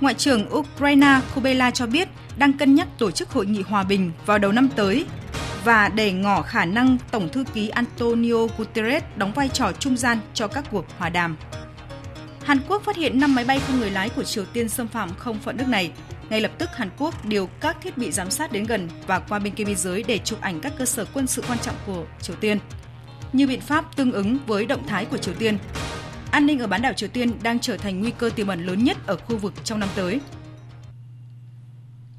Ngoại 0.00 0.14
trưởng 0.14 0.54
Ukraine 0.54 1.20
Kubela 1.34 1.70
cho 1.70 1.86
biết 1.86 2.08
đang 2.38 2.52
cân 2.52 2.74
nhắc 2.74 2.88
tổ 2.98 3.10
chức 3.10 3.30
hội 3.30 3.46
nghị 3.46 3.62
hòa 3.62 3.82
bình 3.82 4.12
vào 4.26 4.38
đầu 4.38 4.52
năm 4.52 4.68
tới 4.76 5.06
và 5.68 5.88
để 5.88 6.12
ngỏ 6.12 6.42
khả 6.42 6.64
năng 6.64 6.98
Tổng 7.10 7.28
thư 7.28 7.44
ký 7.54 7.68
Antonio 7.68 8.46
Guterres 8.58 9.02
đóng 9.16 9.32
vai 9.32 9.48
trò 9.48 9.72
trung 9.72 9.96
gian 9.96 10.18
cho 10.34 10.48
các 10.48 10.64
cuộc 10.70 10.84
hòa 10.98 11.08
đàm. 11.08 11.36
Hàn 12.44 12.58
Quốc 12.68 12.82
phát 12.84 12.96
hiện 12.96 13.20
5 13.20 13.34
máy 13.34 13.44
bay 13.44 13.60
không 13.66 13.80
người 13.80 13.90
lái 13.90 14.08
của 14.08 14.24
Triều 14.24 14.44
Tiên 14.44 14.68
xâm 14.68 14.88
phạm 14.88 15.14
không 15.14 15.38
phận 15.38 15.56
nước 15.56 15.68
này. 15.68 15.92
Ngay 16.30 16.40
lập 16.40 16.50
tức 16.58 16.70
Hàn 16.76 16.90
Quốc 16.98 17.24
điều 17.24 17.46
các 17.60 17.76
thiết 17.82 17.98
bị 17.98 18.12
giám 18.12 18.30
sát 18.30 18.52
đến 18.52 18.64
gần 18.64 18.88
và 19.06 19.18
qua 19.18 19.38
bên 19.38 19.54
kia 19.54 19.64
biên 19.64 19.76
giới 19.76 20.02
để 20.02 20.18
chụp 20.18 20.40
ảnh 20.40 20.60
các 20.60 20.72
cơ 20.78 20.84
sở 20.84 21.04
quân 21.14 21.26
sự 21.26 21.42
quan 21.48 21.58
trọng 21.58 21.74
của 21.86 22.04
Triều 22.20 22.36
Tiên. 22.36 22.58
Như 23.32 23.46
biện 23.46 23.60
pháp 23.60 23.96
tương 23.96 24.12
ứng 24.12 24.38
với 24.46 24.66
động 24.66 24.86
thái 24.86 25.04
của 25.04 25.18
Triều 25.18 25.34
Tiên, 25.34 25.58
an 26.30 26.46
ninh 26.46 26.58
ở 26.58 26.66
bán 26.66 26.82
đảo 26.82 26.92
Triều 26.92 27.08
Tiên 27.08 27.32
đang 27.42 27.58
trở 27.58 27.76
thành 27.76 28.00
nguy 28.00 28.10
cơ 28.18 28.30
tiềm 28.36 28.46
ẩn 28.46 28.66
lớn 28.66 28.84
nhất 28.84 28.96
ở 29.06 29.16
khu 29.16 29.36
vực 29.36 29.52
trong 29.64 29.80
năm 29.80 29.88
tới. 29.94 30.20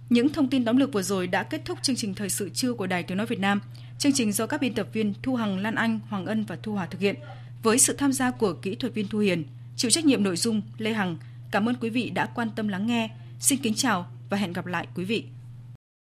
Những 0.10 0.30
thông 0.30 0.48
tin 0.48 0.66
tóm 0.66 0.78
lược 0.78 0.94
vừa 0.94 1.02
rồi 1.02 1.28
đã 1.28 1.44
kết 1.44 1.62
thúc 1.66 1.80
chương 1.82 1.96
trình 1.96 2.14
thời 2.14 2.30
sự 2.30 2.50
trưa 2.50 2.74
của 2.74 2.88
Đài 2.88 3.04
Tiếng 3.04 3.18
nói 3.18 3.28
Việt 3.28 3.40
Nam. 3.40 3.62
Chương 3.98 4.14
trình 4.14 4.32
do 4.32 4.48
các 4.48 4.62
biên 4.62 4.74
tập 4.74 4.88
viên 4.94 5.14
Thu 5.24 5.36
Hằng, 5.36 5.60
Lan 5.60 5.76
Anh, 5.76 6.00
Hoàng 6.10 6.26
Ân 6.26 6.46
và 6.46 6.58
Thu 6.64 6.74
Hòa 6.74 6.86
thực 6.86 7.02
hiện 7.02 7.16
với 7.64 7.80
sự 7.80 7.94
tham 7.94 8.14
gia 8.14 8.32
của 8.32 8.54
kỹ 8.54 8.76
thuật 8.76 8.94
viên 8.94 9.08
Thu 9.08 9.20
Hiền, 9.20 9.44
chịu 9.76 9.92
trách 9.92 10.06
nhiệm 10.06 10.24
nội 10.24 10.38
dung 10.38 10.62
Lê 10.78 10.94
Hằng. 10.94 11.18
Cảm 11.52 11.70
ơn 11.70 11.76
quý 11.76 11.90
vị 11.90 12.10
đã 12.10 12.26
quan 12.26 12.50
tâm 12.56 12.68
lắng 12.68 12.88
nghe. 12.88 13.10
Xin 13.40 13.60
kính 13.60 13.74
chào 13.74 14.12
và 14.30 14.38
hẹn 14.38 14.54
gặp 14.54 14.66
lại 14.66 14.88
quý 14.96 15.04
vị. 15.06 15.24